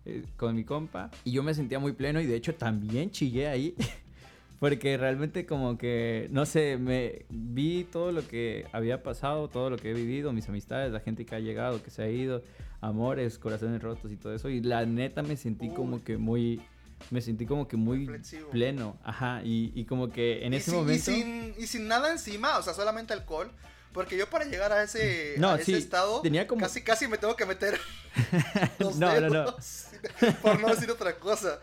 eh, 0.06 0.24
con 0.38 0.56
mi 0.56 0.64
compa 0.64 1.10
y 1.24 1.32
yo 1.32 1.42
me 1.44 1.54
sentía 1.56 1.80
muy 1.80 1.94
pleno 1.94 2.22
y 2.22 2.28
de 2.28 2.36
hecho 2.36 2.54
también 2.56 3.10
chillé 3.12 3.48
ahí. 3.48 3.76
Porque 4.60 4.98
realmente 4.98 5.46
como 5.46 5.78
que, 5.78 6.28
no 6.32 6.48
sé, 6.48 6.78
me 6.78 7.26
vi 7.30 7.84
todo 7.84 8.12
lo 8.12 8.28
que 8.28 8.66
había 8.72 9.04
pasado, 9.04 9.50
todo 9.50 9.70
lo 9.70 9.78
que 9.78 9.92
he 9.92 9.94
vivido, 9.94 10.34
mis 10.34 10.50
amistades, 10.50 10.92
la 10.92 11.00
gente 11.00 11.28
que 11.28 11.36
ha 11.36 11.40
llegado, 11.40 11.84
que 11.84 11.92
se 11.92 12.02
ha 12.02 12.10
ido, 12.10 12.42
amores, 12.82 13.38
corazones 13.38 13.82
rotos 13.82 14.12
y 14.12 14.18
todo 14.18 14.34
eso. 14.34 14.50
Y 14.50 14.62
la 14.62 14.86
neta 14.86 15.24
me 15.24 15.38
sentí 15.38 15.70
Uy. 15.70 15.76
como 15.76 16.04
que 16.04 16.18
muy, 16.18 16.62
me 17.12 17.22
sentí 17.22 17.46
como 17.46 17.68
que 17.68 17.78
muy 17.78 18.06
Reflexivo. 18.06 18.50
pleno. 18.50 18.98
Ajá, 19.04 19.42
y, 19.44 19.72
y 19.76 19.86
como 19.86 20.10
que 20.10 20.46
en 20.46 20.54
y 20.54 20.58
ese 20.58 20.72
sin- 20.72 20.80
momento... 20.80 21.12
Y 21.12 21.16
sin, 21.16 21.56
y 21.58 21.68
sin 21.68 21.88
nada 21.88 22.12
encima, 22.12 22.58
o 22.58 22.64
sea, 22.64 22.74
solamente 22.74 23.14
alcohol. 23.14 23.52
Porque 23.94 24.16
yo 24.18 24.30
para 24.30 24.46
llegar 24.46 24.72
a 24.74 24.84
ese, 24.84 25.36
No, 25.40 25.52
a 25.52 25.56
ese 25.56 25.66
sí, 25.66 25.74
estado, 25.74 26.22
tenía 26.22 26.46
como- 26.46 26.62
casi 26.62 26.84
casi 26.84 27.08
me 27.08 27.18
tengo 27.18 27.36
que 27.36 27.46
meter 27.48 27.80
los 28.80 28.98
No, 28.98 29.12
no, 29.20 29.22
no. 29.22 29.30
dedos, 29.46 29.88
por 30.42 30.60
no 30.60 30.68
decir 30.68 30.92
otra 30.92 31.18
cosa. 31.18 31.60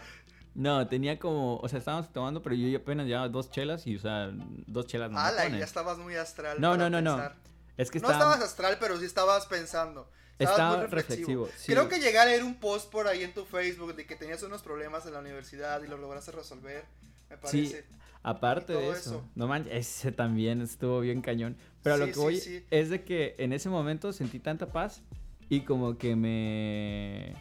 No, 0.54 0.86
tenía 0.88 1.18
como, 1.18 1.56
o 1.58 1.68
sea, 1.68 1.78
estábamos 1.80 2.12
tomando, 2.12 2.40
pero 2.42 2.54
yo 2.56 2.76
apenas 2.76 3.06
llevaba 3.06 3.28
dos 3.28 3.50
chelas 3.50 3.86
y, 3.86 3.96
o 3.96 4.00
sea, 4.00 4.30
dos 4.66 4.86
chelas 4.86 5.10
no 5.10 5.16
me 5.20 5.24
Ala, 5.26 5.48
ya 5.48 5.64
estabas 5.64 5.98
muy 5.98 6.14
astral. 6.16 6.60
No, 6.60 6.70
para 6.76 6.90
no, 6.90 7.00
no, 7.02 7.16
no. 7.18 7.30
Es 7.76 7.90
que 7.90 7.98
No 8.00 8.08
estaba... 8.08 8.30
estabas 8.34 8.40
astral, 8.50 8.78
pero 8.80 8.98
sí 8.98 9.04
estabas 9.04 9.46
pensando. 9.46 10.08
Estaba 10.38 10.76
muy 10.78 10.86
reflexivo. 10.86 11.44
reflexivo, 11.44 11.48
sí. 11.56 11.72
Creo 11.72 11.88
que 11.88 11.98
llegar 12.00 12.26
a 12.26 12.30
leer 12.30 12.42
un 12.44 12.56
post 12.56 12.90
por 12.90 13.06
ahí 13.06 13.22
en 13.22 13.32
tu 13.32 13.44
Facebook 13.44 13.94
de 13.94 14.06
que 14.06 14.16
tenías 14.16 14.42
unos 14.42 14.62
problemas 14.62 15.06
en 15.06 15.12
la 15.12 15.20
universidad 15.20 15.82
y 15.82 15.86
los 15.86 16.00
lograste 16.00 16.32
resolver, 16.32 16.84
me 17.30 17.36
Sí, 17.36 17.40
parece. 17.68 17.84
aparte 18.22 18.72
y 18.72 18.76
de 18.76 18.88
eso, 18.90 18.96
eso. 18.98 19.28
no 19.36 19.46
manches, 19.46 19.72
ese 19.72 20.12
también 20.12 20.60
estuvo 20.60 21.00
bien 21.00 21.20
cañón. 21.22 21.56
Pero 21.82 21.94
a 21.94 21.98
lo 21.98 22.06
Sí, 22.06 22.10
que 22.10 22.14
sí, 22.14 22.20
voy 22.20 22.36
sí. 22.40 22.64
es 22.70 22.90
de 22.90 23.04
que 23.04 23.34
en 23.38 23.52
ese 23.52 23.68
momento 23.68 24.12
sentí 24.12 24.38
tanta 24.40 24.66
paz 24.72 25.02
y 25.48 25.60
como 25.60 25.98
que 25.98 26.16
me... 26.16 27.34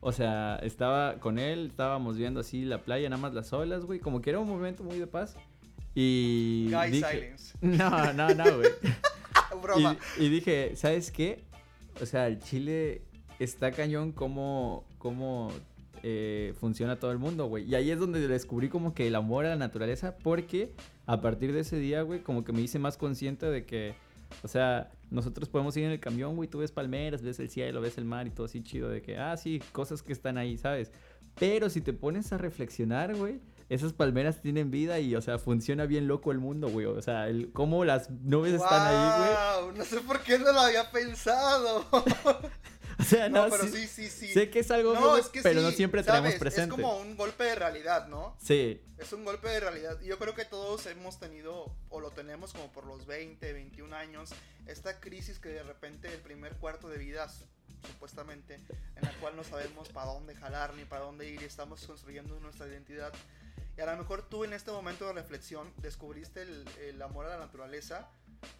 O 0.00 0.12
sea, 0.12 0.58
estaba 0.62 1.18
con 1.18 1.38
él, 1.40 1.66
estábamos 1.70 2.16
viendo 2.16 2.40
así 2.40 2.64
la 2.64 2.82
playa, 2.82 3.08
nada 3.10 3.20
más 3.20 3.34
las 3.34 3.52
olas, 3.52 3.84
güey. 3.84 3.98
Como 3.98 4.22
que 4.22 4.30
era 4.30 4.38
un 4.38 4.48
momento 4.48 4.84
muy 4.84 4.96
de 4.98 5.06
paz. 5.08 5.34
Y 5.94 6.68
Guy 6.72 6.90
dije... 6.90 7.10
Silence. 7.10 7.54
No, 7.60 8.12
no, 8.12 8.28
no, 8.34 8.56
güey. 8.58 8.70
Broma. 9.62 9.96
Y, 10.18 10.26
y 10.26 10.28
dije, 10.28 10.76
¿sabes 10.76 11.10
qué? 11.10 11.42
O 12.00 12.06
sea, 12.06 12.26
el 12.26 12.40
Chile 12.40 13.02
está 13.38 13.72
cañón 13.72 14.12
cómo, 14.12 14.84
cómo 14.98 15.50
eh, 16.02 16.54
funciona 16.60 16.98
todo 16.98 17.12
el 17.12 17.18
mundo, 17.18 17.46
güey. 17.46 17.64
Y 17.64 17.74
ahí 17.74 17.90
es 17.90 17.98
donde 17.98 18.26
descubrí 18.26 18.68
como 18.68 18.94
que 18.94 19.06
el 19.06 19.14
amor 19.14 19.46
a 19.46 19.50
la 19.50 19.56
naturaleza, 19.56 20.16
porque 20.18 20.72
a 21.06 21.20
partir 21.20 21.52
de 21.52 21.60
ese 21.60 21.78
día, 21.78 22.02
güey, 22.02 22.22
como 22.22 22.44
que 22.44 22.52
me 22.52 22.60
hice 22.60 22.78
más 22.78 22.96
consciente 22.96 23.46
de 23.46 23.64
que, 23.64 23.94
o 24.42 24.48
sea, 24.48 24.90
nosotros 25.10 25.48
podemos 25.48 25.76
ir 25.76 25.84
en 25.84 25.90
el 25.92 26.00
camión, 26.00 26.36
güey, 26.36 26.48
tú 26.48 26.58
ves 26.58 26.70
palmeras, 26.70 27.22
ves 27.22 27.40
el 27.40 27.48
cielo, 27.48 27.80
ves 27.80 27.98
el 27.98 28.04
mar 28.04 28.26
y 28.26 28.30
todo 28.30 28.46
así 28.46 28.62
chido, 28.62 28.88
de 28.88 29.02
que, 29.02 29.18
ah, 29.18 29.36
sí, 29.36 29.60
cosas 29.72 30.02
que 30.02 30.12
están 30.12 30.38
ahí, 30.38 30.56
¿sabes? 30.56 30.92
Pero 31.38 31.70
si 31.70 31.80
te 31.80 31.92
pones 31.92 32.32
a 32.32 32.38
reflexionar, 32.38 33.16
güey, 33.16 33.40
esas 33.68 33.92
palmeras 33.92 34.40
tienen 34.40 34.70
vida 34.70 34.98
y, 34.98 35.14
o 35.14 35.20
sea, 35.22 35.38
funciona 35.38 35.86
bien 35.86 36.08
loco 36.08 36.32
el 36.32 36.38
mundo, 36.38 36.68
güey. 36.68 36.86
O 36.86 37.02
sea, 37.02 37.28
el, 37.28 37.52
cómo 37.52 37.84
las 37.84 38.10
nubes 38.10 38.54
están 38.54 38.86
ahí, 38.86 39.62
güey. 39.64 39.78
No 39.78 39.84
sé 39.84 40.00
por 40.00 40.20
qué 40.22 40.38
no 40.38 40.52
lo 40.52 40.60
había 40.60 40.90
pensado. 40.90 41.84
O 43.00 43.04
sea, 43.04 43.28
no, 43.28 43.44
no, 43.44 43.50
pero 43.50 43.68
sí, 43.68 43.86
sí, 43.86 44.10
sí. 44.10 44.26
Sé 44.32 44.50
que 44.50 44.58
es 44.58 44.72
algo, 44.72 44.92
no, 44.92 45.16
es 45.16 45.28
que 45.28 45.40
pero 45.40 45.60
sí, 45.60 45.66
no 45.66 45.70
siempre 45.70 46.02
¿sabes? 46.02 46.20
tenemos 46.20 46.40
presente. 46.40 46.74
Es 46.74 46.80
como 46.82 46.96
un 46.98 47.16
golpe 47.16 47.44
de 47.44 47.54
realidad, 47.54 48.08
¿no? 48.08 48.36
Sí, 48.42 48.82
Es 48.98 49.12
un 49.12 49.24
golpe 49.24 49.48
de 49.48 49.60
realidad. 49.60 50.00
Yo 50.00 50.18
creo 50.18 50.34
que 50.34 50.44
todos 50.44 50.84
hemos 50.86 51.20
tenido, 51.20 51.72
o 51.90 52.00
lo 52.00 52.10
tenemos 52.10 52.52
como 52.52 52.72
por 52.72 52.86
los 52.86 53.06
20, 53.06 53.52
21 53.52 53.94
años, 53.94 54.30
esta 54.66 54.98
crisis 54.98 55.38
que 55.38 55.50
de 55.50 55.62
repente 55.62 56.12
el 56.12 56.20
primer 56.20 56.54
cuarto 56.56 56.88
de 56.88 56.98
vida, 56.98 57.28
su- 57.28 57.44
supuestamente, 57.86 58.54
en 58.96 59.02
la 59.02 59.12
cual 59.20 59.36
no 59.36 59.44
sabemos 59.44 59.88
para 59.90 60.06
dónde 60.10 60.34
jalar 60.34 60.74
ni 60.74 60.84
para 60.84 61.04
dónde 61.04 61.28
ir 61.28 61.40
y 61.40 61.44
estamos 61.44 61.86
construyendo 61.86 62.40
nuestra 62.40 62.66
identidad. 62.66 63.12
Y 63.78 63.80
a 63.80 63.86
lo 63.86 63.96
mejor 63.96 64.22
tú 64.28 64.42
en 64.42 64.52
este 64.52 64.72
momento 64.72 65.06
de 65.06 65.12
reflexión 65.12 65.72
descubriste 65.80 66.42
el, 66.42 66.64
el 66.88 67.00
amor 67.00 67.26
a 67.26 67.28
la 67.28 67.38
naturaleza 67.38 68.08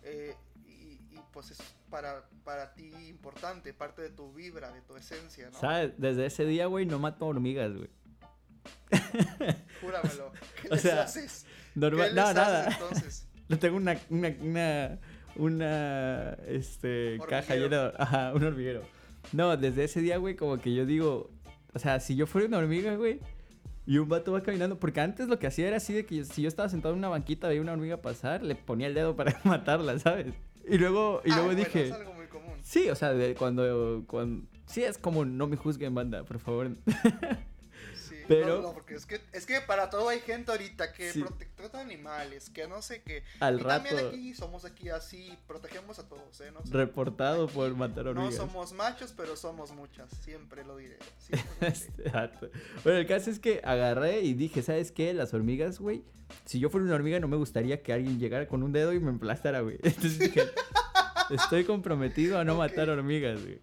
eh, 0.04 0.36
y, 0.64 1.00
y, 1.10 1.20
pues 1.32 1.50
es 1.50 1.58
para, 1.90 2.22
para 2.44 2.72
ti 2.74 2.92
importante, 3.08 3.74
parte 3.74 4.00
de 4.00 4.10
tu 4.10 4.32
vibra, 4.32 4.70
de 4.70 4.80
tu 4.82 4.96
esencia, 4.96 5.50
¿no? 5.50 5.58
¿sabes? 5.58 5.92
Desde 5.98 6.26
ese 6.26 6.44
día, 6.44 6.66
güey, 6.66 6.86
no 6.86 7.00
mato 7.00 7.26
hormigas, 7.26 7.72
güey. 7.74 7.90
Júramelo. 9.80 10.32
¿Qué 10.62 10.68
O 10.68 10.74
les 10.74 10.82
sea, 10.82 11.02
haces? 11.02 11.46
Normal, 11.74 12.10
¿Qué 12.10 12.14
no, 12.14 12.26
les 12.26 12.34
nada. 12.36 12.60
haces 12.60 12.74
entonces? 12.80 13.26
Yo 13.48 13.58
tengo 13.58 13.76
una, 13.76 13.98
una, 14.10 14.28
una, 14.40 14.98
una, 15.34 16.32
este, 16.46 17.18
caja 17.28 17.56
llena, 17.56 17.92
ajá, 17.98 18.32
un 18.34 18.44
hormiguero. 18.44 18.82
No, 19.32 19.56
desde 19.56 19.82
ese 19.82 20.00
día, 20.00 20.18
güey, 20.18 20.36
como 20.36 20.58
que 20.58 20.74
yo 20.74 20.86
digo, 20.86 21.30
o 21.72 21.78
sea, 21.78 21.98
si 21.98 22.14
yo 22.14 22.26
fuera 22.26 22.46
una 22.46 22.58
hormiga, 22.58 22.94
güey, 22.96 23.20
y 23.90 23.96
un 23.98 24.08
vato 24.08 24.32
va 24.32 24.42
caminando, 24.42 24.78
porque 24.78 25.00
antes 25.00 25.28
lo 25.28 25.38
que 25.38 25.46
hacía 25.46 25.66
era 25.66 25.78
así 25.78 25.92
de 25.94 26.04
que 26.04 26.16
yo- 26.16 26.24
si 26.24 26.42
yo 26.42 26.48
estaba 26.48 26.68
sentado 26.68 26.92
en 26.92 26.98
una 26.98 27.08
banquita, 27.08 27.48
veía 27.48 27.60
una 27.62 27.72
hormiga 27.72 27.96
pasar, 28.02 28.42
le 28.42 28.54
ponía 28.54 28.86
el 28.86 28.94
dedo 28.94 29.16
para 29.16 29.32
matarla, 29.44 29.98
¿sabes? 29.98 30.34
Y 30.68 30.76
luego, 30.76 31.22
y 31.24 31.30
Ah, 31.30 31.36
luego 31.36 31.46
bueno, 31.46 31.58
dije, 31.64 31.86
es 31.86 31.92
algo 31.92 32.12
muy 32.12 32.26
común. 32.26 32.52
sí, 32.62 32.90
o 32.90 32.94
sea, 32.94 33.14
de 33.14 33.34
cuando, 33.34 34.04
cuando, 34.06 34.44
sí 34.66 34.82
es 34.84 34.98
como 34.98 35.24
no 35.24 35.46
me 35.46 35.56
juzguen, 35.56 35.94
banda, 35.94 36.22
por 36.24 36.38
favor. 36.38 36.70
Pero- 38.28 38.56
No, 38.56 38.62
no, 38.68 38.72
porque 38.74 38.94
es 38.94 39.06
que, 39.06 39.20
es 39.32 39.46
que 39.46 39.60
para 39.62 39.90
todo 39.90 40.08
hay 40.08 40.20
gente 40.20 40.50
ahorita 40.52 40.92
que 40.92 41.12
Sí. 41.12 41.20
de 41.72 41.78
animales, 41.80 42.50
que 42.50 42.68
no 42.68 42.82
sé 42.82 43.02
qué. 43.02 43.22
Al 43.40 43.60
y 43.60 43.64
también 43.64 43.96
rato- 43.96 44.08
aquí 44.08 44.34
somos 44.34 44.64
aquí 44.64 44.90
así, 44.90 45.36
protegemos 45.46 45.98
a 45.98 46.08
todos, 46.08 46.40
¿eh? 46.40 46.50
No. 46.52 46.60
Reportado 46.70 47.44
Aquí 47.44 47.54
por 47.54 47.74
matar 47.74 48.04
No 48.04 48.10
hormigas. 48.12 48.36
somos 48.36 48.72
machos, 48.72 49.12
pero 49.16 49.36
somos 49.36 49.72
muchas, 49.72 50.10
siempre 50.22 50.64
lo 50.64 50.76
diré. 50.76 50.98
siempre 51.18 51.48
lo 51.60 51.66
diré. 51.66 51.78
Este. 52.14 52.50
Bueno, 52.84 52.98
el 53.00 53.06
caso 53.06 53.30
es 53.30 53.38
que 53.38 53.60
agarré 53.64 54.20
y 54.20 54.34
dije, 54.34 54.62
¿sabes 54.62 54.92
qué? 54.92 55.12
Las 55.14 55.34
hormigas, 55.34 55.78
güey. 55.80 56.04
Si 56.44 56.58
yo 56.60 56.68
fuera 56.70 56.84
una 56.84 56.94
hormiga, 56.94 57.18
no 57.20 57.28
me 57.28 57.36
gustaría 57.36 57.82
que 57.82 57.92
alguien 57.92 58.18
llegara 58.20 58.46
con 58.46 58.62
un 58.62 58.72
dedo 58.72 58.92
y 58.92 59.00
me 59.00 59.10
emplastara, 59.10 59.60
güey. 59.60 59.78
Entonces 59.82 60.18
dije, 60.18 60.42
estoy 61.30 61.64
comprometido 61.64 62.38
a 62.38 62.44
no 62.44 62.56
matar 62.56 62.88
hormigas, 62.90 63.40
güey. 63.42 63.60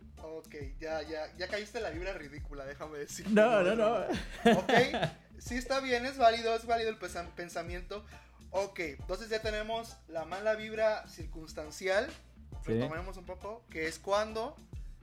Ok, 0.56 0.80
ya, 0.80 1.02
ya, 1.04 1.34
ya 1.38 1.48
caíste 1.48 1.78
en 1.80 1.84
la 1.84 1.90
vibra 1.90 2.14
ridícula, 2.14 2.66
déjame 2.66 2.98
decir. 3.00 3.30
No, 3.30 3.62
no, 3.62 3.76
no. 3.76 3.96
Ok, 4.58 4.72
sí 5.40 5.56
está 5.56 5.80
bien, 5.80 6.06
es 6.06 6.18
válido, 6.18 6.56
es 6.56 6.66
válido 6.66 6.90
el 6.90 6.98
pensamiento. 6.98 8.06
Ok, 8.52 8.80
entonces 8.80 9.30
ya 9.30 9.42
tenemos 9.42 9.98
la 10.08 10.26
mala 10.26 10.56
vibra 10.56 11.08
circunstancial. 11.08 12.10
Sí. 12.66 12.74
Retomemos 12.74 13.18
un 13.18 13.26
poco, 13.26 13.64
que 13.70 13.88
es 13.88 14.00
cuando 14.00 14.56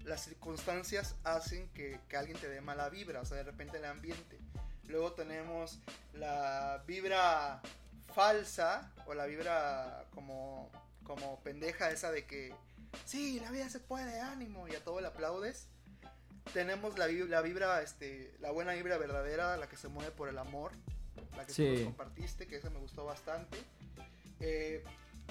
las 0.04 0.24
circunstancias 0.24 1.14
hacen 1.22 1.68
que, 1.70 2.00
que 2.08 2.16
alguien 2.16 2.38
te 2.38 2.48
dé 2.48 2.60
mala 2.60 2.88
vibra, 2.88 3.20
o 3.20 3.24
sea, 3.24 3.36
de 3.36 3.44
repente 3.44 3.76
el 3.76 3.84
ambiente. 3.84 4.38
Luego 4.88 5.12
tenemos 5.12 5.78
la 6.12 6.82
vibra 6.86 7.60
falsa 8.14 8.90
o 9.06 9.14
la 9.14 9.26
vibra 9.26 10.04
como, 10.10 10.70
como 11.04 11.40
pendeja 11.40 11.90
esa 11.90 12.10
de 12.10 12.26
que, 12.26 12.52
sí, 13.04 13.40
la 13.40 13.50
vida 13.50 13.68
se 13.68 13.80
puede, 13.80 14.20
ánimo, 14.20 14.68
y 14.68 14.74
a 14.74 14.82
todo 14.84 15.00
le 15.00 15.08
aplaudes. 15.08 15.66
Tenemos 16.52 16.98
la, 16.98 17.06
la 17.06 17.40
vibra, 17.40 17.82
este, 17.82 18.34
la 18.40 18.50
buena 18.50 18.72
vibra 18.72 18.98
verdadera, 18.98 19.56
la 19.56 19.68
que 19.68 19.76
se 19.76 19.88
mueve 19.88 20.10
por 20.10 20.28
el 20.28 20.38
amor, 20.38 20.72
la 21.36 21.42
que 21.46 21.52
tú 21.52 21.54
Sí. 21.54 21.68
nos 21.68 21.82
compartiste, 21.84 22.46
que 22.46 22.56
esa 22.56 22.68
me 22.70 22.78
gustó 22.80 23.04
bastante. 23.04 23.58
Eh, 24.40 24.82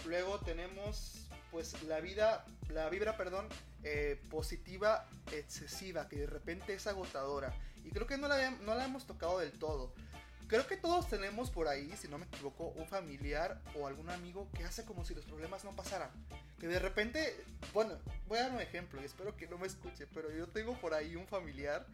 luego 0.06 0.40
tenemos, 0.40 1.28
pues, 1.52 1.82
la 1.84 2.00
vida, 2.00 2.46
la 2.70 2.90
vibra, 2.90 3.18
perdón, 3.18 3.48
eh, 3.84 4.22
positiva 4.30 5.06
excesiva, 5.34 6.08
que 6.08 6.18
de 6.20 6.28
repente 6.28 6.74
es 6.74 6.88
agotadora. 6.88 7.54
Y 7.84 7.90
creo 7.90 8.08
que 8.08 8.18
no 8.18 8.28
la, 8.28 8.52
no 8.52 8.76
la 8.76 8.86
hemos 8.86 9.06
tocado 9.06 9.40
del 9.40 9.52
todo. 9.52 9.94
Creo 10.52 10.68
que 10.68 10.76
todos 10.76 11.08
tenemos 11.08 11.50
por 11.50 11.70
ahí, 11.70 11.90
si 11.96 12.10
no 12.10 12.18
me 12.18 12.26
equivoco, 12.26 12.74
un 12.76 12.86
familiar 12.86 13.62
o 13.74 13.88
algún 13.88 14.10
amigo 14.10 14.50
que 14.54 14.66
hace 14.66 14.84
como 14.84 15.06
si 15.06 15.16
los 15.16 15.24
problemas 15.24 15.64
no 15.64 15.72
pasaran. 15.72 16.10
Que 16.60 16.68
de 16.68 16.78
repente, 16.78 17.42
bueno, 17.74 17.98
voy 18.28 18.38
a 18.38 18.42
dar 18.42 18.52
un 18.52 18.60
ejemplo 18.60 19.02
y 19.02 19.06
espero 19.06 19.38
que 19.38 19.48
no 19.48 19.58
me 19.58 19.68
escuche, 19.68 20.08
pero 20.14 20.30
yo 20.30 20.48
tengo 20.48 20.78
por 20.82 20.94
ahí 20.94 21.16
un 21.16 21.26
familiar 21.26 21.88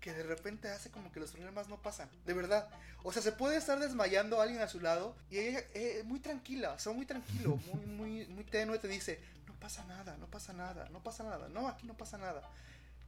que 0.00 0.12
de 0.12 0.22
repente 0.22 0.68
hace 0.68 0.88
como 0.92 1.10
que 1.10 1.18
los 1.18 1.32
problemas 1.32 1.66
no 1.68 1.82
pasan. 1.82 2.08
De 2.24 2.32
verdad. 2.32 2.68
O 3.02 3.12
sea, 3.12 3.22
se 3.22 3.32
puede 3.32 3.56
estar 3.56 3.80
desmayando 3.80 4.40
alguien 4.40 4.60
a 4.60 4.68
su 4.68 4.78
lado 4.78 5.16
y 5.28 5.38
ella 5.38 5.64
eh, 5.74 6.04
muy 6.04 6.20
tranquila, 6.20 6.74
o 6.74 6.78
sea, 6.78 6.92
muy 6.92 7.06
tranquilo, 7.06 7.58
muy, 7.72 7.86
muy, 7.86 8.26
muy 8.28 8.44
tenue, 8.44 8.78
te 8.78 8.86
dice, 8.86 9.18
no 9.48 9.54
pasa 9.54 9.84
nada, 9.86 10.16
no 10.18 10.28
pasa 10.28 10.52
nada, 10.52 10.88
no 10.90 11.02
pasa 11.02 11.24
nada, 11.24 11.48
no, 11.48 11.66
aquí 11.66 11.88
no 11.88 11.96
pasa 11.96 12.18
nada. 12.18 12.48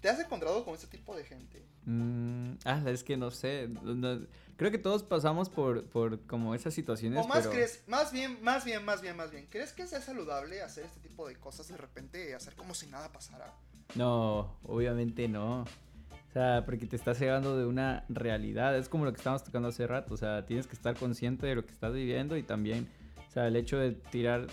¿Te 0.01 0.09
has 0.09 0.21
encontrado 0.21 0.65
con 0.65 0.75
este 0.75 0.87
tipo 0.87 1.17
de 1.17 1.25
gente? 1.25 1.65
Mm, 1.85 2.53
ah, 2.65 2.83
es 2.87 3.03
que 3.03 3.17
no 3.17 3.31
sé. 3.31 3.69
no- 3.83 4.21
creo 4.57 4.71
que 4.71 4.79
todos 4.79 5.03
pasamos 5.03 5.49
por, 5.49 5.87
por 5.87 6.21
como 6.27 6.55
esas 6.55 6.73
situaciones. 6.75 7.25
O 7.25 7.27
más 7.29 7.39
pero... 7.41 7.51
crees, 7.51 7.83
más 7.89 8.13
bien, 8.13 8.39
más 8.43 8.65
bien, 8.65 8.85
más 8.85 9.03
bien, 9.03 9.17
más 9.17 9.31
bien. 9.31 9.47
¿Crees 9.51 9.73
que 9.73 9.87
sea 9.87 10.01
saludable 10.01 10.63
hacer 10.63 10.85
este 10.85 11.01
tipo 11.01 11.27
de 11.27 11.35
cosas 11.37 11.67
de 11.69 11.77
repente, 11.77 12.35
hacer 12.35 12.55
como 12.55 12.75
si 12.75 12.87
nada 12.87 13.11
pasara? 13.13 13.53
No, 13.97 14.57
obviamente 14.63 15.27
no. 15.29 15.63
O 15.63 16.33
sea, 16.33 16.63
porque 16.65 16.87
te 16.87 16.95
estás 16.95 17.19
cegando 17.19 17.57
de 17.59 17.65
una 17.67 18.05
realidad. 18.09 18.77
Es 18.77 18.89
como 18.89 19.05
lo 19.05 19.13
que 19.13 19.17
estábamos 19.17 19.43
tocando 19.45 19.69
hace 19.69 19.87
rato. 19.87 20.15
O 20.15 20.17
sea, 20.17 20.45
tienes 20.47 20.67
que 20.67 20.75
estar 20.75 20.95
consciente 20.97 21.47
de 21.47 21.55
lo 21.57 21.65
que 21.65 21.73
estás 21.73 21.93
viviendo 21.95 22.37
y 22.37 22.43
también, 22.43 22.89
o 23.27 23.31
sea, 23.33 23.49
el 23.49 23.57
hecho 23.57 23.79
de 23.79 23.93
tirar, 23.93 24.47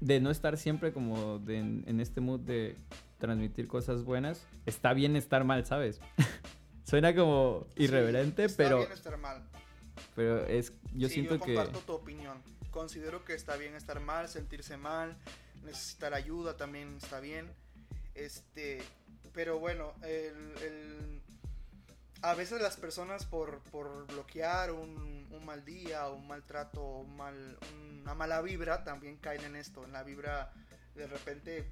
de 0.00 0.20
no 0.20 0.30
estar 0.30 0.56
siempre 0.56 0.92
como 0.92 1.40
de- 1.40 1.58
en, 1.58 1.84
en 1.88 2.00
este 2.00 2.20
mood 2.20 2.40
de 2.40 2.76
transmitir 3.18 3.68
cosas 3.68 4.02
buenas. 4.04 4.42
Está 4.66 4.92
bien 4.94 5.16
estar 5.16 5.44
mal, 5.44 5.64
¿sabes? 5.66 6.00
Suena 6.84 7.14
como 7.14 7.66
Sí, 7.76 7.84
irreverente, 7.84 8.44
está 8.44 8.62
pero, 8.64 8.78
bien 8.78 8.92
estar 8.92 9.16
mal. 9.18 9.42
pero 10.14 10.44
es, 10.46 10.72
yo 10.94 11.08
Sí, 11.08 11.14
siento 11.14 11.36
yo 11.36 11.44
que... 11.44 11.54
comparto 11.54 11.80
tu 11.80 11.92
opinión. 11.92 12.42
Considero 12.70 13.24
que 13.24 13.34
está 13.34 13.56
bien 13.56 13.74
estar 13.74 14.00
mal, 14.00 14.28
sentirse 14.28 14.76
mal, 14.76 15.16
necesitar 15.64 16.14
ayuda 16.14 16.56
también 16.56 16.96
está 16.96 17.20
bien. 17.20 17.50
Este, 18.14 18.82
pero 19.32 19.58
bueno, 19.58 19.92
el, 20.02 20.34
el- 20.62 21.22
a 22.22 22.34
veces 22.34 22.60
las 22.60 22.76
personas 22.76 23.26
por, 23.26 23.60
por 23.70 24.06
bloquear 24.08 24.72
un, 24.72 25.28
un 25.30 25.44
mal 25.46 25.64
día, 25.64 26.08
un 26.08 26.26
mal 26.26 26.42
trato, 26.42 26.82
un 26.82 27.16
mal, 27.16 27.56
una 28.02 28.14
mala 28.14 28.40
vibra, 28.42 28.82
también 28.82 29.16
caen 29.18 29.44
en 29.44 29.54
esto, 29.56 29.84
en 29.84 29.92
la 29.92 30.02
vibra 30.02 30.52
de 30.96 31.06
repente 31.06 31.64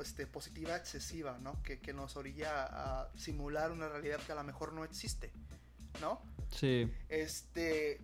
este, 0.00 0.26
positiva 0.26 0.76
excesiva, 0.76 1.38
¿no? 1.40 1.62
Que, 1.62 1.80
que 1.80 1.92
nos 1.92 2.16
orilla 2.16 2.64
a 2.64 3.10
simular 3.16 3.72
una 3.72 3.88
realidad 3.88 4.20
que 4.24 4.32
a 4.32 4.36
lo 4.36 4.44
mejor 4.44 4.72
no 4.72 4.84
existe, 4.84 5.32
¿no? 6.00 6.22
Sí. 6.50 6.92
Este. 7.08 8.00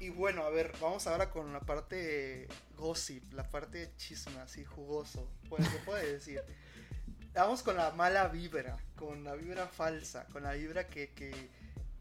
Y 0.00 0.10
bueno, 0.10 0.44
a 0.44 0.50
ver, 0.50 0.72
vamos 0.80 1.06
ahora 1.06 1.30
con 1.30 1.52
la 1.52 1.60
parte 1.60 2.46
gossip, 2.76 3.32
la 3.32 3.48
parte 3.48 3.92
chisme, 3.96 4.38
así 4.40 4.64
jugoso. 4.64 5.28
Pues 5.48 5.66
se 5.66 5.78
puede 5.78 6.12
decir. 6.12 6.42
Vamos 7.34 7.62
con 7.62 7.76
la 7.76 7.92
mala 7.92 8.26
vibra, 8.28 8.78
con 8.96 9.22
la 9.22 9.34
vibra 9.36 9.68
falsa, 9.68 10.26
con 10.32 10.42
la 10.42 10.54
vibra 10.54 10.88
que, 10.88 11.10
que, 11.10 11.50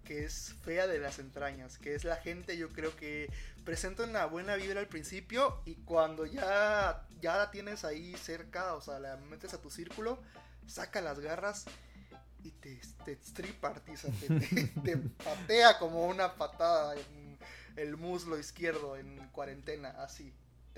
que 0.04 0.24
es 0.24 0.56
fea 0.64 0.88
de 0.88 1.00
las 1.00 1.20
entrañas, 1.20 1.78
que 1.78 1.94
es 1.94 2.06
la 2.06 2.16
gente, 2.16 2.58
yo 2.58 2.70
creo 2.70 2.96
que 2.96 3.30
presenta 3.66 4.04
una 4.04 4.26
buena 4.26 4.56
vibra 4.56 4.80
al 4.80 4.88
principio 4.88 5.62
y 5.66 5.76
cuando 5.76 6.26
ya, 6.26 7.06
ya 7.20 7.38
la 7.38 7.52
tienes 7.52 7.84
ahí 7.86 8.16
cerca, 8.16 8.74
o 8.74 8.82
sea, 8.82 9.00
la 9.00 9.18
metes 9.18 9.54
a 9.54 9.62
tu 9.62 9.70
círculo, 9.70 10.22
saca 10.66 11.02
las 11.02 11.20
garras 11.20 11.66
y 12.44 12.52
te, 12.52 12.80
te 13.06 13.16
te, 14.12 14.40
te 14.84 14.98
patea 14.98 15.78
como 15.80 16.06
una 16.06 16.36
patada 16.36 16.96
en 16.96 17.38
el 17.76 17.98
muslo 17.98 18.38
izquierdo 18.38 18.98
en 18.98 19.30
cuarentena, 19.30 19.90
así. 20.02 20.34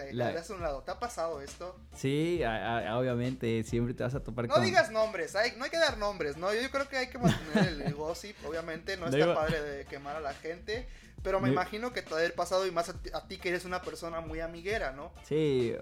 Te, 0.07 0.13
La- 0.13 0.31
das 0.33 0.49
a 0.49 0.53
un 0.53 0.61
lado. 0.61 0.81
¿Te 0.83 0.91
ha 0.91 0.99
pasado 0.99 1.41
esto? 1.41 1.75
Sí, 1.95 2.41
a- 2.43 2.89
a- 2.91 2.97
obviamente, 2.99 3.63
siempre 3.63 3.93
te 3.93 4.03
vas 4.03 4.15
a 4.15 4.21
topar 4.23 4.47
No 4.47 4.53
con... 4.55 4.63
digas 4.63 4.91
nombres, 4.91 5.35
hay, 5.35 5.53
no 5.57 5.65
hay 5.65 5.69
que 5.69 5.77
dar 5.77 5.97
nombres, 5.97 6.37
¿no? 6.37 6.53
Yo, 6.53 6.61
yo 6.61 6.69
creo 6.71 6.87
que 6.87 6.97
hay 6.97 7.07
que 7.09 7.17
mantener 7.17 7.67
el, 7.83 7.93
gossip, 7.95 8.35
obviamente, 8.45 8.95
no 8.97 9.07
No 9.09 9.17
está 9.17 9.33
padre 9.35 9.61
de 9.61 9.85
quemar 9.85 10.15
a 10.15 10.21
la 10.21 10.33
gente, 10.33 10.87
pero 11.23 11.39
me 11.39 11.47
No- 11.47 11.53
imagino 11.53 11.91
que 11.91 12.01
te 12.01 12.13
ha 12.25 12.31
pasado 12.35 12.65
y 12.65 12.71
más 12.71 12.89
a 12.89 13.27
ti, 13.27 13.37
que 13.37 13.49
eres 13.49 13.65
una 13.65 13.81
persona 13.81 14.21
muy 14.21 14.39
amiguera, 14.39 14.91
¿no? 14.93 15.11
Sí, 15.23 15.73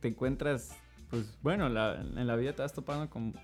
te 0.00 0.08
encuentras, 0.08 0.70
pues 1.10 1.24
bueno, 1.42 1.68
la- 1.68 1.94
en 1.96 2.26
la 2.26 2.36
vida 2.36 2.54
te 2.54 2.62
vas 2.62 2.72
topando 2.72 3.10
con 3.10 3.34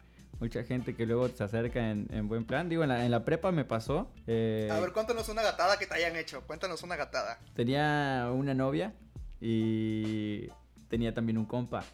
mucha 0.40 0.64
gente 0.64 0.96
que 0.96 1.06
luego 1.06 1.28
se 1.28 1.44
acerca 1.44 1.90
en, 1.90 2.08
en 2.10 2.26
buen 2.26 2.44
plan. 2.44 2.68
Digo, 2.68 2.82
en 2.82 2.88
la, 2.88 3.04
en 3.04 3.10
la 3.12 3.24
prepa 3.24 3.52
me 3.52 3.64
pasó. 3.64 4.10
eh, 4.26 4.68
A 4.72 4.80
ver, 4.80 4.92
cuéntanos 4.92 5.28
una 5.28 5.42
gatada 5.42 5.78
que 5.78 5.86
te 5.86 5.94
hayan 5.94 6.16
hecho, 6.16 6.42
cuéntanos 6.46 6.82
una 6.82 6.96
gatada. 6.96 7.38
tenía 7.54 8.28
una 8.34 8.52
novia 8.54 8.92
y 9.44 10.46
tenía 10.88 11.12
también 11.12 11.36
un 11.36 11.46
compa. 11.46 11.84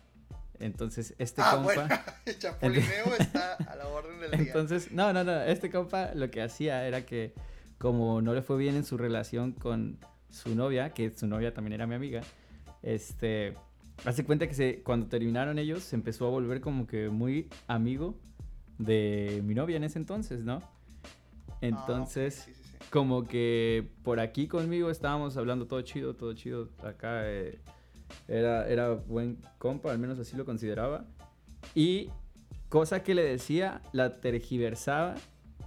Entonces, 0.61 1.15
este 1.19 1.41
ah, 1.43 1.53
compa... 1.55 1.75
bueno, 1.75 1.95
el 2.27 2.39
chapulineo 2.39 3.15
está 3.19 3.55
a 3.55 3.75
la 3.75 3.89
orden 3.89 4.21
del 4.21 4.31
día. 4.33 4.41
Entonces, 4.41 4.93
no, 4.93 5.15
no, 5.15 5.25
no, 5.25 5.41
este 5.43 5.71
compa 5.71 6.13
lo 6.15 6.31
que 6.31 6.43
hacía 6.43 6.87
era 6.87 7.07
que 7.07 7.33
como 7.79 8.21
no 8.21 8.35
le 8.35 8.43
fue 8.43 8.59
bien 8.59 8.77
en 8.77 8.85
su 8.85 8.99
relación 8.99 9.53
con 9.53 9.99
su 10.31 10.55
novia, 10.55 10.91
que 10.91 11.11
su 11.11 11.27
novia 11.27 11.55
también 11.55 11.73
era 11.73 11.87
mi 11.87 11.95
amiga, 11.95 12.21
este, 12.83 13.55
hace 14.05 14.25
cuenta 14.25 14.47
que 14.47 14.55
se, 14.55 14.83
cuando 14.83 15.07
terminaron 15.07 15.59
ellos 15.59 15.83
se 15.83 15.97
empezó 15.97 16.27
a 16.27 16.31
volver 16.31 16.61
como 16.61 16.87
que 16.87 17.09
muy 17.09 17.49
amigo 17.67 18.15
de 18.77 19.41
mi 19.45 19.55
novia 19.55 19.77
en 19.79 19.85
ese 19.85 19.99
entonces, 19.99 20.45
¿no? 20.45 20.61
Entonces, 21.61 22.41
Ah, 22.41 22.45
sí, 22.45 22.55
sí. 22.55 22.58
Como 22.91 23.25
que 23.25 23.89
por 24.03 24.21
aquí 24.21 24.49
conmigo 24.49 24.91
estábamos 24.91 25.37
hablando 25.37 25.67
todo 25.67 25.81
chido, 25.83 26.15
todo 26.15 26.33
chido. 26.35 26.69
Acá 26.83 27.29
eh, 27.31 27.59
era, 28.27 28.69
era 28.69 28.91
buen 28.93 29.39
compa, 29.59 29.91
al 29.91 29.99
menos 29.99 30.19
así 30.19 30.37
lo 30.37 30.45
consideraba. 30.45 31.05
Y 31.75 32.11
cosa 32.69 33.03
que 33.03 33.15
le 33.15 33.23
decía, 33.23 33.83
la 33.93 34.21
tergiversaba 34.21 35.15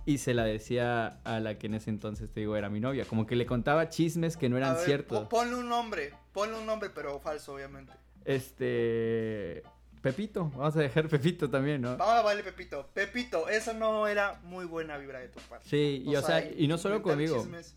y 0.05 0.17
se 0.17 0.33
la 0.33 0.45
decía 0.45 1.19
a 1.23 1.39
la 1.39 1.59
que 1.59 1.67
en 1.67 1.75
ese 1.75 1.89
entonces, 1.91 2.31
te 2.31 2.39
digo, 2.39 2.55
era 2.55 2.69
mi 2.69 2.79
novia. 2.79 3.05
Como 3.05 3.27
que 3.27 3.35
le 3.35 3.45
contaba 3.45 3.89
chismes 3.89 4.35
que 4.35 4.49
no 4.49 4.55
A 4.55 4.59
eran 4.59 4.75
ver, 4.75 4.85
ciertos. 4.85 5.23
po- 5.23 5.29
Ponle 5.29 5.55
un 5.55 5.69
nombre, 5.69 6.13
ponle 6.31 6.57
un 6.57 6.65
nombre, 6.65 6.89
pero 6.89 7.19
falso, 7.19 7.53
obviamente. 7.53 7.93
Este... 8.25 9.63
Pepito, 10.01 10.51
vamos 10.55 10.75
a 10.75 10.79
dejar 10.79 11.07
Pepito 11.07 11.49
también, 11.49 11.81
¿no? 11.81 11.95
Vamos 11.95 12.15
a 12.15 12.21
vale, 12.23 12.43
Pepito. 12.43 12.89
Pepito, 12.93 13.47
esa 13.49 13.73
no 13.73 14.07
era 14.07 14.39
muy 14.43 14.65
buena 14.65 14.97
vibra 14.97 15.19
de 15.19 15.27
tu 15.27 15.39
parte. 15.41 15.69
Sí, 15.69 16.03
y 16.05 16.15
o 16.15 16.21
sea, 16.21 16.43
y 16.43 16.67
no 16.67 16.77
solo 16.77 17.03
conmigo, 17.03 17.37
chismes. 17.37 17.75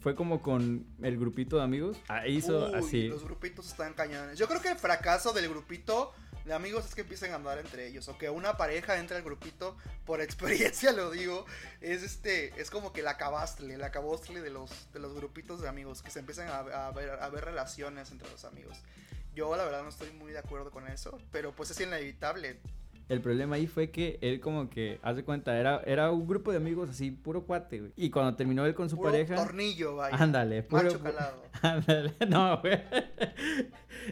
fue 0.00 0.16
como 0.16 0.42
con 0.42 0.84
el 1.00 1.16
grupito 1.16 1.56
de 1.58 1.62
amigos. 1.62 1.96
Ahí 2.08 2.36
hizo 2.36 2.70
Uy, 2.70 2.74
así. 2.74 3.08
Los 3.08 3.24
grupitos 3.24 3.68
están 3.68 3.94
cañones. 3.94 4.36
Yo 4.36 4.48
creo 4.48 4.60
que 4.60 4.70
el 4.70 4.78
fracaso 4.78 5.32
del 5.32 5.48
grupito 5.48 6.12
de 6.44 6.54
amigos 6.54 6.86
es 6.86 6.94
que 6.96 7.02
empiecen 7.02 7.32
a 7.32 7.36
andar 7.36 7.58
entre 7.58 7.86
ellos. 7.86 8.08
O 8.08 8.18
que 8.18 8.28
una 8.30 8.56
pareja 8.56 8.98
entre 8.98 9.16
al 9.16 9.22
grupito, 9.22 9.76
por 10.04 10.20
experiencia 10.22 10.90
lo 10.90 11.12
digo, 11.12 11.46
es 11.80 12.02
este, 12.02 12.60
es 12.60 12.70
como 12.70 12.92
que 12.92 13.02
la 13.02 13.16
cabastle, 13.16 13.78
la 13.78 13.92
cabostle 13.92 14.40
de 14.40 14.50
los, 14.50 14.92
de 14.92 14.98
los 14.98 15.14
grupitos 15.14 15.60
de 15.60 15.68
amigos, 15.68 16.02
que 16.02 16.10
se 16.10 16.18
empiezan 16.18 16.48
a, 16.48 16.88
a 16.88 16.90
ver, 16.90 17.10
a 17.10 17.28
ver 17.28 17.44
relaciones 17.44 18.10
entre 18.10 18.28
los 18.28 18.44
amigos. 18.44 18.76
Yo 19.34 19.56
la 19.56 19.64
verdad 19.64 19.82
no 19.82 19.88
estoy 19.88 20.10
muy 20.12 20.32
de 20.32 20.38
acuerdo 20.38 20.70
con 20.70 20.86
eso, 20.86 21.18
pero 21.30 21.52
pues 21.52 21.70
es 21.70 21.80
inevitable. 21.80 22.58
El 23.08 23.20
problema 23.20 23.56
ahí 23.56 23.66
fue 23.66 23.90
que 23.90 24.18
él 24.22 24.38
como 24.38 24.70
que, 24.70 25.00
haz 25.02 25.16
de 25.16 25.24
cuenta, 25.24 25.58
era, 25.58 25.82
era 25.84 26.12
un 26.12 26.28
grupo 26.28 26.52
de 26.52 26.58
amigos 26.58 26.88
así, 26.90 27.10
puro 27.10 27.44
cuate, 27.44 27.80
güey. 27.80 27.92
Y 27.96 28.10
cuando 28.10 28.36
terminó 28.36 28.64
él 28.66 28.74
con 28.74 28.88
su 28.88 28.96
Puro 28.96 29.10
pareja... 29.10 29.34
tornillo, 29.34 29.96
vaya. 29.96 30.16
Ándale, 30.16 30.62
puro... 30.62 30.84
Macho 30.84 31.00
calado. 31.02 31.42
Ándale, 31.62 32.14
no, 32.28 32.60
güey. 32.60 32.80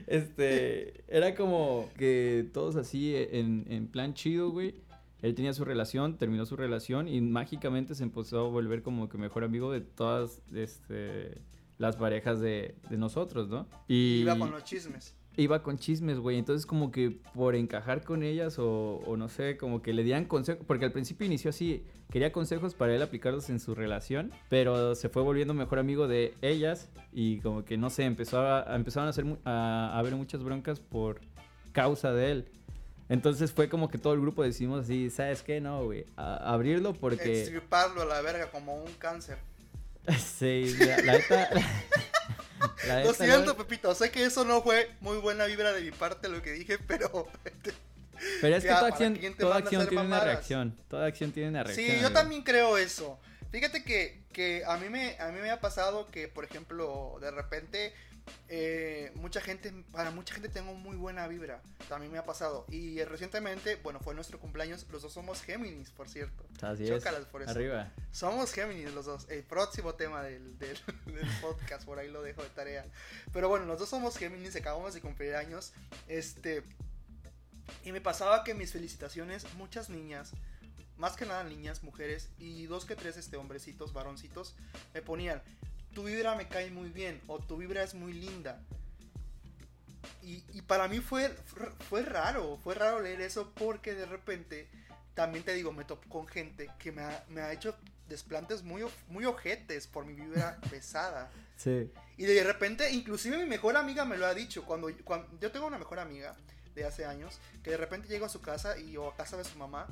Este, 0.09 1.05
era 1.07 1.37
como 1.37 1.89
que 1.97 2.51
todos 2.53 2.75
así 2.75 3.15
en, 3.15 3.67
en 3.71 3.87
plan 3.87 4.15
chido, 4.15 4.51
güey. 4.51 4.75
Él 5.23 5.35
tenía 5.35 5.53
su 5.53 5.65
relación, 5.65 6.17
terminó 6.17 6.45
su 6.47 6.57
relación 6.57 7.09
y 7.09 7.21
mágicamente 7.21 7.95
se 7.95 8.03
empezó 8.03 8.47
a 8.47 8.49
volver 8.49 8.83
como 8.83 9.09
que 9.09 9.17
mejor 9.19 9.45
amigo 9.45 9.73
de 9.73 9.81
todas 9.81 10.43
este, 10.53 11.41
las 11.79 11.97
parejas 11.97 12.41
de, 12.41 12.75
de 12.91 12.97
nosotros, 12.99 13.49
¿no? 13.49 13.67
Y 13.87 14.21
Iba 14.23 14.37
con 14.39 14.51
los 14.51 14.65
chismes. 14.65 15.15
iba 15.37 15.63
con 15.63 15.79
chismes, 15.79 16.19
güey. 16.19 16.37
Entonces, 16.39 16.67
como 16.67 16.91
que 16.91 17.21
por 17.35 17.55
encajar 17.55 18.03
con 18.03 18.23
ellas 18.25 18.59
o, 18.59 18.97
o 19.07 19.17
no 19.17 19.29
sé, 19.29 19.57
como 19.57 19.81
que 19.81 19.93
le 19.93 20.03
dieran 20.03 20.25
consejos. 20.25 20.65
Porque 20.67 20.85
al 20.85 20.93
principio 20.93 21.27
inició 21.27 21.51
así, 21.51 21.85
quería 22.11 22.33
consejos 22.33 22.75
para 22.75 22.95
él 22.95 23.03
aplicarlos 23.03 23.49
en 23.49 23.61
su 23.61 23.75
relación, 23.77 24.33
pero 24.49 24.95
se 24.97 25.09
fue 25.09 25.23
volviendo 25.23 25.55
mejor 25.55 25.79
amigo 25.79 26.09
de 26.09 26.35
ellas 26.43 26.89
y 27.13 27.39
como 27.41 27.65
que 27.65 27.77
no 27.79 27.91
sé, 27.91 28.05
empezó 28.05 28.41
a, 28.41 28.75
empezaron 28.75 29.07
a, 29.07 29.11
hacer, 29.11 29.25
a, 29.45 29.93
a 29.95 29.99
haber 30.01 30.17
muchas 30.17 30.43
broncas 30.43 30.81
por 30.81 31.21
causa 31.71 32.13
de 32.13 32.33
él. 32.33 32.49
Entonces 33.09 33.53
fue 33.53 33.69
como 33.71 33.89
que 33.89 33.97
todo 33.97 34.13
el 34.15 34.21
grupo 34.21 34.43
decidimos 34.43 34.81
así, 34.85 35.09
¿sabes 35.09 35.43
qué? 35.43 35.61
No, 35.61 35.85
güey, 35.85 36.05
abrirlo 36.17 36.93
porque... 36.93 37.41
Extirparlo 37.41 38.03
a 38.03 38.05
la 38.05 38.21
verga 38.21 38.51
como 38.51 38.75
un 38.75 38.93
cáncer. 38.99 39.39
sí, 40.39 40.77
la, 40.79 40.97
la 42.87 43.05
Lo 43.05 43.15
siento, 43.15 43.57
Pepito. 43.57 43.95
Sé 43.95 44.11
que 44.11 44.25
eso 44.25 44.45
no 44.45 44.63
fue 44.63 44.91
muy 45.01 45.19
buena 45.19 45.45
vibra 45.45 45.73
de 45.73 45.83
mi 45.83 45.91
parte 45.91 46.29
lo 46.29 46.43
que 46.43 46.53
dije, 46.53 46.79
pero. 46.79 47.29
Pero 48.41 48.57
es 48.57 48.65
que 48.65 48.69
Ya, 48.69 48.81
toda 48.81 48.91
¿para 48.91 49.07
acción, 49.07 49.35
toda 49.39 49.57
acción 49.59 49.89
tiene 49.89 50.05
una 50.05 50.19
reacción. 50.25 50.77
Toda 50.89 51.07
acción 51.07 51.31
tiene 51.31 51.51
una 51.51 51.63
reacción. 51.63 51.87
Sí, 51.87 51.93
yo 51.93 52.07
amigo. 52.07 52.21
también 52.21 52.43
creo 52.43 52.77
eso. 52.77 53.17
Fíjate 53.53 53.85
que, 53.85 54.21
que 54.33 54.65
a, 54.67 54.77
mí 54.77 54.89
me, 54.89 55.17
a 55.21 55.29
mí 55.29 55.39
me 55.41 55.51
ha 55.53 55.61
pasado 55.61 56.09
que, 56.09 56.27
por 56.27 56.45
ejemplo, 56.45 57.17
de 57.21 57.31
repente, 57.31 57.95
eh, 58.49 59.13
mucha 59.17 59.41
gente, 59.41 59.73
para 59.93 60.11
mucha 60.11 60.35
gente 60.35 60.49
tengo 60.49 60.75
muy 60.75 60.97
buena 60.97 61.27
vibra. 61.27 61.61
También 61.89 62.13
me 62.13 62.19
ha 62.19 62.25
pasado. 62.25 62.67
Y 62.69 62.99
eh, 62.99 63.05
recientemente, 63.05 63.77
bueno, 63.77 64.01
fue 64.01 64.15
nuestro 64.15 64.39
cumpleaños. 64.39 64.87
Los 64.91 65.03
dos 65.03 65.13
somos 65.13 65.43
Géminis, 65.43 65.91
por 65.91 66.09
cierto. 66.09 66.45
Así 66.63 66.85
es. 66.85 66.91
Chócalas 66.91 67.27
por 67.27 67.43
eso. 67.43 67.51
Arriba. 67.51 67.93
Somos 68.13 68.53
Géminis 68.53 68.93
los 68.93 69.07
dos. 69.07 69.27
El 69.29 69.43
próximo 69.43 69.95
tema 69.95 70.23
del, 70.23 70.59
del, 70.59 70.79
del 71.07 71.29
podcast, 71.41 71.85
por 71.85 71.99
ahí 71.99 72.11
lo 72.11 72.23
dejo 72.23 72.43
de 72.43 72.51
tarea. 72.51 72.85
Pero 73.33 73.49
bueno, 73.49 73.67
los 73.67 73.79
dos 73.79 73.89
somos 73.89 74.17
Géminis, 74.17 74.57
acabamos 74.57 74.95
de 74.95 75.01
cumplir 75.01 75.35
años. 75.35 75.73
Este. 76.07 76.63
Y 77.85 77.93
me 77.93 78.01
pasaba 78.01 78.45
que 78.45 78.55
mis 78.55 78.73
felicitaciones, 78.73 79.47
muchas 79.55 79.91
niñas, 79.91 80.33
más 80.99 81.17
que 81.17 81.25
nada 81.25 81.45
niñas, 81.45 81.83
mujeres, 81.83 82.29
y 82.39 82.67
dos 82.67 82.85
que 82.85 82.97
tres 82.97 83.17
este, 83.17 83.37
hombrecitos, 83.37 83.93
varoncitos, 83.93 84.55
me 84.93 85.01
ponían, 85.01 85.43
tu 85.99 86.05
vibra 86.05 86.37
me 86.37 86.47
cae 86.47 86.71
muy 86.71 86.91
bien, 86.91 87.21
o 87.27 87.41
tu 87.41 87.57
vibra 87.57 87.83
es 87.83 87.93
muy 87.95 88.13
linda. 88.13 88.61
Y, 90.23 90.45
y 90.53 90.63
para 90.63 90.87
mí 90.87 91.01
fue, 91.01 91.29
fue 91.89 92.03
raro, 92.03 92.57
fue 92.63 92.77
raro 92.77 93.01
leer 93.01 93.21
eso 93.21 93.53
porque 93.57 93.97
de 93.97 94.07
repente 94.07 94.69
también 95.15 95.45
te 95.45 95.53
digo, 95.55 95.73
me 95.73 95.85
topo 95.85 96.09
con 96.09 96.29
gente 96.29 96.71
que 96.79 96.93
me 96.93 97.03
ha, 97.03 97.25
me 97.31 97.41
ha 97.41 97.53
hecho 97.53 97.75
desplantes 98.09 98.63
muy, 98.63 98.85
muy 99.09 99.25
ojetes 99.25 99.89
por 99.89 100.07
mi 100.07 100.15
vibra 100.15 100.61
pesada. 100.71 101.33
Sí. 101.57 101.91
Y 102.17 102.27
de 102.27 102.45
repente, 102.45 102.93
inclusive 102.93 103.37
mi 103.37 103.47
mejor 103.47 103.77
amiga 103.77 104.05
me 104.05 104.17
lo 104.17 104.27
ha 104.27 104.35
dicho. 104.35 104.65
Cuando, 104.65 104.89
cuando 105.03 105.27
yo 105.41 105.51
tengo 105.51 105.67
una 105.67 105.79
mejor 105.79 105.99
amiga 105.99 106.37
de 106.77 106.85
hace 106.85 107.07
años, 107.07 107.41
que 107.65 107.71
de 107.71 107.77
repente 107.77 108.07
llego 108.07 108.27
a 108.27 108.29
su 108.29 108.41
casa 108.41 108.79
y 108.79 108.97
o 108.97 109.09
a 109.09 109.17
casa 109.17 109.37
de 109.37 109.43
su 109.43 109.59
mamá. 109.59 109.89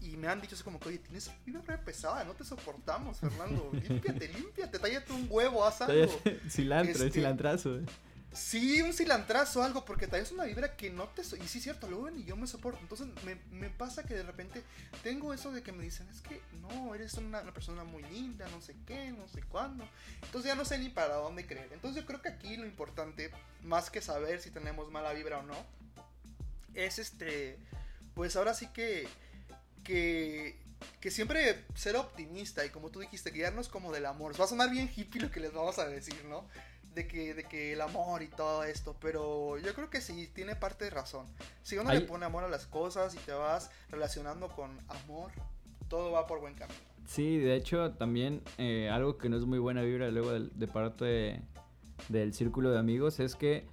Y 0.00 0.16
me 0.16 0.28
han 0.28 0.40
dicho 0.40 0.54
así 0.54 0.62
como 0.64 0.78
que, 0.78 0.88
oye, 0.90 0.98
tienes 0.98 1.30
vibra 1.44 1.80
pesada, 1.84 2.24
no 2.24 2.32
te 2.34 2.44
soportamos, 2.44 3.18
Fernando. 3.18 3.70
Límpiate, 3.88 4.28
límpiate, 4.28 4.78
tállate 4.78 5.12
un 5.12 5.26
huevo, 5.28 5.64
haz 5.64 5.80
algo. 5.82 6.20
Cilantro, 6.50 6.92
Este- 7.04 7.10
cilantrazo. 7.10 7.76
eh. 7.78 7.84
Sí, 8.30 8.82
un 8.82 8.92
cilantrazo 8.92 9.60
o 9.60 9.62
algo, 9.62 9.86
porque 9.86 10.06
traes 10.06 10.30
una 10.32 10.44
vibra 10.44 10.76
que 10.76 10.90
no 10.90 11.04
te... 11.08 11.24
so- 11.24 11.36
Y 11.36 11.48
sí, 11.48 11.60
cierto, 11.60 11.88
luego 11.88 12.10
ni 12.10 12.24
yo 12.24 12.36
me 12.36 12.46
soporto. 12.46 12.78
Entonces 12.82 13.08
me, 13.24 13.36
me 13.50 13.70
pasa 13.70 14.04
que 14.04 14.14
de 14.14 14.22
repente 14.22 14.62
tengo 15.02 15.32
eso 15.32 15.50
de 15.50 15.62
que 15.62 15.72
me 15.72 15.82
dicen, 15.82 16.06
es 16.10 16.20
que 16.20 16.40
no, 16.60 16.94
eres 16.94 17.14
una, 17.14 17.40
una 17.40 17.52
persona 17.54 17.84
muy 17.84 18.02
linda, 18.04 18.46
no 18.50 18.60
sé 18.60 18.76
qué, 18.86 19.10
no 19.12 19.26
sé 19.28 19.42
cuándo. 19.44 19.88
Entonces 20.22 20.50
ya 20.50 20.54
no 20.54 20.66
sé 20.66 20.78
ni 20.78 20.90
para 20.90 21.14
dónde 21.14 21.46
creer. 21.46 21.70
Entonces 21.72 22.00
yo 22.02 22.06
creo 22.06 22.20
que 22.20 22.28
aquí 22.28 22.56
lo 22.58 22.66
importante, 22.66 23.30
más 23.64 23.90
que 23.90 24.02
saber 24.02 24.40
si 24.42 24.50
tenemos 24.50 24.90
mala 24.92 25.12
vibra 25.14 25.38
o 25.38 25.42
no, 25.42 25.56
es 26.74 26.98
este... 26.98 27.58
Pues 28.14 28.36
ahora 28.36 28.52
sí 28.54 28.66
que... 28.68 29.08
Que, 29.88 30.54
que 31.00 31.10
siempre 31.10 31.64
ser 31.74 31.96
optimista 31.96 32.64
y 32.64 32.68
como 32.70 32.90
tú 32.90 33.00
dijiste, 33.00 33.30
guiarnos 33.30 33.68
como 33.68 33.90
del 33.90 34.04
amor. 34.06 34.38
Va 34.38 34.44
a 34.44 34.48
sonar 34.48 34.70
bien 34.70 34.90
hippie 34.94 35.20
lo 35.22 35.30
que 35.30 35.40
les 35.40 35.52
vamos 35.52 35.78
a 35.78 35.88
decir, 35.88 36.24
¿no? 36.28 36.44
de 36.94 37.06
que, 37.06 37.32
de 37.34 37.44
que 37.44 37.72
el 37.74 37.80
amor 37.80 38.22
y 38.22 38.26
todo 38.28 38.64
esto, 38.64 38.96
pero 39.00 39.56
yo 39.58 39.72
creo 39.74 39.88
que 39.88 40.00
sí, 40.00 40.28
tiene 40.34 40.56
parte 40.56 40.84
de 40.86 40.90
razón. 40.90 41.26
Si 41.62 41.76
uno 41.78 41.90
Hay- 41.90 42.00
le 42.00 42.06
pone 42.06 42.24
amor 42.26 42.42
a 42.44 42.48
las 42.48 42.66
cosas 42.66 43.14
y 43.14 43.18
te 43.18 43.30
vas 43.32 43.70
relacionando 43.90 44.48
con 44.48 44.76
amor, 44.88 45.30
todo 45.88 46.10
va 46.10 46.26
por 46.26 46.40
buen 46.40 46.54
camino. 46.54 46.78
Sí, 47.06 47.38
de 47.38 47.54
hecho, 47.54 47.92
también 47.92 48.42
eh, 48.58 48.90
algo 48.90 49.16
que 49.16 49.28
no 49.28 49.36
es 49.36 49.44
muy 49.44 49.58
buena 49.60 49.82
vibra 49.82 50.10
luego 50.10 50.32
de, 50.32 50.66
parte 50.66 51.04
de- 51.04 51.42
del 52.08 52.34
círculo 52.34 52.70
de 52.72 52.78
amigos 52.80 53.20
es 53.20 53.36
que 53.36 53.66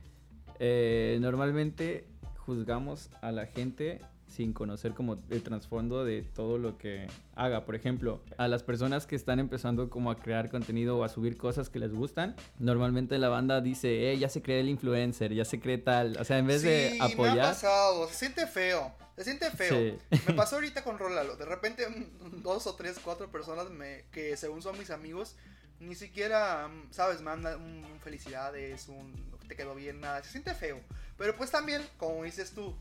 eh, 0.59 1.17
normalmente 1.19 2.05
juzgamos 2.45 3.09
a 3.21 3.31
la 3.31 3.47
gente 3.47 4.01
sin 4.35 4.53
conocer 4.53 4.93
como 4.93 5.17
el 5.29 5.41
trasfondo 5.41 6.03
de 6.03 6.21
todo 6.21 6.57
lo 6.57 6.77
que 6.77 7.07
haga. 7.35 7.65
Por 7.65 7.75
ejemplo, 7.75 8.21
a 8.37 8.47
las 8.47 8.63
personas 8.63 9.07
que 9.07 9.15
están 9.15 9.39
empezando 9.39 9.89
como 9.89 10.11
a 10.11 10.17
crear 10.19 10.49
contenido 10.49 10.97
o 10.97 11.03
a 11.03 11.09
subir 11.09 11.37
cosas 11.37 11.69
que 11.69 11.79
les 11.79 11.93
gustan, 11.93 12.35
normalmente 12.59 13.17
la 13.17 13.29
banda 13.29 13.61
dice, 13.61 14.11
eh, 14.11 14.17
ya 14.17 14.29
se 14.29 14.41
cree 14.41 14.59
el 14.59 14.69
influencer, 14.69 15.33
ya 15.33 15.45
se 15.45 15.59
cree 15.59 15.77
tal. 15.77 16.17
O 16.19 16.25
sea, 16.25 16.37
en 16.37 16.47
vez 16.47 16.61
de 16.61 16.91
sí, 16.91 16.97
me 16.97 17.03
ha 17.03 17.07
apoyar... 17.07 17.47
pasado, 17.47 18.07
se 18.09 18.15
siente 18.15 18.45
feo, 18.45 18.93
se 19.15 19.23
siente 19.23 19.49
feo. 19.51 19.97
Sí. 20.11 20.19
Me 20.27 20.33
pasó 20.33 20.55
ahorita 20.55 20.83
con 20.83 20.99
Rolalo, 20.99 21.37
de 21.37 21.45
repente 21.45 21.87
mm, 21.87 22.41
dos 22.41 22.67
o 22.67 22.75
tres, 22.75 22.99
cuatro 23.01 23.31
personas 23.31 23.69
me, 23.69 24.03
que 24.11 24.35
según 24.35 24.61
son 24.61 24.77
mis 24.77 24.89
amigos, 24.89 25.35
ni 25.79 25.95
siquiera, 25.95 26.67
mm, 26.67 26.91
sabes, 26.91 27.21
mandan 27.21 27.61
un, 27.61 27.85
un 27.85 27.99
felicidades, 28.01 28.89
un 28.89 29.33
te 29.47 29.55
quedó 29.55 29.75
bien, 29.75 30.01
nada, 30.01 30.23
se 30.23 30.31
siente 30.31 30.53
feo. 30.53 30.79
Pero 31.17 31.35
pues 31.35 31.51
también, 31.51 31.81
como 31.97 32.23
dices 32.23 32.51
tú, 32.51 32.75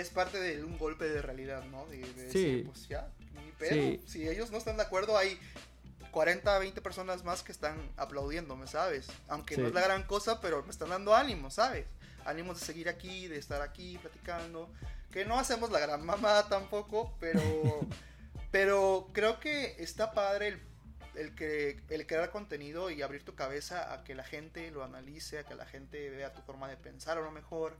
es 0.00 0.10
parte 0.10 0.38
de 0.40 0.62
un 0.64 0.78
golpe 0.78 1.06
de 1.08 1.22
realidad, 1.22 1.64
¿no? 1.64 1.86
De, 1.86 1.98
de 1.98 2.06
Sí. 2.30 2.44
decir, 2.44 2.66
pues 2.66 2.88
ya, 2.88 3.08
ni 3.34 3.50
pedo. 3.52 3.74
Sí. 3.74 4.00
Si 4.06 4.28
ellos 4.28 4.50
no 4.50 4.58
están 4.58 4.76
de 4.76 4.82
acuerdo, 4.82 5.16
hay 5.16 5.38
40, 6.10 6.58
20 6.58 6.80
personas 6.80 7.24
más 7.24 7.42
que 7.42 7.52
están 7.52 7.76
aplaudiéndome, 7.96 8.66
¿sabes? 8.66 9.06
Aunque 9.28 9.56
no 9.56 9.66
es 9.68 9.74
la 9.74 9.82
gran 9.82 10.04
cosa, 10.04 10.40
pero 10.40 10.62
me 10.62 10.70
están 10.70 10.88
dando 10.90 11.14
ánimo, 11.14 11.50
¿sabes? 11.50 11.86
Ánimos 12.24 12.58
de 12.60 12.66
seguir 12.66 12.88
aquí, 12.88 13.28
de 13.28 13.38
estar 13.38 13.60
aquí 13.62 13.98
platicando. 13.98 14.70
Que 15.12 15.24
no 15.24 15.38
hacemos 15.38 15.70
la 15.70 15.78
gran 15.78 16.04
mamada 16.04 16.48
tampoco, 16.48 17.14
pero, 17.20 17.40
pero 18.50 19.08
creo 19.12 19.40
que 19.40 19.76
está 19.78 20.12
padre 20.12 20.48
el, 20.48 20.60
el, 21.14 21.34
que, 21.34 21.80
el 21.90 22.06
crear 22.06 22.30
contenido 22.30 22.90
y 22.90 23.02
abrir 23.02 23.24
tu 23.24 23.34
cabeza 23.34 23.92
a 23.92 24.04
que 24.04 24.14
la 24.14 24.24
gente 24.24 24.70
lo 24.70 24.84
analice, 24.84 25.38
a 25.38 25.44
que 25.44 25.54
la 25.54 25.66
gente 25.66 26.10
vea 26.10 26.32
tu 26.32 26.42
forma 26.42 26.68
de 26.68 26.76
pensar 26.76 27.18
a 27.18 27.20
lo 27.20 27.30
mejor. 27.30 27.76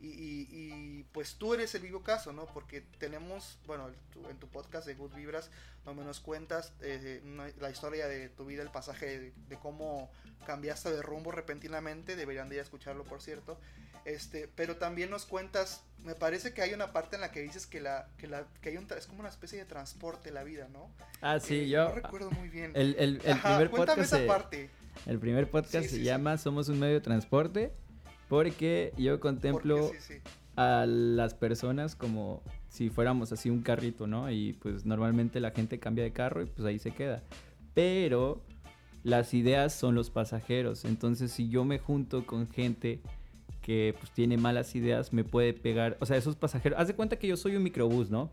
Y, 0.00 0.06
y- 0.06 0.48
y, 0.50 1.02
pues 1.12 1.34
tú 1.34 1.54
eres 1.54 1.74
el 1.74 1.82
vivo 1.82 2.02
caso, 2.02 2.32
¿no? 2.32 2.46
Porque 2.46 2.82
tenemos, 2.98 3.58
bueno, 3.66 3.90
tu- 4.12 4.28
en 4.28 4.36
tu 4.38 4.46
podcast 4.48 4.86
de 4.86 4.94
Good 4.94 5.14
Vibras, 5.14 5.50
donde 5.84 6.04
nos 6.04 6.20
cuentas 6.20 6.72
eh, 6.80 7.20
una- 7.24 7.48
la 7.60 7.70
historia 7.70 8.06
de 8.06 8.28
tu 8.28 8.44
vida, 8.44 8.62
el 8.62 8.70
pasaje 8.70 9.06
de, 9.18 9.32
de 9.48 9.56
cómo 9.56 10.10
cambiaste 10.46 10.90
de 10.92 11.02
rumbo 11.02 11.32
repentinamente, 11.32 12.14
deberían 12.14 12.48
de 12.48 12.56
ir 12.56 12.60
a 12.60 12.64
escucharlo, 12.64 13.02
por 13.04 13.20
cierto. 13.20 13.58
Este, 14.04 14.48
pero 14.54 14.76
también 14.76 15.10
nos 15.10 15.26
cuentas, 15.26 15.82
me 16.04 16.14
parece 16.14 16.54
que 16.54 16.62
hay 16.62 16.72
una 16.72 16.92
parte 16.92 17.16
en 17.16 17.20
la 17.20 17.30
que 17.32 17.40
dices 17.42 17.66
que 17.66 17.80
la, 17.80 18.08
que 18.16 18.26
la, 18.28 18.46
que 18.62 18.70
hay 18.70 18.76
un, 18.76 18.86
es 18.96 19.06
como 19.06 19.20
una 19.20 19.28
especie 19.28 19.58
de 19.58 19.64
transporte 19.64 20.30
la 20.30 20.44
vida, 20.44 20.68
¿no? 20.72 20.88
Ah, 21.20 21.40
sí, 21.40 21.56
Eh, 21.56 21.68
yo... 21.68 21.88
no 21.88 21.94
recuerdo 21.96 22.30
muy 22.30 22.48
bien. 22.48 22.70
El, 22.74 22.94
el, 22.98 23.20
el 23.24 23.32
Ajá, 23.32 23.48
primer 23.56 23.70
cuéntame 23.70 24.02
podcast... 24.04 24.14
esa 24.22 24.26
parte. 24.26 24.70
El 25.06 25.18
primer 25.18 25.50
podcast 25.50 25.84
Sí, 25.86 25.90
se 25.90 25.96
sí. 25.96 26.02
llama 26.04 26.38
Somos 26.38 26.68
un 26.68 26.78
medio 26.78 26.94
de 26.94 27.00
transporte 27.00 27.72
porque 28.28 28.92
yo 28.96 29.18
contemplo 29.20 29.88
porque 29.88 30.00
sí, 30.00 30.14
sí. 30.14 30.20
a 30.56 30.86
las 30.86 31.34
personas 31.34 31.96
como 31.96 32.42
si 32.68 32.90
fuéramos 32.90 33.32
así 33.32 33.50
un 33.50 33.62
carrito, 33.62 34.06
¿no? 34.06 34.30
Y 34.30 34.52
pues 34.54 34.84
normalmente 34.84 35.40
la 35.40 35.50
gente 35.50 35.78
cambia 35.78 36.04
de 36.04 36.12
carro 36.12 36.42
y 36.42 36.46
pues 36.46 36.66
ahí 36.66 36.78
se 36.78 36.90
queda. 36.92 37.22
Pero 37.74 38.42
las 39.02 39.34
ideas 39.34 39.74
son 39.74 39.94
los 39.94 40.10
pasajeros. 40.10 40.84
Entonces 40.84 41.32
si 41.32 41.48
yo 41.48 41.64
me 41.64 41.78
junto 41.78 42.26
con 42.26 42.48
gente 42.48 43.00
que 43.62 43.94
pues 43.98 44.12
tiene 44.12 44.36
malas 44.36 44.74
ideas, 44.74 45.12
me 45.12 45.24
puede 45.24 45.52
pegar. 45.54 45.96
O 46.00 46.06
sea, 46.06 46.16
esos 46.16 46.36
pasajeros... 46.36 46.78
Haz 46.78 46.88
de 46.88 46.94
cuenta 46.94 47.18
que 47.18 47.26
yo 47.26 47.36
soy 47.36 47.56
un 47.56 47.62
microbús, 47.62 48.10
¿no? 48.10 48.30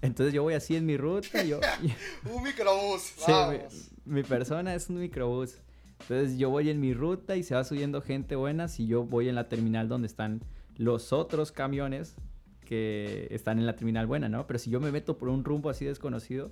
Entonces 0.00 0.34
yo 0.34 0.42
voy 0.42 0.54
así 0.54 0.76
en 0.76 0.84
mi 0.84 0.96
ruta, 0.96 1.44
yo... 1.44 1.60
Un 2.34 2.42
microbús, 2.42 3.02
Sí, 3.16 3.24
mi, 3.28 3.32
vamos. 3.32 3.90
mi 4.04 4.22
persona 4.24 4.74
es 4.74 4.88
un 4.88 4.98
microbús. 4.98 5.54
Entonces 6.02 6.38
yo 6.38 6.50
voy 6.50 6.68
en 6.68 6.80
mi 6.80 6.94
ruta 6.94 7.36
y 7.36 7.42
se 7.42 7.54
va 7.54 7.64
subiendo 7.64 8.02
gente 8.02 8.36
buena 8.36 8.68
si 8.68 8.86
yo 8.86 9.04
voy 9.04 9.28
en 9.28 9.34
la 9.34 9.48
terminal 9.48 9.88
donde 9.88 10.06
están 10.06 10.42
los 10.76 11.12
otros 11.12 11.52
camiones 11.52 12.16
que 12.64 13.28
están 13.30 13.58
en 13.58 13.66
la 13.66 13.76
terminal 13.76 14.06
buena, 14.06 14.28
¿no? 14.28 14.46
Pero 14.46 14.58
si 14.58 14.70
yo 14.70 14.80
me 14.80 14.90
meto 14.90 15.18
por 15.18 15.28
un 15.28 15.44
rumbo 15.44 15.70
así 15.70 15.84
desconocido 15.84 16.50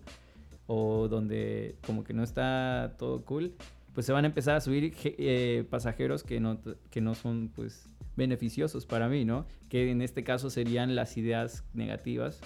o 0.66 1.09
donde 1.09 1.76
como 1.86 2.05
que 2.05 2.12
no 2.12 2.22
está 2.22 2.94
todo 2.98 3.24
cool, 3.24 3.55
pues 3.92 4.07
se 4.07 4.12
van 4.12 4.24
a 4.24 4.28
empezar 4.28 4.57
a 4.57 4.61
subir 4.61 4.94
eh, 5.05 5.64
pasajeros 5.68 6.22
que 6.22 6.38
no, 6.38 6.61
que 6.90 7.01
no 7.01 7.14
son 7.14 7.51
pues 7.55 7.86
beneficiosos 8.16 8.86
para 8.86 9.09
mí, 9.09 9.24
¿no? 9.24 9.46
Que 9.68 9.90
en 9.90 10.03
este 10.03 10.22
caso 10.22 10.51
serían 10.51 10.94
las 10.94 11.16
ideas 11.16 11.64
negativas 11.74 12.40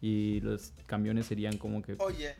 y 0.00 0.40
los 0.40 0.72
camiones 0.86 1.26
serían 1.26 1.56
como 1.56 1.80
que... 1.80 1.94
Oye, 1.98 2.34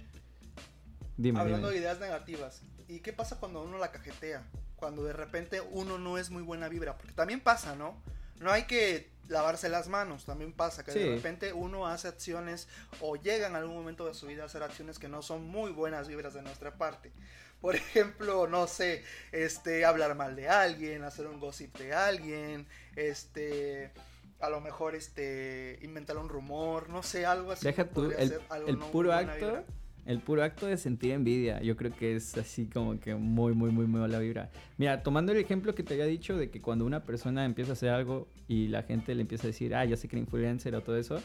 Dime, 1.16 1.38
hablando 1.38 1.68
dime. 1.68 1.80
de 1.80 1.86
ideas 1.86 2.00
negativas, 2.00 2.62
¿y 2.89 3.01
qué 3.01 3.12
pasa 3.12 3.39
cuando 3.39 3.62
uno 3.62 3.78
la 3.78 3.91
cajetea? 3.93 4.43
Cuando 4.76 5.05
de 5.05 5.12
repente 5.12 5.61
uno 5.61 5.99
no 5.99 6.18
es 6.18 6.30
muy 6.30 6.43
buena 6.43 6.68
vibra, 6.68 6.97
porque 6.97 7.12
también 7.12 7.41
pasa, 7.41 7.76
¿no? 7.76 8.01
No 8.41 8.51
hay 8.51 8.64
que 8.64 9.11
lavarse 9.28 9.68
las 9.68 9.89
manos, 9.89 10.24
también 10.24 10.53
pasa 10.53 10.85
que 10.85 10.93
Sí. 10.93 10.99
de 10.99 11.14
repente 11.14 11.53
uno 11.53 11.87
hace 11.87 12.09
acciones 12.09 12.68
o 13.01 13.16
llega 13.16 13.47
en 13.47 13.55
algún 13.57 13.76
momento 13.76 14.07
de 14.07 14.14
su 14.14 14.26
vida 14.26 14.43
a 14.43 14.47
hacer 14.47 14.62
acciones 14.62 14.99
que 14.99 15.09
no 15.09 15.22
son 15.22 15.47
muy 15.47 15.70
buenas 15.70 16.09
vibras 16.09 16.35
de 16.35 16.43
nuestra 16.43 16.74
parte. 16.74 17.12
Por 17.61 17.76
ejemplo, 17.76 18.49
no 18.49 18.66
sé, 18.66 19.05
este, 19.30 19.85
hablar 19.85 20.16
mal 20.16 20.35
de 20.35 20.49
alguien, 20.49 21.05
hacer 21.05 21.28
un 21.28 21.39
gossip 21.39 21.78
de 21.78 21.95
alguien, 21.95 22.66
este, 22.97 23.93
a 24.41 24.51
lo 24.51 24.61
mejor, 24.61 24.97
este, 24.97 25.78
inventar 25.83 26.16
un 26.18 26.28
rumor, 26.28 26.89
no 26.89 27.05
sé, 27.05 27.24
algo 27.24 27.53
así. 27.53 27.64
Deja 27.64 27.85
tú, 27.89 28.11
el, 28.11 28.78
no 28.78 28.91
puro 28.91 29.12
acto, 29.12 29.35
vibra. 29.47 29.64
El 30.05 30.20
puro 30.20 30.42
acto 30.42 30.66
de 30.66 30.76
sentir 30.76 31.12
envidia, 31.12 31.61
yo 31.62 31.76
creo 31.76 31.92
que 31.92 32.16
es 32.16 32.36
así 32.36 32.66
como 32.66 32.98
que 32.98 33.14
muy, 33.14 33.55
muy, 33.55 33.70
muy, 33.70 33.86
muy 33.86 34.00
mala 34.00 34.18
vibra. 34.18 34.50
Mira, 34.78 35.03
tomando 35.03 35.32
el 35.32 35.38
ejemplo 35.38 35.74
que 35.74 35.82
te 35.82 35.94
había 35.94 36.07
dicho 36.07 36.36
de 36.36 36.50
que 36.50 36.61
cuando 36.61 36.84
una 36.84 37.05
persona 37.05 37.44
empieza 37.44 37.70
a 37.70 37.74
hacer 37.74 37.90
algo 37.90 38.26
y 38.48 38.68
la 38.68 38.82
gente 38.82 39.14
le 39.14 39.22
empieza 39.22 39.44
a 39.44 39.48
decir, 39.48 39.74
ah, 39.74 39.84
ya 39.84 39.96
sé 39.96 40.09
que 40.09 40.16
era 40.16 40.20
influencer 40.20 40.74
o 40.74 40.80
todo 40.80 40.96
eso, 40.96 41.20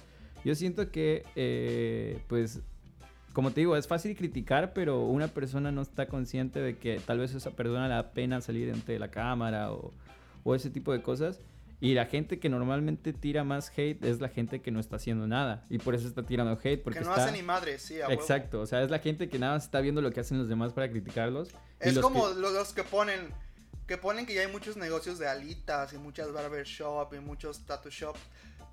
yo 0.45 0.53
siento 0.53 0.91
que, 0.91 1.23
eh, 1.35 2.19
pues, 2.27 2.61
como 3.33 3.51
te 3.51 3.61
digo, 3.61 3.75
es 3.75 3.87
fácil 3.87 4.15
criticar, 4.15 4.73
pero 4.73 5.05
una 5.05 5.27
persona 5.27 5.71
no 5.71 5.81
está 5.81 6.07
consciente 6.07 6.59
de 6.59 6.77
que 6.77 6.99
tal 7.05 7.19
vez 7.19 7.33
esa 7.33 7.51
persona 7.51 7.87
le 7.87 7.95
da 7.95 8.11
pena 8.11 8.41
salir 8.41 8.71
ante 8.71 8.97
la 8.99 9.09
cámara 9.09 9.71
o, 9.71 9.91
o 10.43 10.55
ese 10.55 10.69
tipo 10.69 10.93
de 10.93 11.01
cosas. 11.01 11.41
Y 11.79 11.93
la 11.93 12.07
gente 12.07 12.39
que 12.39 12.49
normalmente 12.49 13.13
tira 13.13 13.43
más 13.43 13.71
hate 13.77 14.03
es 14.03 14.19
la 14.19 14.29
gente 14.29 14.61
que 14.61 14.71
no 14.71 14.79
está 14.79 14.95
haciendo 14.95 15.27
nada. 15.27 15.63
Y 15.69 15.77
por 15.77 15.93
eso 15.93 16.07
está 16.07 16.23
tirando 16.25 16.59
hate. 16.63 16.81
Porque 16.83 16.99
que 16.99 17.05
no 17.05 17.11
está... 17.11 17.25
hace 17.25 17.33
ni 17.33 17.43
madre, 17.43 17.77
sí, 17.77 18.01
a 18.01 18.07
huevo. 18.07 18.19
Exacto, 18.19 18.61
o 18.61 18.65
sea, 18.65 18.81
es 18.81 18.89
la 18.89 18.97
gente 18.99 19.29
que 19.29 19.37
nada 19.37 19.53
más 19.53 19.65
está 19.65 19.79
viendo 19.79 20.01
lo 20.01 20.11
que 20.11 20.19
hacen 20.19 20.39
los 20.39 20.49
demás 20.49 20.73
para 20.73 20.89
criticarlos. 20.89 21.49
Es 21.79 21.93
los 21.93 22.03
como 22.03 22.29
que- 22.29 22.35
los, 22.39 22.73
que 22.73 22.83
ponen 22.83 23.31
que 23.85 23.97
ponen 23.97 24.25
que 24.25 24.33
ya 24.33 24.41
hay 24.41 24.51
muchos 24.51 24.75
negocios 24.75 25.17
de 25.19 25.27
alitas 25.27 25.93
y 25.93 25.97
muchas 25.97 26.33
barbershop 26.33 27.13
y 27.13 27.19
muchos 27.19 27.65
tattoo 27.65 27.89
shops. 27.91 28.19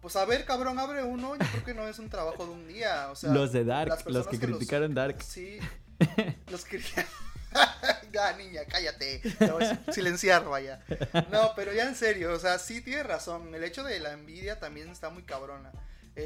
Pues 0.01 0.17
a 0.17 0.25
ver, 0.25 0.45
cabrón, 0.45 0.79
abre 0.79 1.03
uno. 1.03 1.37
Yo 1.37 1.47
creo 1.53 1.65
que 1.65 1.75
no 1.75 1.87
es 1.87 1.99
un 1.99 2.09
trabajo 2.09 2.45
de 2.47 2.53
un 2.53 2.67
día. 2.67 3.11
O 3.11 3.17
sea, 3.17 3.33
los 3.33 3.53
de 3.53 3.65
Dark, 3.65 3.91
las 3.91 4.07
los 4.07 4.27
que 4.29 4.39
los- 4.39 4.57
criticaron 4.59 4.95
Dark. 4.95 5.23
Sí. 5.23 5.59
Los 6.51 6.65
que. 6.65 6.81
ya, 8.13 8.37
niña, 8.37 8.63
cállate. 8.69 9.23
A 9.41 9.93
silenciar, 9.93 10.45
vaya. 10.45 10.83
No, 11.31 11.53
pero 11.57 11.73
ya 11.73 11.85
en 11.89 11.95
serio, 11.97 12.33
o 12.33 12.39
sea, 12.39 12.59
sí 12.59 12.81
tienes 12.81 13.07
razón. 13.07 13.55
El 13.55 13.65
hecho 13.65 13.83
de 13.83 13.99
la 14.01 14.13
envidia 14.13 14.59
también 14.61 14.89
está 14.89 15.11
muy 15.11 15.23
cabrona. 15.23 15.73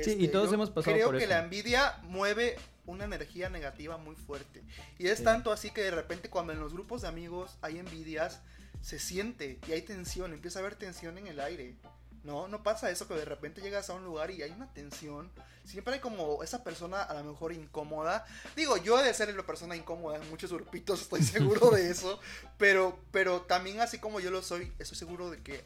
Sí, 0.05 0.17
y 0.19 0.29
todos 0.29 0.49
yo 0.51 0.55
hemos 0.55 0.71
pasado 0.71 0.95
Creo 0.95 1.07
por 1.07 1.17
que 1.17 1.25
eso. 1.25 1.33
la 1.33 1.39
envidia 1.41 1.97
mueve 2.03 2.57
una 2.85 3.05
energía 3.05 3.49
negativa 3.49 3.97
muy 3.97 4.17
fuerte. 4.17 4.63
Y 4.99 5.09
es 5.09 5.19
Sí. 5.19 5.25
tanto 5.25 5.51
así 5.53 5.71
que 5.71 5.83
de 5.83 5.91
repente 5.91 6.29
cuando 6.29 6.53
en 6.53 6.61
los 6.61 6.73
grupos 6.75 7.03
de 7.03 7.09
amigos 7.09 7.57
hay 7.63 7.79
envidias, 7.79 8.41
se 8.83 8.99
siente 8.99 9.59
y 9.67 9.73
hay 9.73 9.83
tensión, 9.83 10.33
empieza 10.33 10.59
a 10.59 10.61
haber 10.63 10.77
tensión 10.77 11.17
en 11.19 11.27
el 11.27 11.41
aire. 11.41 11.77
No, 12.25 12.49
no 12.49 12.63
pasa 12.63 12.91
eso 12.91 13.07
que 13.07 13.15
de 13.15 13.25
repente 13.25 13.61
llegas 13.61 13.89
a 13.91 13.95
un 13.95 14.05
lugar 14.05 14.31
y 14.31 14.43
hay 14.43 14.51
una 14.51 14.73
tensión. 14.73 15.31
Siempre 15.65 15.95
hay 15.95 16.01
como 16.01 16.43
esa 16.43 16.65
persona 16.65 17.03
a 17.03 17.15
lo 17.15 17.25
mejor 17.25 17.53
incómoda. 17.53 18.27
Digo, 18.57 18.77
yo 18.77 19.01
he 19.01 19.05
de 19.05 19.15
ser 19.15 19.35
la 19.35 19.43
persona 19.45 19.77
incómoda 19.77 20.17
en 20.17 20.29
muchos 20.29 20.53
grupitos, 20.53 21.01
estoy 21.03 21.23
seguro 21.23 21.71
de 21.71 21.91
eso. 21.91 22.19
Pero, 22.57 22.99
pero 23.13 23.43
también 23.43 23.81
así 23.81 23.99
como 23.99 24.21
yo 24.21 24.31
lo 24.31 24.43
soy, 24.43 24.73
estoy 24.79 24.99
seguro 24.99 25.31
de 25.31 25.43
que 25.43 25.65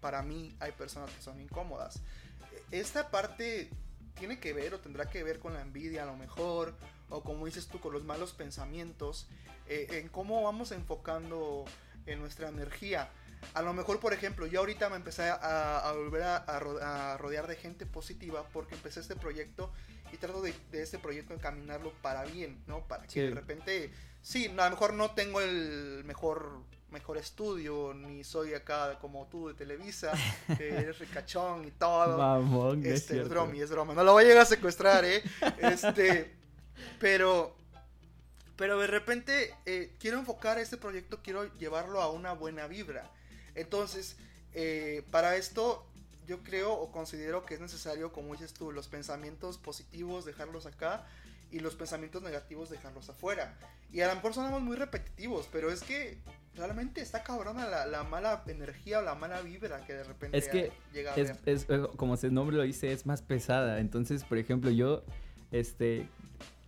para 0.00 0.22
mí 0.22 0.56
hay 0.60 0.72
personas 0.72 1.10
que 1.10 1.22
son 1.22 1.40
incómodas. 1.40 2.00
Esta 2.70 3.10
parte 3.10 3.70
tiene 4.18 4.38
que 4.38 4.52
ver 4.52 4.74
o 4.74 4.80
tendrá 4.80 5.08
que 5.08 5.22
ver 5.22 5.38
con 5.38 5.54
la 5.54 5.62
envidia 5.62 6.02
a 6.02 6.06
lo 6.06 6.16
mejor, 6.16 6.74
o 7.08 7.22
como 7.22 7.46
dices 7.46 7.66
tú, 7.68 7.80
con 7.80 7.92
los 7.92 8.04
malos 8.04 8.32
pensamientos, 8.32 9.28
eh, 9.66 9.86
en 9.92 10.08
cómo 10.08 10.42
vamos 10.42 10.72
enfocando 10.72 11.64
en 12.06 12.20
nuestra 12.20 12.48
energía. 12.48 13.08
A 13.54 13.62
lo 13.62 13.72
mejor, 13.72 13.98
por 14.00 14.12
ejemplo, 14.12 14.46
yo 14.46 14.60
ahorita 14.60 14.88
me 14.90 14.96
empecé 14.96 15.28
a, 15.30 15.78
a 15.88 15.92
volver 15.92 16.22
a, 16.22 16.36
a 16.36 16.58
ro- 16.60 16.78
a 16.82 17.16
rodear 17.18 17.46
de 17.46 17.56
gente 17.56 17.86
positiva 17.86 18.44
porque 18.52 18.74
empecé 18.74 19.00
este 19.00 19.16
proyecto 19.16 19.72
y 20.12 20.16
trato 20.16 20.40
de, 20.42 20.54
de 20.70 20.82
este 20.82 20.98
proyecto 20.98 21.34
encaminarlo 21.34 21.92
para 22.02 22.24
bien, 22.24 22.62
¿no? 22.66 22.80
Para 22.86 23.04
que 23.04 23.10
Sí. 23.10 23.20
de 23.20 23.30
repente, 23.30 23.90
sí, 24.22 24.46
a 24.46 24.64
lo 24.64 24.70
mejor 24.70 24.94
no 24.94 25.10
tengo 25.12 25.40
el 25.40 26.02
mejor 26.04 26.60
mejor 26.90 27.18
estudio, 27.18 27.92
ni 27.92 28.24
soy 28.24 28.54
acá 28.54 28.98
como 28.98 29.26
tú 29.26 29.48
de 29.48 29.54
Televisa, 29.54 30.10
que 30.56 30.70
eres 30.70 30.98
ricachón 30.98 31.66
y 31.66 31.70
todo. 31.70 32.16
Mamón, 32.16 32.82
Este, 32.86 33.20
es 33.20 33.28
bromi, 33.28 33.60
es 33.60 33.70
broma. 33.70 33.92
No 33.92 34.02
lo 34.04 34.12
voy 34.14 34.24
a 34.24 34.26
llegar 34.28 34.42
a 34.44 34.46
secuestrar, 34.46 35.04
¿eh? 35.04 35.22
Este, 35.58 36.34
pero, 36.98 37.54
pero 38.56 38.78
de 38.78 38.86
repente 38.86 39.54
eh, 39.66 39.94
quiero 40.00 40.18
enfocar 40.18 40.58
este 40.58 40.78
proyecto, 40.78 41.20
quiero 41.22 41.52
llevarlo 41.56 42.00
a 42.00 42.10
una 42.10 42.32
buena 42.32 42.66
vibra. 42.66 43.10
Entonces, 43.58 44.16
eh, 44.54 45.02
para 45.10 45.36
esto, 45.36 45.84
yo 46.26 46.42
creo 46.42 46.72
o 46.72 46.92
considero 46.92 47.44
que 47.44 47.54
es 47.54 47.60
necesario, 47.60 48.12
como 48.12 48.32
dices 48.32 48.52
tú, 48.52 48.72
los 48.72 48.88
pensamientos 48.88 49.58
positivos 49.58 50.24
dejarlos 50.24 50.66
acá 50.66 51.06
y 51.50 51.60
los 51.60 51.74
pensamientos 51.74 52.22
negativos 52.22 52.70
dejarlos 52.70 53.08
afuera. 53.08 53.58
Y 53.92 54.00
a 54.00 54.08
lo 54.08 54.14
mejor 54.16 54.34
sonamos 54.34 54.62
muy 54.62 54.76
repetitivos, 54.76 55.48
pero 55.50 55.70
es 55.70 55.82
que 55.82 56.18
realmente 56.54 57.00
está 57.00 57.22
cabrona 57.22 57.66
la, 57.66 57.86
la 57.86 58.04
mala 58.04 58.42
energía 58.46 58.98
o 58.98 59.02
la 59.02 59.14
mala 59.14 59.40
vibra 59.40 59.84
que 59.86 59.94
de 59.94 60.04
repente 60.04 60.36
Es 60.36 60.48
que 60.48 60.72
llega 60.92 61.14
a 61.14 61.16
es, 61.16 61.42
ver. 61.44 61.54
es, 61.54 61.66
como 61.96 62.16
su 62.16 62.30
nombre 62.30 62.56
lo 62.56 62.62
dice, 62.62 62.92
es 62.92 63.06
más 63.06 63.22
pesada. 63.22 63.80
Entonces, 63.80 64.24
por 64.24 64.38
ejemplo, 64.38 64.70
yo 64.70 65.04
este 65.50 66.06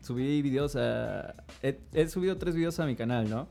subí 0.02 0.40
videos 0.42 0.76
a. 0.76 1.34
He, 1.62 1.78
he 1.92 2.08
subido 2.08 2.38
tres 2.38 2.54
videos 2.54 2.80
a 2.80 2.86
mi 2.86 2.96
canal, 2.96 3.28
¿no? 3.28 3.48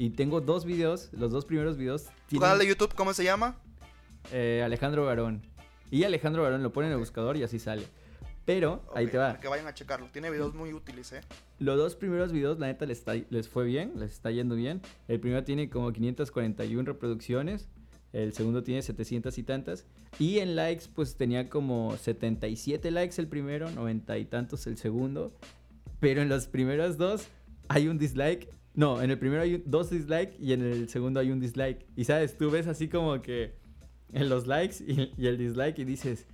Y 0.00 0.08
tengo 0.08 0.40
dos 0.40 0.64
videos, 0.64 1.10
los 1.12 1.30
dos 1.30 1.44
primeros 1.44 1.76
videos. 1.76 2.06
¿Tu 2.30 2.38
canal 2.40 2.58
de 2.58 2.66
YouTube 2.66 2.94
cómo 2.94 3.12
se 3.12 3.22
llama? 3.22 3.58
eh, 4.32 4.62
Alejandro 4.64 5.04
Barón. 5.04 5.42
Y 5.90 6.04
Alejandro 6.04 6.42
Barón 6.42 6.62
lo 6.62 6.72
pone 6.72 6.86
en 6.86 6.94
el 6.94 6.98
buscador 6.98 7.36
y 7.36 7.42
así 7.42 7.58
sale. 7.58 7.82
Pero, 8.46 8.82
ahí 8.94 9.04
Ok, 9.04 9.10
te 9.10 9.18
va. 9.18 9.38
Que 9.38 9.48
vayan 9.48 9.66
a 9.66 9.74
checarlo. 9.74 10.06
Tiene 10.10 10.30
videos 10.30 10.54
muy 10.54 10.72
útiles, 10.72 11.12
¿eh? 11.12 11.20
Los 11.58 11.76
dos 11.76 11.96
primeros 11.96 12.32
videos, 12.32 12.58
la 12.58 12.68
neta, 12.68 12.86
les, 12.86 12.96
está- 13.00 13.12
les 13.28 13.46
fue 13.50 13.66
bien, 13.66 13.92
les 13.96 14.12
está 14.12 14.30
yendo 14.30 14.54
bien. 14.54 14.80
El 15.06 15.20
primero 15.20 15.44
tiene 15.44 15.68
como 15.68 15.92
541 15.92 16.82
reproducciones, 16.86 17.68
el 18.14 18.32
segundo 18.32 18.62
tiene 18.62 18.80
700 18.80 19.36
y 19.36 19.42
tantas. 19.42 19.84
Y 20.18 20.38
en 20.38 20.56
likes, 20.56 20.86
pues 20.94 21.16
tenía 21.16 21.50
como 21.50 21.94
77 21.98 22.90
likes 22.90 23.20
el 23.20 23.28
primero, 23.28 23.70
90 23.70 24.16
y 24.16 24.24
tantos 24.24 24.66
el 24.66 24.78
segundo. 24.78 25.30
Pero 26.00 26.22
en 26.22 26.30
los 26.30 26.46
primeros 26.46 26.96
dos 26.96 27.26
hay 27.68 27.86
un 27.88 27.98
dislike. 27.98 28.48
No, 28.74 29.02
en 29.02 29.10
el 29.10 29.18
primero 29.18 29.42
hay 29.42 29.62
dos 29.66 29.90
dislikes 29.90 30.36
y 30.38 30.52
en 30.52 30.62
el 30.62 30.88
segundo 30.88 31.20
hay 31.20 31.30
un 31.30 31.40
dislike. 31.40 31.86
Y 31.96 32.04
sabes, 32.04 32.38
tú 32.38 32.50
ves 32.50 32.66
así 32.66 32.88
como 32.88 33.20
que 33.20 33.54
en 34.12 34.28
los 34.28 34.46
likes 34.46 34.76
y, 34.86 35.12
y 35.16 35.26
el 35.26 35.38
dislike 35.38 35.78
y 35.80 35.84
dices, 35.84 36.26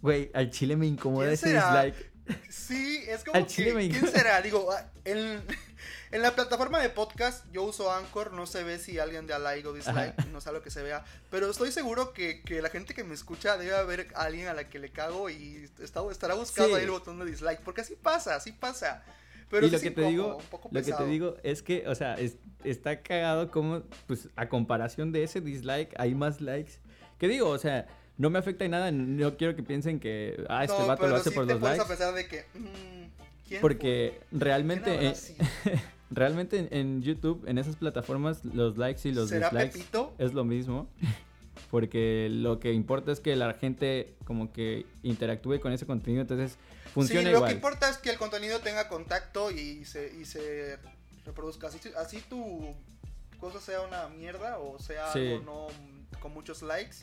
güey, 0.00 0.30
al 0.34 0.50
chile 0.50 0.76
me 0.76 0.86
incomoda 0.86 1.24
¿Quién 1.26 1.34
ese 1.34 1.46
será? 1.48 1.84
dislike. 1.84 2.10
Sí, 2.48 3.02
es 3.08 3.24
como 3.24 3.36
Al 3.36 3.42
que, 3.46 3.48
chile 3.52 3.74
me 3.74 3.88
¿quién 3.88 4.06
será? 4.06 4.40
Digo, 4.40 4.70
ah, 4.70 4.88
en, 5.04 5.42
en 6.12 6.22
la 6.22 6.34
plataforma 6.36 6.78
de 6.78 6.90
podcast 6.90 7.44
yo 7.52 7.64
uso 7.64 7.92
Anchor, 7.92 8.32
no 8.32 8.46
se 8.46 8.62
ve 8.62 8.78
si 8.78 9.00
alguien 9.00 9.26
da 9.26 9.40
like 9.40 9.66
o 9.66 9.72
dislike, 9.72 10.14
Ajá. 10.16 10.28
no 10.30 10.40
sé 10.40 10.52
lo 10.52 10.62
que 10.62 10.70
se 10.70 10.82
vea, 10.82 11.04
pero 11.28 11.50
estoy 11.50 11.72
seguro 11.72 12.12
que, 12.12 12.42
que 12.42 12.62
la 12.62 12.68
gente 12.68 12.94
que 12.94 13.02
me 13.02 13.14
escucha 13.14 13.56
debe 13.56 13.74
haber 13.74 14.06
alguien 14.14 14.46
a 14.46 14.54
la 14.54 14.68
que 14.68 14.78
le 14.78 14.90
cago 14.92 15.28
y 15.28 15.68
está, 15.82 16.02
estará 16.10 16.34
buscando 16.34 16.70
Sí. 16.70 16.76
ahí 16.76 16.84
el 16.84 16.90
botón 16.92 17.18
de 17.18 17.24
dislike, 17.24 17.60
porque 17.62 17.80
así 17.80 17.96
pasa, 17.96 18.36
así 18.36 18.52
pasa. 18.52 19.02
Pero 19.50 19.66
y 19.66 19.70
lo 19.70 19.80
que 19.80 19.90
te 19.90 20.02
digo, 20.06 20.38
lo 20.70 20.82
que 20.82 20.92
te 20.92 21.06
digo 21.06 21.34
es 21.42 21.62
que, 21.62 21.86
o 21.88 21.94
sea, 21.94 22.14
es- 22.14 22.36
está 22.64 23.02
cagado 23.02 23.50
como, 23.50 23.82
pues, 24.06 24.28
a 24.36 24.48
comparación 24.48 25.10
de 25.12 25.24
ese 25.24 25.40
dislike, 25.40 25.92
hay 25.98 26.14
más 26.14 26.40
likes. 26.40 26.74
Que 27.18 27.26
digo, 27.28 27.48
o 27.48 27.58
sea, 27.58 27.86
no 28.16 28.30
me 28.30 28.38
afecta 28.38 28.64
en 28.64 28.70
nada, 28.70 28.92
no 28.92 29.36
quiero 29.36 29.56
que 29.56 29.62
piensen 29.62 29.98
que, 29.98 30.44
ah, 30.48 30.64
este 30.64 30.78
No, 30.78 30.86
vato 30.86 31.06
lo 31.08 31.16
hace 31.16 31.30
sí 31.30 31.34
por 31.34 31.46
te 31.46 31.54
los 31.54 31.62
likes. 31.62 31.82
a 31.82 31.86
pensar 31.88 32.14
de 32.14 32.26
que, 32.28 32.44
mm, 32.54 33.48
¿quién 33.48 33.60
Porque 33.60 34.12
fue? 34.14 34.26
¿Quién 34.30 34.40
realmente, 34.40 35.06
eh, 35.08 35.14
sido? 35.14 35.38
realmente 36.10 36.58
en, 36.58 36.68
en 36.70 37.02
YouTube, 37.02 37.44
en 37.46 37.58
esas 37.58 37.76
plataformas, 37.76 38.44
los 38.44 38.76
likes 38.78 39.08
y 39.08 39.12
los 39.12 39.28
¿Será 39.30 39.48
dislikes 39.50 39.78
Pepito? 39.78 40.14
es 40.18 40.32
lo 40.32 40.44
mismo. 40.44 40.86
Porque 41.70 42.28
lo 42.30 42.58
que 42.58 42.72
importa 42.72 43.12
es 43.12 43.20
que 43.20 43.36
la 43.36 43.52
gente 43.54 44.14
como 44.24 44.52
que 44.52 44.86
interactúe 45.02 45.60
con 45.60 45.72
ese 45.72 45.86
contenido, 45.86 46.22
entonces 46.22 46.56
funciona 46.92 47.28
sí, 47.28 47.32
lo 47.32 47.44
que 47.44 47.52
importa 47.52 47.88
es 47.88 47.98
que 47.98 48.10
el 48.10 48.18
contenido 48.18 48.60
tenga 48.60 48.88
contacto 48.88 49.50
y 49.50 49.84
se, 49.84 50.12
y 50.14 50.24
se 50.24 50.78
reproduzca. 51.24 51.68
Así, 51.68 51.80
así 51.96 52.20
tu 52.22 52.74
cosa 53.38 53.60
sea 53.60 53.80
una 53.82 54.08
mierda 54.08 54.58
o 54.58 54.78
sea 54.78 55.10
Sí. 55.12 55.18
algo 55.32 55.44
no 55.44 56.18
con 56.20 56.32
muchos 56.34 56.62
likes. 56.62 56.96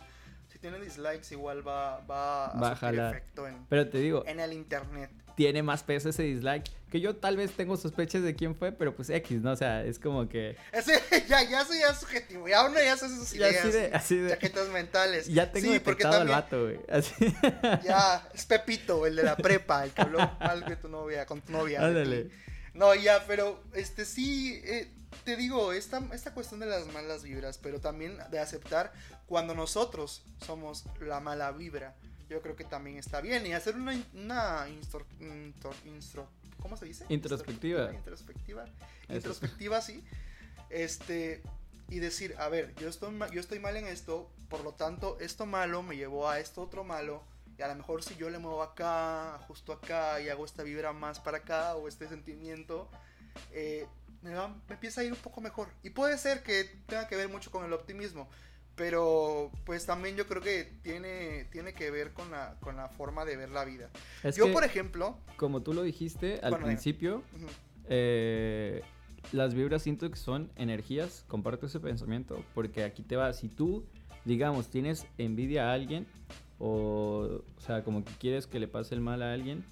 Si 0.52 0.60
tiene 0.60 0.80
dislikes 0.80 1.32
igual 1.32 1.68
va, 1.68 2.00
va 2.02 2.48
a 2.48 2.60
Va 2.60 2.68
a 2.68 2.76
surtir 2.76 3.00
jalar. 3.00 3.16
efecto 3.16 3.48
en, 3.48 3.66
Pero 3.68 3.90
te 3.90 3.98
digo, 4.00 4.24
en 4.26 4.40
el 4.40 4.54
internet. 4.54 5.12
Tiene 5.38 5.62
más 5.64 5.84
peso 5.84 6.10
ese 6.10 6.24
dislike. 6.24 6.66
Que 6.90 7.00
yo 7.00 7.16
tal 7.16 7.38
vez 7.38 7.52
tengo 7.52 7.78
sospechas 7.78 8.24
de 8.24 8.34
quién 8.36 8.56
fue, 8.56 8.72
pero 8.72 8.96
pues 8.96 9.10
X, 9.10 9.42
¿no? 9.42 9.52
O 9.52 9.56
sea, 9.56 9.84
es 9.84 10.00
como 10.00 10.28
que. 10.28 10.56
Ese, 10.72 11.00
ya, 11.30 11.44
ya 11.44 11.62
eso 11.62 11.74
ya 11.74 11.92
es 11.92 12.00
subjetivo. 12.00 12.48
Ya 12.48 12.66
uno 12.66 12.76
ya 12.82 12.94
hace 12.94 13.08
sus 13.08 13.32
Ya 13.34 13.50
ideas. 13.50 13.66
así 13.66 13.72
de- 13.72 13.92
así 13.94 14.16
de- 14.18 14.30
Chaquetas 14.32 14.70
mentales. 14.70 15.28
Ya 15.28 15.52
tengo 15.52 15.68
sí, 15.68 15.74
detectado 15.74 16.22
al 16.22 16.28
vato, 16.28 16.64
güey. 16.64 16.80
Así. 16.90 17.14
ya 17.86 18.28
es 18.34 18.46
Pepito, 18.48 19.06
el 19.06 19.16
de 19.16 19.24
la 19.24 19.36
prepa, 19.38 19.84
el 19.84 19.92
que 19.92 20.02
habló 20.02 20.18
mal 20.40 20.66
de 20.66 20.76
tu 20.76 20.90
novia, 20.90 21.26
con 21.28 21.42
tu 21.42 21.52
novia. 21.52 21.86
Ándale. 21.86 22.32
No, 22.74 22.96
ya, 22.96 23.24
pero 23.28 23.62
este 23.74 24.06
sí, 24.06 24.60
eh, 24.64 24.90
te 25.24 25.36
digo, 25.36 25.74
esta, 25.74 26.02
esta 26.14 26.34
cuestión 26.34 26.60
de 26.62 26.66
las 26.68 26.88
malas 26.94 27.22
vibras, 27.24 27.58
pero 27.60 27.80
también 27.80 28.18
de 28.32 28.40
aceptar 28.40 28.92
cuando 29.28 29.54
nosotros 29.56 30.24
somos 30.46 30.86
la 31.02 31.20
mala 31.20 31.52
vibra, 31.52 31.96
yo 32.30 32.42
creo 32.42 32.56
que 32.56 32.64
también 32.64 32.98
está 32.98 33.22
bien. 33.22 33.46
Y 33.46 33.54
hacer 33.54 33.76
una, 33.76 33.94
una 34.14 34.68
instro- 34.70 35.06
¿cómo 36.62 36.78
se 36.78 36.86
dice? 36.86 37.06
Introspectiva. 37.10 37.94
Introspectiva. 37.94 38.66
Eso. 39.08 39.14
Introspectiva, 39.16 39.82
sí. 39.82 40.04
Este, 40.70 41.42
y 41.90 42.00
decir, 42.00 42.36
a 42.38 42.50
ver, 42.50 42.74
yo 42.76 42.90
estoy, 42.90 43.18
yo 43.32 43.40
estoy 43.40 43.60
mal 43.60 43.78
en 43.78 43.86
esto, 43.88 44.30
por 44.50 44.64
lo 44.64 44.74
tanto, 44.74 45.18
esto 45.20 45.46
malo 45.46 45.84
me 45.84 45.96
llevó 45.96 46.30
a 46.30 46.40
esto 46.40 46.62
otro 46.62 46.84
malo. 46.84 47.24
Y 47.58 47.62
a 47.64 47.68
lo 47.70 47.76
mejor 47.76 48.04
si 48.04 48.16
yo 48.18 48.30
le 48.30 48.38
muevo 48.38 48.62
acá, 48.62 49.40
justo 49.48 49.74
acá, 49.74 50.22
y 50.22 50.30
hago 50.30 50.46
esta 50.46 50.62
vibra 50.64 50.94
más 50.94 51.20
para 51.20 51.38
acá, 51.40 51.76
o 51.76 51.88
este 51.88 52.08
sentimiento, 52.08 52.88
eh, 53.52 53.88
me, 54.22 54.34
va- 54.36 54.50
me 54.68 54.74
empieza 54.76 55.02
a 55.02 55.04
ir 55.06 55.12
un 55.14 55.18
poco 55.20 55.42
mejor. 55.42 55.70
Y 55.82 55.90
puede 55.90 56.18
ser 56.20 56.44
que 56.44 56.66
tenga 56.88 57.08
que 57.08 57.16
ver 57.16 57.30
mucho 57.30 57.50
con 57.50 57.66
el 57.66 57.74
optimismo, 57.74 58.30
pero 58.78 59.52
pues 59.66 59.86
también 59.86 60.16
yo 60.16 60.28
creo 60.28 60.42
que 60.42 60.72
tiene, 60.84 61.46
tiene 61.52 61.74
que 61.74 61.92
ver 61.92 62.14
con 62.14 62.30
la, 62.32 62.56
con 62.62 62.78
la 62.78 62.88
forma 62.88 63.26
de 63.26 63.36
ver 63.36 63.50
la 63.50 63.66
vida. 63.66 63.90
Es 64.24 64.38
yo, 64.38 64.46
que, 64.46 64.54
por 64.54 64.64
ejemplo, 64.64 65.18
como 65.36 65.64
tú 65.64 65.74
lo 65.74 65.82
dijiste 65.82 66.40
al 66.44 66.52
Bueno, 66.52 66.68
principio, 66.68 67.24
eh, 67.90 68.84
las 69.32 69.56
vibras 69.56 69.82
siento 69.82 70.10
que 70.10 70.16
son 70.16 70.52
energías. 70.56 71.26
Comparto 71.28 71.66
ese 71.66 71.80
pensamiento. 71.80 72.44
Porque 72.54 72.84
aquí 72.84 73.02
te 73.02 73.16
va. 73.16 73.34
Si 73.34 73.50
tú, 73.50 73.84
digamos, 74.26 74.68
tienes 74.70 75.08
envidia 75.18 75.70
a 75.70 75.74
alguien, 75.74 76.06
o, 76.60 77.44
o 77.58 77.62
sea, 77.62 77.84
como 77.84 78.06
que 78.06 78.12
quieres 78.20 78.46
que 78.46 78.60
le 78.60 78.68
pase 78.68 78.94
el 78.94 79.02
mal 79.02 79.24
a 79.24 79.34
alguien, 79.34 79.66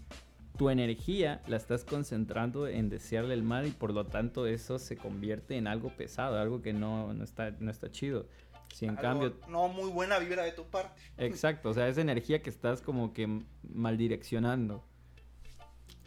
tu 0.58 0.70
energía 0.70 1.42
la 1.48 1.58
estás 1.58 1.84
concentrando 1.84 2.68
en 2.68 2.90
desearle 2.90 3.34
el 3.34 3.44
mal 3.44 3.68
y 3.68 3.72
por 3.72 3.94
lo 3.94 4.06
tanto 4.06 4.48
eso 4.48 4.80
se 4.80 4.98
convierte 4.98 5.58
en 5.58 5.68
algo 5.68 5.90
pesado, 5.90 6.40
algo 6.40 6.62
que 6.62 6.74
no, 6.74 7.14
no, 7.14 7.24
está, 7.24 7.52
no 7.60 7.70
está 7.70 7.92
chido. 7.92 8.28
Si 8.76 8.84
en 8.84 8.92
algo 8.98 9.02
cambio 9.02 9.38
no 9.48 9.70
muy 9.70 9.90
buena 9.90 10.20
vibra 10.20 10.44
de 10.44 10.52
tu 10.52 10.66
parte. 10.66 11.02
Exacto, 11.18 11.70
o 11.70 11.74
sea, 11.74 11.88
es 11.88 11.98
energía 11.98 12.42
que 12.42 12.50
estás 12.50 12.82
como 12.82 13.14
que 13.14 13.24
m- 13.24 13.46
mal 13.74 13.98
direccionando. 13.98 14.84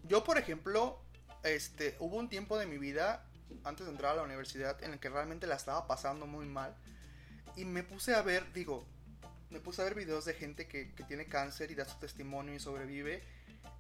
Yo, 0.05 0.23
por 0.23 0.37
ejemplo, 0.37 1.01
este, 1.45 1.97
hubo 1.99 2.17
un 2.17 2.29
tiempo 2.29 2.59
de 2.59 2.67
mi 2.67 2.77
vida, 2.77 3.25
antes 3.65 3.87
de 3.87 3.93
entrar 3.93 4.13
a 4.13 4.17
la 4.17 4.23
universidad, 4.23 4.83
en 4.85 4.93
el 4.93 4.99
que 4.99 5.09
realmente 5.09 5.47
la 5.47 5.55
estaba 5.55 5.87
pasando 5.87 6.27
muy 6.27 6.45
mal. 6.45 6.75
Y 7.57 7.65
me 7.65 7.83
puse 7.85 8.15
a 8.15 8.21
ver, 8.21 8.53
digo, 8.53 8.85
me 9.49 9.61
puse 9.61 9.81
a 9.81 9.85
ver 9.87 9.95
videos 9.95 10.27
de 10.27 10.35
gente 10.35 10.69
que, 10.69 10.93
que 10.95 11.05
tiene 11.05 11.25
cáncer 11.25 11.71
y 11.71 11.75
da 11.75 11.87
su 11.87 11.97
testimonio 11.99 12.55
y 12.55 12.61
sobrevive. 12.61 13.23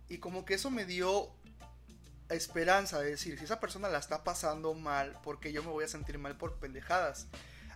Y 0.08 0.16
como 0.16 0.46
que 0.46 0.54
eso 0.54 0.70
me 0.70 0.86
dio 0.86 1.28
esperanza 2.30 3.00
de 3.00 3.10
decir, 3.10 3.38
si 3.38 3.44
esa 3.44 3.60
persona 3.60 3.90
la 3.90 3.98
está 3.98 4.24
pasando 4.24 4.72
mal, 4.72 5.14
porque 5.22 5.52
yo 5.52 5.62
me 5.62 5.70
voy 5.70 5.84
a 5.84 5.88
sentir 5.88 6.18
mal 6.18 6.36
por 6.38 6.54
pendejadas. 6.54 7.26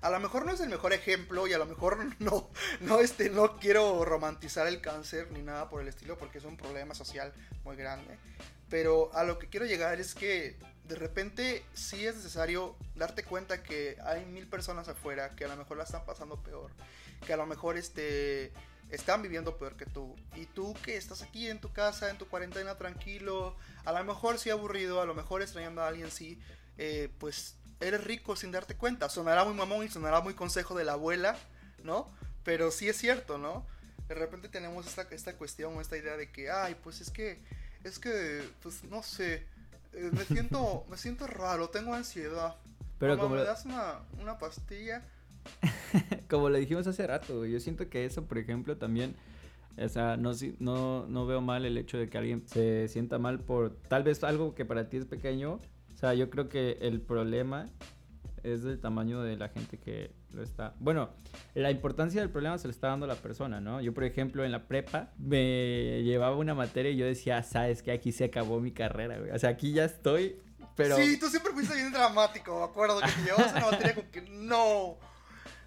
A 0.02 0.10
lo 0.10 0.20
mejor 0.20 0.44
no 0.44 0.52
es 0.52 0.60
el 0.60 0.68
mejor 0.68 0.92
ejemplo 0.92 1.46
y 1.46 1.52
a 1.52 1.58
lo 1.58 1.66
mejor 1.66 1.98
no, 2.18 2.50
no, 2.80 3.00
este, 3.00 3.30
no 3.30 3.58
quiero 3.58 4.04
romantizar 4.04 4.66
el 4.66 4.80
cáncer 4.80 5.30
ni 5.30 5.42
nada 5.42 5.70
por 5.70 5.80
el 5.80 5.88
estilo 5.88 6.18
porque 6.18 6.38
es 6.38 6.44
un 6.44 6.56
problema 6.56 6.94
social 6.94 7.32
muy 7.64 7.76
grande. 7.76 8.18
Pero 8.68 9.14
a 9.14 9.24
lo 9.24 9.38
que 9.38 9.48
quiero 9.48 9.66
llegar 9.66 10.00
es 10.00 10.14
que 10.14 10.56
de 10.84 10.96
repente 10.96 11.64
sí 11.74 12.06
es 12.06 12.16
necesario 12.16 12.76
darte 12.96 13.22
cuenta 13.22 13.62
que 13.62 13.96
hay 14.04 14.24
mil 14.26 14.46
personas 14.48 14.88
afuera 14.88 15.30
que 15.36 15.44
a 15.44 15.48
lo 15.48 15.56
mejor 15.56 15.76
la 15.76 15.84
están 15.84 16.04
pasando 16.04 16.42
peor, 16.42 16.70
que 17.26 17.32
a 17.32 17.36
lo 17.36 17.46
mejor 17.46 17.76
este 17.76 18.52
están 18.90 19.22
viviendo 19.22 19.56
peor 19.56 19.76
que 19.76 19.86
tú. 19.86 20.14
Y 20.36 20.46
tú 20.46 20.74
que 20.84 20.96
estás 20.96 21.22
aquí 21.22 21.48
en 21.48 21.60
tu 21.60 21.72
casa, 21.72 22.10
en 22.10 22.18
tu 22.18 22.28
cuarentena 22.28 22.76
tranquilo, 22.76 23.56
a 23.84 23.92
lo 23.92 24.04
mejor 24.04 24.38
sí 24.38 24.50
aburrido, 24.50 25.00
a 25.00 25.06
lo 25.06 25.14
mejor 25.14 25.42
extrañando 25.42 25.82
a 25.82 25.88
alguien 25.88 26.10
sí, 26.10 26.40
eh, 26.76 27.08
pues 27.18 27.56
eres 27.82 28.04
rico 28.04 28.36
sin 28.36 28.52
darte 28.52 28.74
cuenta. 28.74 29.08
Sonará 29.08 29.44
muy 29.44 29.54
mamón 29.54 29.84
y 29.84 29.88
sonará 29.88 30.20
muy 30.20 30.34
consejo 30.34 30.74
de 30.74 30.84
la 30.84 30.92
abuela, 30.92 31.36
¿no? 31.84 32.08
Pero 32.44 32.70
sí 32.70 32.88
es 32.88 32.96
cierto, 32.96 33.38
¿no? 33.38 33.66
De 34.08 34.14
repente 34.14 34.48
tenemos 34.48 34.86
esta, 34.86 35.02
esta 35.10 35.34
cuestión, 35.34 35.80
esta 35.80 35.96
idea 35.96 36.16
de 36.16 36.30
que, 36.30 36.50
ay, 36.50 36.76
pues 36.82 37.00
es 37.00 37.10
que, 37.10 37.38
es 37.84 37.98
que, 37.98 38.42
pues 38.62 38.84
no 38.84 39.02
sé, 39.02 39.46
eh, 39.92 40.10
me 40.12 40.24
siento, 40.24 40.84
me 40.90 40.96
siento 40.96 41.26
raro, 41.26 41.68
tengo 41.70 41.94
ansiedad. 41.94 42.56
Pero 42.98 43.16
Mamá, 43.16 43.22
como 43.22 43.36
me 43.36 43.44
das 43.44 43.64
una, 43.64 44.00
una 44.20 44.38
pastilla. 44.38 45.02
Como 46.30 46.48
lo 46.48 46.56
dijimos 46.56 46.86
hace 46.86 47.06
rato, 47.06 47.44
yo 47.44 47.58
siento 47.58 47.88
que 47.88 48.04
eso, 48.04 48.24
por 48.24 48.38
ejemplo, 48.38 48.76
también, 48.76 49.16
o 49.76 49.88
sea, 49.88 50.16
no, 50.16 50.30
no, 50.60 51.06
no 51.08 51.26
veo 51.26 51.40
mal 51.40 51.64
el 51.64 51.76
hecho 51.76 51.98
de 51.98 52.08
que 52.08 52.16
alguien 52.16 52.46
se 52.46 52.86
sienta 52.86 53.18
mal 53.18 53.40
por 53.40 53.74
tal 53.88 54.04
vez 54.04 54.22
algo 54.22 54.54
que 54.54 54.64
para 54.64 54.88
ti 54.88 54.98
es 54.98 55.04
pequeño. 55.04 55.58
O 56.02 56.04
sea, 56.04 56.14
yo 56.14 56.30
creo 56.30 56.48
que 56.48 56.78
el 56.80 57.00
problema 57.00 57.66
es 58.42 58.64
del 58.64 58.80
tamaño 58.80 59.22
de 59.22 59.36
la 59.36 59.50
gente 59.50 59.78
que 59.78 60.10
lo 60.32 60.42
está... 60.42 60.74
Bueno, 60.80 61.10
la 61.54 61.70
importancia 61.70 62.20
del 62.20 62.28
problema 62.28 62.58
se 62.58 62.66
le 62.66 62.72
está 62.72 62.88
dando 62.88 63.04
a 63.04 63.08
la 63.08 63.14
persona, 63.14 63.60
¿no? 63.60 63.80
Yo, 63.80 63.94
por 63.94 64.02
ejemplo, 64.02 64.44
en 64.44 64.50
la 64.50 64.66
prepa 64.66 65.12
me 65.16 66.02
llevaba 66.02 66.34
una 66.34 66.56
materia 66.56 66.90
y 66.90 66.96
yo 66.96 67.06
decía, 67.06 67.36
"Ah, 67.38 67.42
sabes 67.44 67.84
que 67.84 67.92
aquí 67.92 68.10
se 68.10 68.24
acabó 68.24 68.58
mi 68.58 68.72
carrera, 68.72 69.16
güey. 69.16 69.30
O 69.30 69.38
sea, 69.38 69.50
aquí 69.50 69.72
ya 69.72 69.84
estoy, 69.84 70.40
pero... 70.74 70.96
Sí, 70.96 71.20
tú 71.20 71.28
siempre 71.28 71.52
fuiste 71.52 71.76
bien 71.76 71.92
dramático, 71.92 72.58
me 72.58 72.64
acuerdo 72.64 72.98
que 72.98 73.06
te 73.06 73.22
llevabas 73.22 73.52
una 73.52 73.70
materia 73.70 73.94
con 73.94 74.06
que 74.06 74.22
no, 74.22 74.96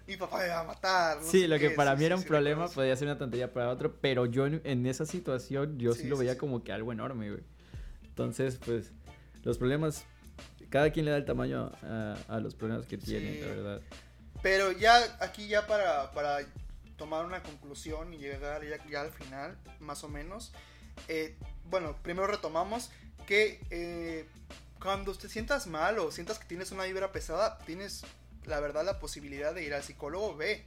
mi 0.06 0.18
papá 0.18 0.40
me 0.40 0.48
va 0.48 0.60
a 0.60 0.64
matar. 0.64 1.16
no 1.16 1.22
Sí, 1.22 1.46
lo 1.46 1.58
que 1.58 1.70
para 1.70 1.94
mí 1.94 2.00
sí, 2.00 2.04
era 2.04 2.16
un 2.16 2.22
sí, 2.22 2.28
problema 2.28 2.68
podía 2.68 2.94
ser 2.94 3.08
una 3.08 3.16
tontería 3.16 3.54
para 3.54 3.70
otro, 3.70 3.96
pero 4.02 4.26
yo 4.26 4.46
en, 4.46 4.60
en 4.64 4.84
esa 4.84 5.06
situación 5.06 5.78
yo 5.78 5.94
sí, 5.94 6.02
Sí, 6.02 6.08
lo 6.08 6.18
veía 6.18 6.36
como 6.36 6.62
que 6.62 6.72
algo 6.72 6.92
enorme, 6.92 7.30
güey. 7.30 7.42
Entonces, 8.04 8.60
pues, 8.62 8.92
los 9.44 9.56
problemas, 9.56 10.04
cada 10.76 10.90
quien 10.90 11.04
le 11.06 11.10
da 11.12 11.16
el 11.18 11.24
tamaño 11.24 11.72
a, 11.82 12.16
a 12.28 12.40
los 12.40 12.54
problemas 12.54 12.86
que 12.86 12.98
tiene, 12.98 13.34
Sí. 13.34 13.40
la 13.40 13.46
verdad. 13.48 13.80
Pero 14.42 14.72
ya 14.72 15.16
aquí 15.20 15.48
ya 15.48 15.66
para, 15.66 16.10
para 16.12 16.38
tomar 16.96 17.24
una 17.24 17.42
conclusión 17.42 18.12
y 18.14 18.18
llegar 18.18 18.62
ya, 18.64 18.84
ya 18.88 19.00
al 19.02 19.10
final, 19.10 19.56
más 19.80 20.04
o 20.04 20.08
menos. 20.08 20.52
eh, 21.08 21.36
bueno, 21.68 21.96
primero 22.02 22.26
retomamos 22.28 22.90
que 23.26 23.60
eh, 23.70 24.24
cuando 24.80 25.12
te 25.14 25.28
sientas 25.28 25.66
mal 25.66 25.98
o 25.98 26.10
sientas 26.12 26.38
que 26.38 26.46
tienes 26.46 26.70
una 26.70 26.84
vibra 26.84 27.10
pesada, 27.12 27.58
tienes 27.66 28.04
la 28.44 28.60
verdad 28.60 28.84
la 28.84 28.98
posibilidad 29.00 29.52
de 29.54 29.64
ir 29.64 29.74
al 29.74 29.82
psicólogo, 29.82 30.36
ve. 30.36 30.64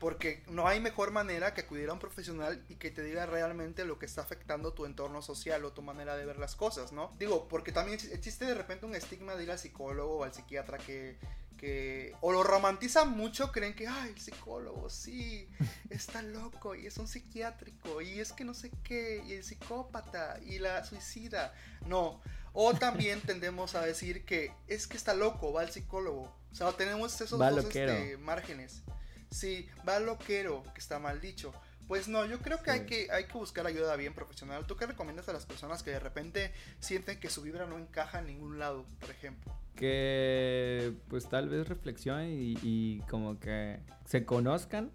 Porque 0.00 0.42
no 0.48 0.66
hay 0.66 0.80
mejor 0.80 1.12
manera 1.12 1.52
que 1.52 1.60
acudir 1.60 1.90
a 1.90 1.92
un 1.92 1.98
profesional 1.98 2.64
y 2.70 2.76
que 2.76 2.90
te 2.90 3.02
diga 3.02 3.26
realmente 3.26 3.84
lo 3.84 3.98
que 3.98 4.06
está 4.06 4.22
afectando 4.22 4.72
tu 4.72 4.86
entorno 4.86 5.20
social 5.20 5.62
o 5.66 5.72
tu 5.72 5.82
manera 5.82 6.16
de 6.16 6.24
ver 6.24 6.38
las 6.38 6.56
cosas, 6.56 6.90
¿no? 6.90 7.12
Digo, 7.18 7.46
porque 7.48 7.70
también 7.70 8.00
existe 8.10 8.46
de 8.46 8.54
repente 8.54 8.86
un 8.86 8.94
estigma 8.94 9.34
de 9.34 9.44
ir 9.44 9.50
al 9.50 9.58
psicólogo 9.58 10.16
o 10.16 10.24
al 10.24 10.32
psiquiatra 10.32 10.78
que, 10.78 11.18
que 11.58 12.16
o 12.22 12.32
lo 12.32 12.42
romantizan 12.42 13.10
mucho, 13.10 13.52
creen 13.52 13.74
que, 13.74 13.86
ay, 13.86 14.08
el 14.08 14.18
psicólogo, 14.18 14.88
sí, 14.88 15.46
está 15.90 16.22
loco 16.22 16.74
y 16.74 16.86
es 16.86 16.96
un 16.96 17.06
psiquiátrico 17.06 18.00
y 18.00 18.20
es 18.20 18.32
que 18.32 18.44
no 18.44 18.54
sé 18.54 18.70
qué, 18.82 19.22
y 19.28 19.34
el 19.34 19.44
psicópata 19.44 20.40
y 20.46 20.60
la 20.60 20.82
suicida. 20.82 21.52
No. 21.86 22.22
O 22.54 22.72
también 22.78 23.20
tendemos 23.20 23.74
a 23.74 23.82
decir 23.82 24.24
que 24.24 24.50
es 24.66 24.86
que 24.86 24.96
está 24.96 25.12
loco, 25.12 25.52
va 25.52 25.60
al 25.60 25.70
psicólogo. 25.70 26.34
O 26.50 26.54
sea, 26.54 26.72
tenemos 26.72 27.20
esos 27.20 27.38
Va 27.38 27.50
dos 27.50 27.66
este, 27.66 28.16
márgenes. 28.16 28.82
Sí, 29.30 29.68
va 29.88 30.00
loquero, 30.00 30.62
que 30.74 30.80
está 30.80 30.98
mal 30.98 31.20
dicho. 31.20 31.52
Pues 31.88 32.06
no, 32.06 32.24
yo 32.24 32.38
creo 32.38 32.62
que, 32.62 32.70
hay 32.70 32.86
que 32.86 33.10
hay 33.10 33.24
que 33.24 33.32
buscar 33.32 33.66
ayuda 33.66 33.96
bien 33.96 34.14
profesional. 34.14 34.64
¿Tú 34.64 34.76
qué 34.76 34.86
recomiendas 34.86 35.28
a 35.28 35.32
las 35.32 35.44
personas 35.44 35.82
que 35.82 35.90
de 35.90 35.98
repente 35.98 36.52
sienten 36.78 37.18
que 37.18 37.28
su 37.28 37.42
vibra 37.42 37.66
no 37.66 37.78
encaja 37.78 38.20
en 38.20 38.26
ningún 38.26 38.60
lado, 38.60 38.86
por 39.00 39.10
ejemplo? 39.10 39.52
Que, 39.74 40.92
pues, 41.08 41.28
tal 41.28 41.48
vez 41.48 41.68
reflexionen 41.68 42.30
y, 42.30 42.54
y 42.62 43.00
como 43.08 43.40
que 43.40 43.80
se 44.04 44.24
conozcan 44.24 44.92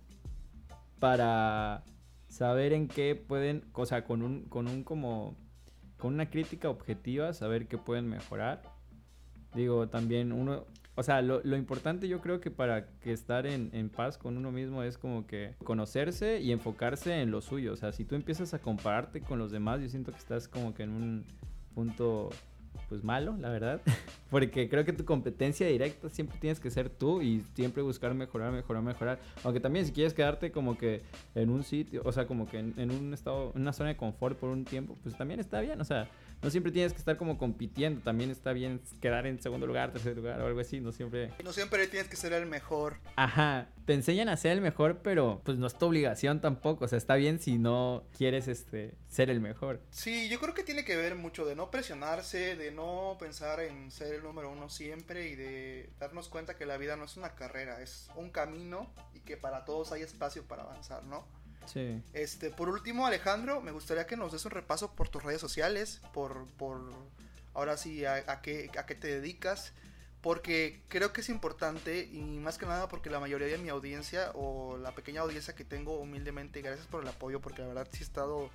para 1.00 1.84
saber 2.30 2.74
en 2.74 2.88
qué 2.88 3.16
pueden, 3.16 3.66
o 3.74 3.86
sea, 3.86 4.04
con 4.06 4.22
un, 4.22 4.44
con 4.46 4.68
un 4.68 4.84
como, 4.84 5.38
con 5.98 6.14
una 6.14 6.30
crítica 6.30 6.70
objetiva, 6.70 7.34
saber 7.34 7.68
qué 7.68 7.78
pueden 7.78 8.08
mejorar. 8.08 8.62
Digo, 9.54 9.88
también 9.88 10.32
uno, 10.32 10.66
o 10.98 11.04
sea, 11.04 11.22
lo, 11.22 11.41
lo 11.43 11.58
importante 11.58 12.08
yo 12.08 12.22
creo 12.22 12.39
que 12.39 12.52
para 12.52 12.88
que 13.02 13.12
estar 13.12 13.46
en, 13.46 13.89
paz 13.89 14.18
con 14.18 14.38
uno 14.38 14.52
mismo 14.52 14.82
es 14.82 14.98
como 14.98 15.28
que 15.28 15.56
conocerse 15.64 16.39
y 16.39 16.54
enfocarse 16.54 17.22
en 17.22 17.32
lo 17.32 17.41
suyo. 17.41 17.74
O 17.74 17.76
sea, 17.76 17.91
si 17.91 18.06
tú 18.06 18.16
empiezas 18.16 18.54
a 18.54 18.60
compararte 18.60 19.20
con 19.22 19.38
los 19.38 19.52
demás, 19.52 19.82
yo 19.82 19.89
siento 19.89 20.12
que 20.12 20.18
estás 20.18 20.48
como 20.48 20.74
que 20.74 20.84
en 20.84 20.91
un 20.91 21.26
punto, 21.74 22.30
pues 22.88 23.04
malo, 23.04 23.36
la 23.38 23.50
verdad. 23.50 23.82
Porque 24.30 24.70
creo 24.70 24.86
que 24.86 24.93
tu 24.93 25.04
competencia 25.04 25.68
directa 25.68 26.08
siempre 26.08 26.38
tienes 26.39 26.62
que 26.62 26.72
ser 26.72 26.89
tú 26.89 27.22
y 27.22 27.41
siempre 27.56 27.84
buscar 27.84 28.14
mejorar, 28.14 28.54
mejorar, 28.54 28.82
mejorar. 28.82 29.20
Aunque 29.43 29.60
también 29.60 29.86
si 29.86 29.91
quieres 29.91 30.14
quedarte 30.14 30.52
como 30.52 30.78
que 30.78 31.02
en 31.36 31.50
un 31.50 31.64
sitio, 31.64 32.04
o 32.06 32.12
sea, 32.14 32.26
como 32.26 32.48
que 32.48 32.60
en 32.60 32.91
un 32.91 33.14
estado, 33.14 33.52
en 33.54 33.62
una 33.64 33.74
zona 33.74 33.89
de 33.89 33.98
confort 33.98 34.39
por 34.39 34.50
un 34.50 34.64
tiempo, 34.64 34.96
pues 35.04 35.18
también 35.18 35.41
está 35.41 35.60
bien. 35.60 35.82
O 35.82 35.86
sea, 35.86 36.08
no 36.42 36.50
siempre 36.50 36.72
tienes 36.72 36.94
que 36.94 37.00
estar 37.00 37.18
como 37.18 37.38
compitiendo. 37.38 38.02
También 38.02 38.30
está 38.30 38.54
bien 38.54 38.82
quedar 39.02 39.26
en 39.28 39.42
segundo 39.42 39.66
lugar, 39.68 39.92
tercer 39.92 40.16
lugar 40.16 40.42
o 40.42 40.48
algo 40.48 40.60
así. 40.60 40.80
No 40.80 40.92
siempre. 40.92 41.32
No 41.44 41.54
siempre 41.54 41.88
tienes 41.88 42.08
que 42.08 42.16
ser 42.16 42.34
el 42.34 42.46
mejor. 42.46 42.98
Ajá, 43.16 43.70
te 43.86 43.94
enseñan 43.94 44.30
a 44.30 44.38
ser 44.38 44.52
el 44.52 44.62
mejor, 44.62 45.00
pero 45.02 45.42
pues 45.44 45.58
no 45.58 45.68
es 45.68 45.78
tu 45.78 45.88
obligación 45.88 46.42
tampoco. 46.42 46.86
O 46.86 46.88
sea, 46.88 46.98
está 46.98 47.16
bien 47.16 47.40
si 47.40 47.58
no 47.58 48.04
quieres 48.18 48.48
este 48.48 48.96
ser 49.08 49.30
el 49.30 49.42
mejor. 49.42 49.82
Sí, 49.92 50.30
yo 50.30 50.40
creo 50.40 50.54
que 50.54 50.64
tiene 50.64 50.86
que 50.86 50.96
ver 50.96 51.16
mucho 51.16 51.46
de 51.46 51.56
no 51.56 51.72
presionarse, 51.72 52.56
de 52.56 52.72
no 52.72 53.18
pensar 53.20 53.60
en 53.62 53.92
ser 53.92 54.14
el 54.14 54.24
número 54.24 54.52
uno 54.52 54.70
siempre 54.70 55.30
y 55.30 55.36
de 55.36 55.90
darnos 56.00 56.30
cuenta 56.30 56.56
que 56.56 56.66
la 56.66 56.78
vida 56.78 56.96
no 56.96 57.06
es 57.06 57.18
una 57.18 57.36
carrera, 57.36 57.82
es 57.82 58.10
un 58.16 58.30
camino 58.30 58.94
y 59.14 59.22
que 59.22 59.38
para 59.38 59.66
todos 59.66 59.92
hay 59.92 60.02
espacio 60.02 60.44
para 60.44 60.64
avanzar, 60.64 61.04
¿no? 61.06 61.26
Sí. 61.66 62.01
Este, 62.13 62.49
por 62.49 62.70
último, 62.70 63.05
Alejandro, 63.05 63.61
me 63.61 63.72
gustaría 63.72 64.07
que 64.07 64.18
nos 64.18 64.32
des 64.32 64.45
un 64.45 64.51
repaso 64.51 64.91
por 64.91 65.09
tus 65.09 65.24
redes 65.24 65.41
sociales, 65.41 66.01
por, 66.13 66.45
por 66.57 66.82
ahora 67.53 67.78
sí, 67.78 68.05
a, 68.05 68.24
a 68.28 68.41
qué, 68.41 68.70
a 68.78 68.86
qué 68.86 68.95
te 68.95 69.07
dedicas, 69.07 69.74
porque 70.22 70.82
creo 70.88 71.13
que 71.13 71.22
es 71.22 71.30
importante 71.30 72.09
y 72.11 72.39
más 72.39 72.57
que 72.57 72.66
nada 72.66 72.88
porque 72.88 73.11
la 73.11 73.20
mayoría 73.20 73.47
de 73.47 73.59
mi 73.59 73.70
audiencia 73.70 74.32
o 74.34 74.78
la 74.78 74.93
pequeña 74.93 75.22
audiencia 75.22 75.53
que 75.53 75.63
tengo 75.63 75.99
humildemente, 75.99 76.61
gracias 76.61 76.88
por 76.88 77.03
el 77.03 77.07
apoyo, 77.07 77.41
porque 77.41 77.61
la 77.61 77.68
verdad 77.68 77.88
sí 77.91 77.99
ha 77.99 78.03
estado 78.03 78.49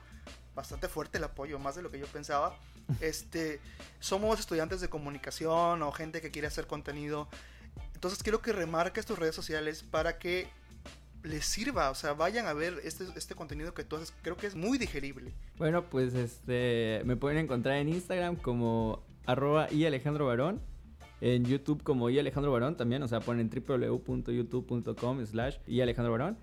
bastante 0.54 0.88
fuerte 0.88 1.18
el 1.18 1.24
apoyo, 1.24 1.58
más 1.58 1.76
de 1.76 1.82
lo 1.82 1.90
que 1.90 1.98
yo 1.98 2.06
pensaba. 2.06 2.58
Este, 3.00 3.60
somos 4.00 4.40
estudiantes 4.40 4.80
de 4.80 4.88
comunicación 4.88 5.80
o 5.82 5.92
gente 5.92 6.20
que 6.20 6.32
quiere 6.32 6.48
hacer 6.48 6.66
contenido. 6.66 7.28
Entonces 7.94 8.20
quiero 8.20 8.42
que 8.42 8.52
remarques 8.52 9.06
tus 9.06 9.16
redes 9.16 9.36
sociales 9.36 9.84
para 9.84 10.18
que 10.18 10.48
les 11.22 11.44
sirva, 11.44 11.90
o 11.90 11.94
sea, 11.94 12.14
vayan 12.14 12.46
a 12.46 12.52
ver 12.52 12.80
este, 12.84 13.04
este 13.16 13.34
contenido 13.34 13.74
que 13.74 13.84
tú 13.84 13.96
haces, 13.96 14.12
creo 14.22 14.36
que 14.36 14.46
es 14.46 14.54
muy 14.54 14.78
digerible. 14.78 15.32
Bueno, 15.58 15.88
pues 15.88 16.14
este 16.14 17.02
me 17.04 17.16
pueden 17.16 17.38
encontrar 17.38 17.76
en 17.76 17.88
Instagram 17.88 18.36
como 18.36 19.02
arroba 19.26 19.72
y 19.72 19.84
Alejandro 19.84 20.26
Barón. 20.26 20.60
En 21.20 21.44
YouTube 21.44 21.82
como 21.82 22.08
y 22.08 22.18
Alejandro 22.18 22.50
Barón 22.50 22.76
también, 22.76 23.02
o 23.02 23.08
sea, 23.08 23.20
ponen 23.20 23.50
www.youtube.com 23.50 25.26
slash 25.26 25.56
y 25.66 25.82
Alejandro. 25.82 26.36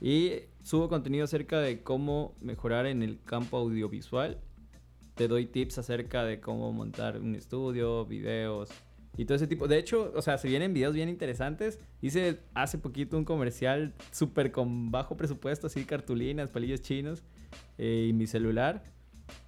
Y 0.00 0.40
subo 0.62 0.88
contenido 0.88 1.24
acerca 1.24 1.60
de 1.60 1.82
cómo 1.82 2.34
mejorar 2.40 2.86
en 2.86 3.02
el 3.02 3.22
campo 3.22 3.58
audiovisual. 3.58 4.40
Te 5.14 5.28
doy 5.28 5.46
tips 5.46 5.78
acerca 5.78 6.24
de 6.24 6.40
cómo 6.40 6.72
montar 6.72 7.20
un 7.20 7.36
estudio, 7.36 8.04
videos 8.06 8.70
y 9.16 9.24
todo 9.26 9.36
ese 9.36 9.46
tipo. 9.46 9.68
De 9.68 9.78
hecho, 9.78 10.12
o 10.14 10.22
sea, 10.22 10.38
se 10.38 10.48
vienen 10.48 10.72
videos 10.74 10.94
bien 10.94 11.08
interesantes. 11.08 11.78
Hice 12.02 12.40
hace 12.54 12.78
poquito 12.78 13.16
un 13.16 13.24
comercial 13.24 13.92
súper 14.10 14.50
con 14.52 14.90
bajo 14.90 15.16
presupuesto, 15.16 15.66
así 15.68 15.84
cartulinas, 15.84 16.50
palillos 16.50 16.80
chinos 16.82 17.22
eh, 17.78 18.06
y 18.08 18.12
mi 18.12 18.26
celular. 18.26 18.82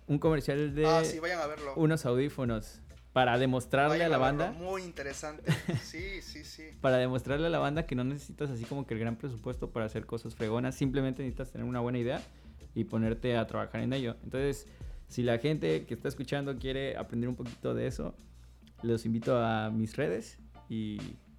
Un 0.07 0.19
comercial 0.19 0.75
de 0.75 0.87
Ah, 0.87 1.05
sí, 1.05 1.19
vayan 1.19 1.41
a 1.41 1.47
verlo. 1.47 1.75
unos 1.77 2.07
audífonos. 2.07 2.81
para 3.13 3.39
demostrarle 3.39 4.05
a 4.05 4.09
la 4.11 4.19
banda, 4.19 4.53
Muy 4.53 4.83
interesante. 4.83 5.43
Sí, 5.83 6.21
sí, 6.23 6.45
sí. 6.45 6.65
para 6.83 6.99
demostrarle 6.99 7.47
a 7.47 7.51
la 7.51 7.59
banda 7.59 7.87
que 7.87 7.95
no 7.95 8.05
necesitas 8.05 8.51
así 8.51 8.65
como 8.65 8.87
que 8.87 8.93
el 8.95 9.01
gran 9.01 9.17
presupuesto 9.17 9.71
para 9.71 9.87
hacer 9.87 10.05
cosas 10.05 10.35
fregonas, 10.35 10.75
simplemente 10.75 11.23
necesitas 11.23 11.51
tener 11.51 11.67
una 11.67 11.81
buena 11.81 11.99
idea 11.99 12.21
y 12.75 12.85
ponerte 12.85 13.37
a 13.39 13.47
trabajar 13.47 13.81
en 13.81 13.95
ello. 13.95 14.17
Entonces, 14.23 14.67
si 15.09 15.23
la 15.23 15.39
gente 15.39 15.87
que 15.87 15.95
está 15.95 16.09
escuchando 16.09 16.59
quiere 16.59 16.97
aprender 16.99 17.29
un 17.31 17.37
poquito 17.37 17.73
de 17.75 17.87
eso, 17.87 18.15
los 18.83 19.07
invito 19.07 19.39
a 19.39 19.71
mis 19.71 19.97
redes 19.97 20.39
y 20.69 20.99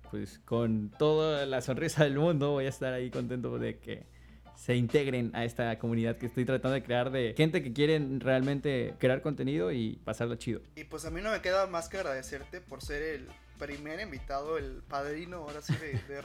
pues 0.09 0.39
con 0.39 0.89
toda 0.97 1.45
la 1.45 1.61
sonrisa 1.61 2.03
del 2.03 2.17
mundo 2.17 2.51
voy 2.51 2.65
a 2.65 2.69
estar 2.69 2.93
ahí 2.93 3.09
contento 3.09 3.57
de 3.59 3.79
que 3.79 4.05
se 4.55 4.75
integren 4.75 5.31
a 5.35 5.45
esta 5.45 5.77
comunidad 5.77 6.17
que 6.17 6.25
estoy 6.25 6.43
tratando 6.43 6.73
de 6.73 6.83
crear 6.83 7.11
de 7.11 7.33
gente 7.38 7.61
que 7.61 7.73
quieren 7.73 8.19
realmente 8.19 8.95
crear 8.97 9.21
contenido 9.21 9.71
y 9.71 9.97
pasarlo 10.03 10.35
chido. 10.35 10.61
Y 10.75 10.85
pues 10.85 11.05
a 11.05 11.11
mí 11.11 11.21
no 11.21 11.31
me 11.31 11.41
queda 11.41 11.67
más 11.67 11.89
que 11.89 11.97
agradecerte 11.97 12.59
por 12.59 12.81
ser 12.81 13.03
el 13.03 13.27
primer 13.59 13.99
invitado, 13.99 14.57
el 14.57 14.81
padrino, 14.88 15.38
ahora 15.38 15.61
sí, 15.61 15.73
de, 15.75 15.93
de 16.13 16.23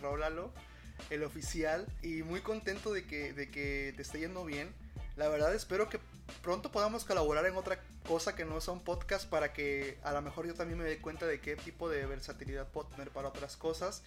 el 1.11 1.23
oficial. 1.25 1.87
Y 2.03 2.23
muy 2.23 2.41
contento 2.41 2.93
de 2.93 3.05
que, 3.05 3.33
de 3.33 3.51
que 3.51 3.93
te 3.97 4.03
esté 4.03 4.21
yendo 4.21 4.45
bien. 4.45 4.69
La 5.17 5.29
verdad 5.29 5.55
espero 5.55 5.89
que 5.89 5.99
pronto 6.43 6.73
podamos 6.73 7.05
colaborar 7.05 7.45
en 7.47 7.57
otra 7.57 7.79
cosa 8.09 8.35
que 8.35 8.45
no 8.45 8.61
sea 8.61 8.73
un 8.75 8.81
podcast 8.81 9.29
para 9.29 9.53
que 9.53 9.99
a 10.03 10.13
lo 10.13 10.23
mejor 10.23 10.47
yo 10.47 10.55
también 10.55 10.79
me 10.79 10.85
dé 10.85 10.99
cuenta 10.99 11.27
de 11.27 11.41
qué 11.41 11.57
tipo 11.57 11.89
de 11.91 12.07
versatilidad 12.07 12.67
puedo 12.69 12.89
tener 12.89 13.11
para 13.11 13.29
otras 13.29 13.57
cosas. 13.57 14.03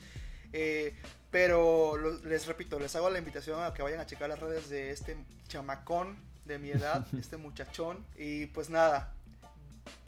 Eh, 0.54 0.96
pero 1.32 1.98
lo- 1.98 2.18
les 2.24 2.48
repito, 2.48 2.80
les 2.80 2.96
hago 2.96 3.10
la 3.10 3.20
invitación 3.20 3.62
a 3.64 3.74
que 3.74 3.84
vayan 3.84 4.00
a 4.00 4.06
checar 4.06 4.30
las 4.30 4.40
redes 4.40 4.70
de 4.70 4.92
este 4.92 5.16
chamacón 5.48 6.18
de 6.46 6.58
mi 6.60 6.70
edad, 6.72 7.06
este 7.20 7.38
muchachón. 7.38 8.04
Y 8.18 8.48
pues 8.48 8.70
nada, 8.70 9.14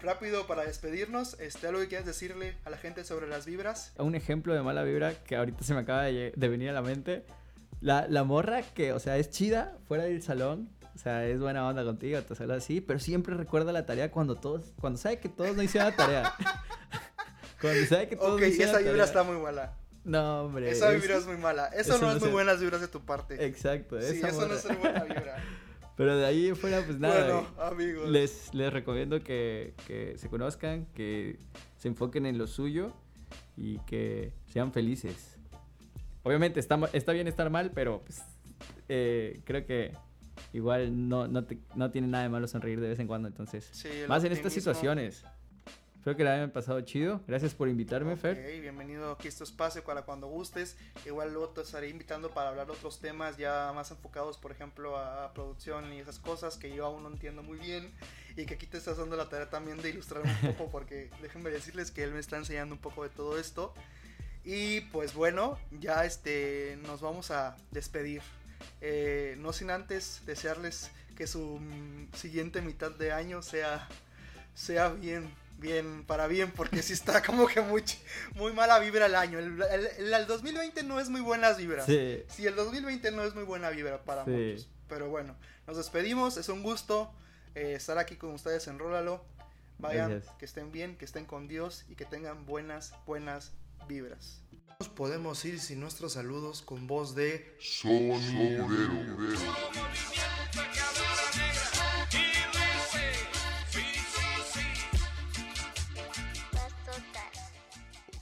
rápido 0.01 0.47
para 0.47 0.63
despedirnos, 0.63 1.39
este, 1.39 1.67
algo 1.67 1.79
que 1.81 1.87
quieras 1.89 2.05
decirle 2.07 2.55
a 2.65 2.69
la 2.69 2.77
gente 2.77 3.03
sobre 3.03 3.27
las 3.27 3.45
vibras. 3.45 3.91
Un 3.97 4.15
ejemplo 4.15 4.53
de 4.53 4.61
mala 4.63 4.83
vibra 4.83 5.13
que 5.23 5.35
ahorita 5.35 5.63
se 5.63 5.73
me 5.73 5.81
acaba 5.81 6.03
de, 6.03 6.33
de 6.35 6.47
venir 6.47 6.69
a 6.69 6.73
la 6.73 6.81
mente. 6.81 7.23
La, 7.81 8.07
la 8.07 8.23
morra 8.23 8.61
que, 8.63 8.93
o 8.93 8.99
sea, 8.99 9.17
es 9.17 9.29
chida 9.29 9.77
fuera 9.87 10.05
del 10.05 10.23
salón. 10.23 10.69
O 10.97 10.99
sea, 10.99 11.27
es 11.27 11.39
buena 11.39 11.67
onda 11.67 11.83
contigo, 11.83 12.19
te 12.23 12.33
saluda 12.33 12.55
así, 12.55 12.81
pero 12.81 12.97
siempre 12.97 13.35
recuerda 13.35 13.71
la 13.71 13.85
tarea 13.85 14.09
cuando 14.09 14.33
todos, 14.33 14.73
cuando 14.81 14.97
sabe 14.97 15.19
que 15.19 15.29
todos 15.29 15.55
no 15.55 15.61
hicieron 15.61 15.91
la 15.91 15.95
tarea. 15.95 16.33
cuando 17.61 17.85
sabe 17.85 18.07
que 18.09 18.15
todos 18.15 18.33
Ok, 18.33 18.39
no 18.41 18.45
hicieron 18.47 18.69
esa 18.69 18.81
la 18.81 18.91
vibra 18.91 19.05
tarea. 19.05 19.21
está 19.21 19.23
muy 19.23 19.37
mala. 19.39 19.73
No, 20.03 20.41
hombre. 20.45 20.71
Esa 20.71 20.91
es- 20.91 20.99
vibra 20.99 21.17
es 21.17 21.27
muy 21.27 21.37
mala. 21.37 21.67
Eso, 21.67 21.93
eso 21.93 22.01
no 22.01 22.07
no 22.07 22.15
es 22.17 22.21
muy 22.23 22.31
buenas 22.31 22.59
vibras 22.59 22.81
de 22.81 22.87
tu 22.87 23.01
parte. 23.05 23.45
Exacto, 23.45 24.01
Sí, 24.01 24.17
esa 24.17 24.29
eso 24.29 24.47
no 24.47 24.55
es 24.55 24.61
ser 24.61 24.75
buena 24.77 25.03
vibra. 25.03 25.37
Pero 25.97 26.17
de 26.17 26.25
ahí 26.25 26.51
fuera, 26.55 26.81
pues 26.83 26.97
nada. 26.99 27.23
bueno, 27.43 27.47
amigos. 27.61 28.09
Les, 28.09 28.51
les 28.55 28.73
recomiendo 28.73 29.21
que, 29.21 29.75
que 29.85 30.17
se 30.17 30.29
conozcan, 30.29 30.87
que 30.95 31.37
se 31.77 31.89
enfoquen 31.89 32.25
en 32.25 32.39
lo 32.39 32.47
suyo 32.47 32.91
y 33.55 33.77
que 33.81 34.33
sean 34.51 34.71
felices. 34.73 35.37
Obviamente 36.23 36.59
está, 36.59 36.79
está 36.93 37.11
bien 37.13 37.27
estar 37.27 37.51
mal, 37.51 37.69
pero 37.73 38.01
pues, 38.03 38.23
eh, 38.89 39.41
creo 39.45 39.63
que 39.67 39.93
igual 40.53 41.07
no, 41.09 41.27
no, 41.27 41.43
te- 41.45 41.59
no 41.75 41.91
tiene 41.91 42.07
nada 42.07 42.23
de 42.23 42.29
malo 42.29 42.47
sonreír 42.47 42.79
de 42.79 42.89
vez 42.89 42.99
en 42.99 43.07
cuando. 43.07 43.27
Entonces, 43.27 43.67
Sí, 43.71 43.89
más 44.07 44.23
en 44.23 44.31
estas 44.31 44.53
situaciones. 44.53 45.23
Espero 45.97 46.15
que 46.15 46.23
la 46.23 46.35
hayan 46.35 46.51
pasado 46.51 46.79
chido. 46.81 47.19
Gracias 47.27 47.53
por 47.53 47.67
invitarme, 47.67 48.13
Ok, 48.13 48.19
Fer. 48.19 48.61
bienvenido 48.61 49.11
aquí 49.11 49.27
a 49.27 49.29
este 49.29 49.43
espacio 49.43 49.83
para 49.83 50.03
cuando 50.03 50.27
gustes. 50.27 50.77
Igual 51.05 51.33
luego 51.33 51.49
te 51.49 51.61
estaré 51.61 51.89
invitando 51.89 52.29
para 52.29 52.47
hablar 52.47 52.65
de 52.67 52.71
otros 52.71 53.01
temas 53.01 53.35
ya 53.35 53.73
más 53.75 53.91
enfocados, 53.91 54.37
por 54.37 54.51
ejemplo, 54.53 54.97
a 54.97 55.33
producción 55.33 55.91
y 55.91 55.99
esas 55.99 56.17
cosas 56.19 56.55
que 56.55 56.73
yo 56.73 56.85
aún 56.85 57.03
no 57.03 57.09
entiendo 57.09 57.43
muy 57.43 57.57
bien. 57.57 57.91
Y 58.37 58.45
que 58.45 58.53
aquí 58.53 58.67
te 58.67 58.77
estás 58.77 58.97
dando 58.97 59.17
la 59.17 59.27
tarea 59.27 59.49
también 59.49 59.81
de 59.81 59.89
ilustrar 59.89 60.23
un 60.23 60.53
poco, 60.53 60.69
porque 60.71 61.09
déjenme 61.21 61.49
decirles 61.49 61.91
que 61.91 62.03
él 62.03 62.11
me 62.13 62.19
está 62.19 62.37
enseñando 62.37 62.75
un 62.75 62.79
poco 62.81 63.03
de 63.03 63.09
todo 63.09 63.37
esto. 63.37 63.73
Y 64.45 64.79
pues 64.93 65.13
bueno, 65.13 65.57
ya 65.77 66.05
este, 66.05 66.79
nos 66.87 67.01
vamos 67.01 67.31
a 67.31 67.57
despedir. 67.71 68.21
Eh, 68.81 69.35
no 69.39 69.53
sin 69.53 69.71
antes 69.71 70.21
desearles 70.25 70.91
que 71.15 71.25
su 71.27 71.59
siguiente 72.15 72.61
mitad 72.61 72.91
de 72.91 73.11
año 73.11 73.41
sea, 73.41 73.87
sea 74.53 74.89
bien, 74.89 75.29
bien, 75.59 76.03
para 76.05 76.27
bien, 76.27 76.51
porque 76.51 76.83
si 76.83 76.93
está 76.93 77.21
como 77.23 77.47
que 77.47 77.61
muy, 77.61 77.83
muy 78.35 78.53
mala 78.53 78.77
vibra 78.79 79.07
el 79.07 79.15
año. 79.15 79.39
El, 79.39 79.61
el- 79.63 80.13
el 80.13 80.27
2020 80.27 80.83
no 80.83 80.99
es 80.99 81.09
muy 81.09 81.21
buenas 81.21 81.57
vibras. 81.57 81.85
Sí. 81.87 82.23
Sí, 82.29 82.45
el 82.45 82.55
2020 82.55 83.11
no 83.11 83.23
es 83.23 83.33
muy 83.33 83.43
buena 83.43 83.69
vibra 83.71 84.03
para 84.03 84.25
Sí. 84.25 84.31
muchos. 84.31 84.67
Pero 84.87 85.09
bueno, 85.09 85.35
nos 85.65 85.77
despedimos. 85.77 86.37
Es 86.37 86.49
un 86.49 86.61
gusto 86.63 87.11
eh, 87.55 87.73
estar 87.75 87.97
aquí 87.97 88.15
con 88.15 88.31
ustedes 88.33 88.67
en 88.67 88.77
Rólalo. 88.77 89.23
Vayan, 89.79 90.11
Gracias. 90.11 90.35
que 90.37 90.45
estén 90.45 90.71
bien, 90.71 90.95
que 90.97 91.05
estén 91.05 91.25
con 91.25 91.47
Dios 91.47 91.85
y 91.89 91.95
que 91.95 92.05
tengan 92.05 92.45
buenas, 92.45 92.93
buenas 93.05 93.51
vibras. 93.87 94.39
Nos 94.79 94.89
podemos 94.89 95.43
ir 95.43 95.59
sin 95.59 95.79
nuestros 95.79 96.13
saludos 96.13 96.61
con 96.61 96.85
voz 96.85 97.15
de 97.15 97.57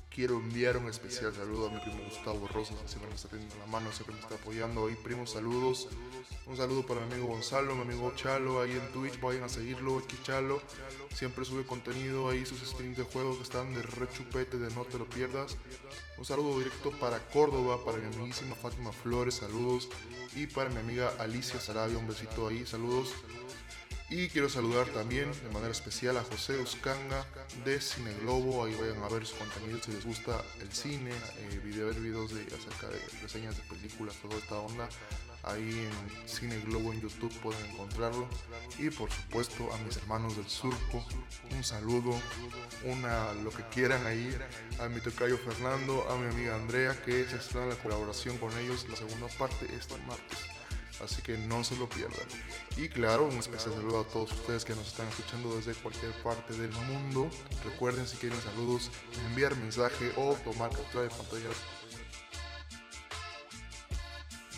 Quiero 0.09 0.37
enviar 0.37 0.77
un 0.77 0.87
especial 0.87 1.35
saludo 1.35 1.67
a 1.67 1.71
mi 1.71 1.81
primo 1.81 2.05
Gustavo 2.05 2.47
Rosas, 2.47 2.77
que 2.79 2.87
siempre 2.87 3.09
me 3.09 3.15
está 3.15 3.27
teniendo 3.27 3.57
la 3.57 3.65
mano, 3.65 3.91
siempre 3.91 4.15
me 4.15 4.21
está 4.21 4.35
apoyando 4.35 4.87
ahí. 4.87 4.95
Primo, 5.03 5.27
saludos. 5.27 5.89
Un 6.45 6.55
saludo 6.55 6.85
para 6.85 7.01
mi 7.01 7.15
amigo 7.15 7.27
Gonzalo, 7.27 7.75
mi 7.75 7.81
amigo 7.81 8.13
Chalo, 8.15 8.61
ahí 8.61 8.71
en 8.71 8.93
Twitch, 8.93 9.19
vayan 9.19 9.43
a 9.43 9.49
seguirlo, 9.49 9.97
aquí 9.97 10.17
Chalo. 10.23 10.61
Siempre 11.13 11.43
sube 11.43 11.65
contenido 11.65 12.29
ahí, 12.29 12.45
sus 12.45 12.61
streams 12.61 12.95
de 12.95 13.03
juegos 13.03 13.35
que 13.35 13.43
están 13.43 13.73
de 13.73 13.81
rechupete, 13.81 14.57
de 14.57 14.73
no 14.73 14.85
te 14.85 14.97
lo 14.97 15.05
pierdas. 15.09 15.57
Un 16.17 16.23
saludo 16.23 16.59
directo 16.59 16.91
para 16.91 17.19
Córdoba, 17.19 17.83
para 17.83 17.97
mi 17.97 18.05
amiguísima 18.05 18.55
Fátima 18.55 18.93
Flores, 18.93 19.35
saludos. 19.35 19.89
Y 20.33 20.47
para 20.47 20.69
mi 20.69 20.77
amiga 20.77 21.13
Alicia 21.19 21.59
Sarabia, 21.59 21.97
un 21.97 22.07
besito 22.07 22.47
ahí, 22.47 22.65
saludos. 22.65 23.13
Y 24.09 24.29
quiero 24.29 24.47
saludar 24.47 24.87
también 24.87 25.31
de 25.43 25.49
manera 25.49 25.71
especial 25.71 26.15
a 26.17 26.23
José 26.23 26.57
Uscanga 26.59 27.25
de 27.65 27.81
Cine 27.81 28.13
Globo. 28.21 28.63
Ahí 28.63 28.73
vayan 28.75 29.03
a 29.03 29.09
ver 29.09 29.25
su 29.25 29.35
contenido 29.35 29.79
si 29.83 29.91
les 29.91 30.05
gusta 30.05 30.41
el 30.61 30.71
cine, 30.71 31.11
eh, 31.11 31.59
ver 31.63 31.99
videos 31.99 32.33
de, 32.33 32.43
acerca 32.43 32.87
de 32.87 32.99
reseñas 33.21 33.57
de 33.57 33.63
películas, 33.63 34.15
toda 34.21 34.37
esta 34.37 34.55
onda. 34.57 34.87
Ahí 35.45 35.87
en 35.87 36.27
Cine 36.27 36.59
Globo 36.61 36.91
en 36.91 37.01
YouTube 37.01 37.33
pueden 37.41 37.63
encontrarlo. 37.67 38.27
Y 38.79 38.89
por 38.89 39.11
supuesto 39.11 39.71
a 39.73 39.77
mis 39.79 39.97
hermanos 39.97 40.35
del 40.35 40.47
surco, 40.47 41.05
un 41.51 41.63
saludo, 41.63 42.19
una 42.83 43.31
lo 43.33 43.51
que 43.51 43.63
quieran 43.69 44.05
ahí. 44.07 44.35
A 44.79 44.89
mi 44.89 44.99
tocayo 45.01 45.37
Fernando, 45.37 46.09
a 46.09 46.17
mi 46.17 46.33
amiga 46.33 46.55
Andrea, 46.55 46.99
que 47.03 47.25
se 47.25 47.35
estrena 47.35 47.67
la 47.67 47.75
colaboración 47.75 48.37
con 48.39 48.57
ellos, 48.57 48.87
la 48.89 48.95
segunda 48.95 49.27
parte 49.37 49.67
este 49.75 49.97
martes. 50.07 50.39
Así 51.03 51.21
que 51.21 51.37
no 51.37 51.63
se 51.63 51.75
lo 51.75 51.89
pierdan. 51.89 52.25
Y 52.77 52.87
claro, 52.87 53.25
un 53.25 53.37
especial 53.37 53.73
saludo 53.73 53.99
a 53.99 54.07
todos 54.07 54.31
ustedes 54.31 54.63
que 54.63 54.73
nos 54.75 54.87
están 54.87 55.07
escuchando 55.09 55.55
desde 55.55 55.73
cualquier 55.73 56.11
parte 56.23 56.53
del 56.53 56.71
mundo. 56.71 57.29
Recuerden 57.63 58.07
si 58.07 58.17
quieren 58.17 58.39
saludos, 58.41 58.89
enviar 59.27 59.55
mensaje 59.57 60.11
o 60.15 60.33
tomar 60.43 60.71
captura 60.71 61.03
de 61.03 61.09
pantalla 61.09 61.49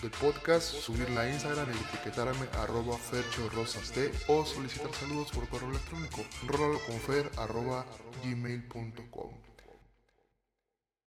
podcast, 0.10 0.74
subirla 0.74 1.22
a 1.22 1.30
Instagram 1.30 1.68
y 1.70 1.78
etiquetarme 1.78 2.48
arroba 2.60 2.98
ferchorosasd 2.98 4.12
o 4.28 4.46
solicitar 4.46 4.94
saludos 4.94 5.32
por 5.32 5.48
correo 5.50 5.70
electrónico 5.70 6.24
rolaloconfer 6.48 7.32
arroba 7.38 7.86
gmail.com. 8.24 9.47